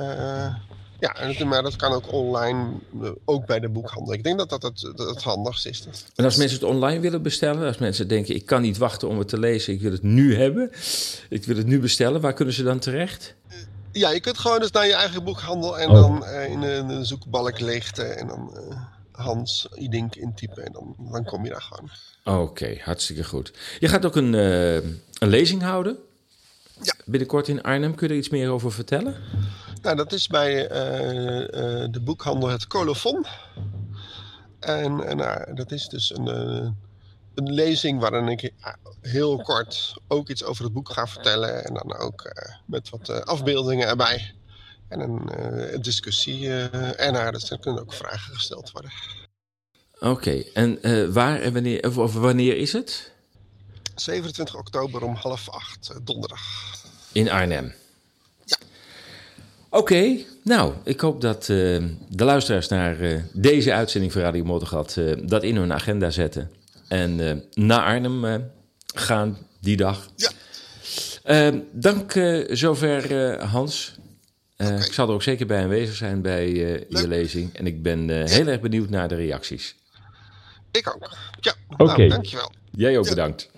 ja, 1.02 1.44
maar 1.44 1.62
dat 1.62 1.76
kan 1.76 1.92
ook 1.92 2.12
online, 2.12 2.70
eh, 3.02 3.10
ook 3.24 3.46
bij 3.46 3.60
de 3.60 3.68
boekhandel. 3.68 4.12
Ik 4.12 4.24
denk 4.24 4.38
dat 4.38 4.50
dat 4.50 4.62
het, 4.62 4.82
het 4.96 5.22
handigste 5.22 5.68
is. 5.68 5.84
En 6.14 6.24
als 6.24 6.36
mensen 6.36 6.58
het 6.58 6.68
online 6.68 7.00
willen 7.00 7.22
bestellen, 7.22 7.66
als 7.66 7.78
mensen 7.78 8.08
denken: 8.08 8.34
ik 8.34 8.46
kan 8.46 8.62
niet 8.62 8.78
wachten 8.78 9.08
om 9.08 9.18
het 9.18 9.28
te 9.28 9.38
lezen, 9.38 9.72
ik 9.72 9.80
wil 9.80 9.92
het 9.92 10.02
nu 10.02 10.36
hebben, 10.36 10.70
ik 11.28 11.44
wil 11.44 11.56
het 11.56 11.66
nu 11.66 11.80
bestellen, 11.80 12.20
waar 12.20 12.32
kunnen 12.32 12.54
ze 12.54 12.62
dan 12.62 12.78
terecht? 12.78 13.34
Ja, 13.92 14.10
je 14.10 14.20
kunt 14.20 14.38
gewoon 14.38 14.60
dus 14.60 14.70
naar 14.70 14.86
je 14.86 14.94
eigen 14.94 15.24
boekhandel 15.24 15.78
en 15.78 15.88
oh. 15.88 15.94
dan 15.94 16.24
uh, 16.24 16.50
in 16.50 16.62
een, 16.62 17.04
zoekbalk 17.04 17.60
leegte 17.60 18.02
en 18.02 18.26
dan 18.26 18.50
uh, 18.54 18.76
Hans 19.12 19.68
Idink 19.74 20.16
intypen 20.16 20.64
en 20.64 20.72
dan, 20.72 20.96
dan 21.10 21.24
kom 21.24 21.44
je 21.44 21.50
daar 21.50 21.62
gewoon. 21.62 21.90
Oké, 22.24 22.50
okay, 22.50 22.80
hartstikke 22.84 23.24
goed. 23.24 23.52
Je 23.78 23.88
gaat 23.88 24.04
ook 24.04 24.16
een, 24.16 24.32
uh, 24.32 24.74
een 24.74 25.28
lezing 25.28 25.62
houden. 25.62 25.96
Ja. 26.82 26.94
Binnenkort 27.04 27.48
in 27.48 27.62
Arnhem. 27.62 27.94
Kun 27.94 28.06
je 28.06 28.12
er 28.12 28.18
iets 28.18 28.28
meer 28.28 28.50
over 28.50 28.72
vertellen? 28.72 29.16
Nou, 29.82 29.96
dat 29.96 30.12
is 30.12 30.26
bij 30.26 30.70
uh, 30.70 31.40
uh, 31.40 31.86
de 31.90 32.00
boekhandel 32.00 32.48
Het 32.48 32.66
Colofon. 32.66 33.26
En 34.60 34.92
uh, 34.92 35.12
nou, 35.12 35.54
dat 35.54 35.72
is 35.72 35.88
dus 35.88 36.16
een, 36.16 36.26
een 37.34 37.52
lezing 37.52 38.00
waarin 38.00 38.28
ik 38.28 38.52
heel 39.00 39.42
kort 39.42 39.94
ook 40.08 40.28
iets 40.28 40.44
over 40.44 40.64
het 40.64 40.72
boek 40.72 40.90
ga 40.90 41.06
vertellen. 41.06 41.64
En 41.64 41.74
dan 41.74 41.96
ook 41.96 42.32
met 42.66 42.90
wat 42.90 43.24
afbeeldingen 43.24 43.88
erbij. 43.88 44.34
En 44.88 45.00
een 45.00 45.82
discussie 45.82 46.50
ernaar. 46.50 47.32
Dus 47.32 47.50
er 47.50 47.58
kunnen 47.58 47.82
ook 47.82 47.92
vragen 47.92 48.34
gesteld 48.34 48.70
worden. 48.70 48.90
Oké, 49.94 50.08
okay. 50.08 50.50
en 50.52 51.12
waar 51.12 51.40
en 51.40 51.52
wanneer, 51.52 51.86
of, 51.86 51.98
of 51.98 52.14
wanneer 52.14 52.56
is 52.56 52.72
het? 52.72 53.12
27 53.94 54.54
oktober 54.54 55.02
om 55.02 55.14
half 55.14 55.48
acht, 55.48 55.92
donderdag. 56.02 56.40
In 57.12 57.30
Arnhem? 57.30 57.74
Oké, 59.72 59.80
okay, 59.80 60.26
Nou, 60.42 60.74
ik 60.84 61.00
hoop 61.00 61.20
dat 61.20 61.48
uh, 61.48 61.82
de 62.08 62.24
luisteraars 62.24 62.68
naar 62.68 63.00
uh, 63.00 63.20
deze 63.32 63.72
uitzending 63.72 64.12
van 64.12 64.22
Radio 64.22 64.44
Motorgat 64.44 64.96
uh, 64.98 65.16
dat 65.24 65.42
in 65.42 65.56
hun 65.56 65.72
agenda 65.72 66.10
zetten. 66.10 66.50
En 66.88 67.44
naar 67.54 67.84
Arnhem 67.84 68.50
gaan 68.94 69.38
die 69.60 69.76
dag. 69.76 70.08
Ja. 71.22 71.52
dank 71.72 72.12
zover, 72.50 73.40
Hans. 73.44 73.94
Okay. 74.56 74.76
Ik 74.76 74.92
zal 74.92 75.08
er 75.08 75.14
ook 75.14 75.22
zeker 75.22 75.46
bij 75.46 75.62
aanwezig 75.62 75.94
zijn 75.94 76.22
bij 76.22 76.52
je 76.52 76.86
lezing. 76.88 77.56
En 77.56 77.66
ik 77.66 77.82
ben 77.82 78.06
ja. 78.06 78.24
heel 78.24 78.46
erg 78.46 78.60
benieuwd 78.60 78.90
naar 78.90 79.08
de 79.08 79.14
reacties. 79.14 79.74
Ik 80.70 80.94
ook. 80.94 81.16
Ja. 81.40 81.54
Okay. 81.76 81.96
Nou, 81.96 82.08
dankjewel. 82.08 82.52
Jij 82.70 82.98
ook 82.98 83.04
ja. 83.04 83.10
bedankt. 83.10 83.50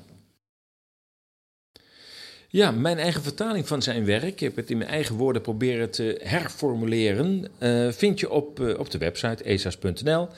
Ja, 2.54 2.70
mijn 2.70 2.98
eigen 2.98 3.22
vertaling 3.22 3.66
van 3.66 3.82
zijn 3.82 4.04
werk, 4.04 4.22
ik 4.22 4.40
heb 4.40 4.56
het 4.56 4.70
in 4.70 4.78
mijn 4.78 4.90
eigen 4.90 5.14
woorden 5.14 5.42
proberen 5.42 5.90
te 5.90 6.20
herformuleren, 6.22 7.48
uh, 7.58 7.88
vind 7.90 8.20
je 8.20 8.30
op, 8.30 8.60
uh, 8.60 8.78
op 8.78 8.90
de 8.90 8.98
website 8.98 9.44
esas.nl 9.44 10.28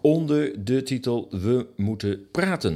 onder 0.00 0.64
de 0.64 0.82
titel 0.82 1.28
We 1.30 1.66
moeten 1.76 2.26
praten. 2.30 2.74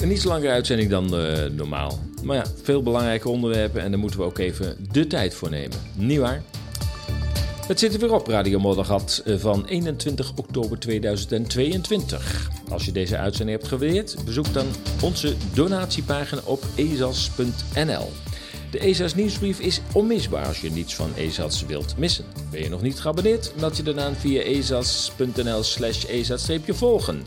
Een 0.00 0.10
iets 0.10 0.24
langere 0.24 0.52
uitzending 0.52 0.90
dan 0.90 1.20
uh, 1.20 1.44
normaal. 1.44 1.98
Maar 2.22 2.36
ja, 2.36 2.44
veel 2.62 2.82
belangrijke 2.82 3.28
onderwerpen 3.28 3.82
en 3.82 3.90
daar 3.90 4.00
moeten 4.00 4.18
we 4.18 4.24
ook 4.24 4.38
even 4.38 4.76
de 4.92 5.06
tijd 5.06 5.34
voor 5.34 5.50
nemen. 5.50 5.78
Niet 5.94 6.18
waar? 6.18 6.42
Het 7.66 7.78
zit 7.78 7.94
er 7.94 8.00
weer 8.00 8.12
op, 8.12 8.26
Radio 8.26 8.58
Moddergat 8.58 9.22
van 9.26 9.64
21 9.64 10.32
oktober 10.36 10.78
2022. 10.78 12.50
Als 12.70 12.84
je 12.84 12.92
deze 12.92 13.16
uitzending 13.16 13.58
hebt 13.58 13.70
gewaardeerd, 13.70 14.16
bezoek 14.24 14.52
dan 14.52 14.66
onze 15.02 15.34
donatiepagina 15.54 16.40
op 16.44 16.64
ezas.nl. 16.74 18.12
De 18.70 18.78
ESA's 18.78 19.14
nieuwsbrief 19.14 19.60
is 19.60 19.80
onmisbaar 19.92 20.46
als 20.46 20.60
je 20.60 20.70
niets 20.70 20.94
van 20.94 21.10
ESA's 21.16 21.66
wilt 21.66 21.96
missen. 21.96 22.24
Ben 22.50 22.62
je 22.62 22.68
nog 22.68 22.82
niet 22.82 23.00
geabonneerd? 23.00 23.52
Meld 23.60 23.76
je 23.76 23.82
dan 23.82 24.00
aan 24.00 24.14
via 24.14 24.40
ezas.nl 24.40 25.62
slash 25.62 26.04
volgen 26.66 27.22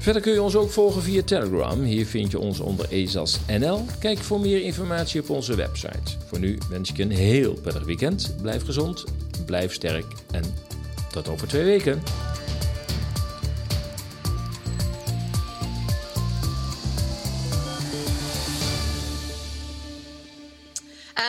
Verder 0.00 0.22
kun 0.22 0.32
je 0.32 0.42
ons 0.42 0.56
ook 0.56 0.70
volgen 0.70 1.02
via 1.02 1.22
Telegram. 1.22 1.82
Hier 1.82 2.06
vind 2.06 2.30
je 2.30 2.38
ons 2.38 2.60
onder 2.60 2.92
ESAS.nl. 2.92 3.84
Kijk 3.98 4.18
voor 4.18 4.40
meer 4.40 4.62
informatie 4.62 5.20
op 5.20 5.30
onze 5.30 5.54
website. 5.54 6.16
Voor 6.26 6.38
nu 6.38 6.58
wens 6.68 6.90
ik 6.90 6.96
je 6.96 7.02
een 7.02 7.10
heel 7.10 7.54
prettig 7.54 7.84
weekend. 7.84 8.34
Blijf 8.42 8.64
gezond, 8.64 9.04
blijf 9.46 9.72
sterk 9.72 10.04
en 10.30 10.42
tot 11.12 11.28
over 11.28 11.48
twee 11.48 11.64
weken. 11.64 12.02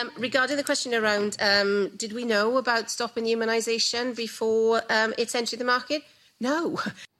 Um, 0.00 0.10
regarding 0.20 0.58
the 0.58 0.64
question 0.64 0.94
around 0.94 1.36
um, 1.42 1.90
did 1.96 2.12
we 2.12 2.24
know 2.24 2.56
about 2.56 2.90
stopping 2.90 3.26
humanisation 3.26 4.14
before 4.14 4.84
um, 4.90 5.12
it's 5.14 5.34
entered 5.34 5.58
the 5.58 5.64
market? 5.64 6.02
No. 6.38 6.74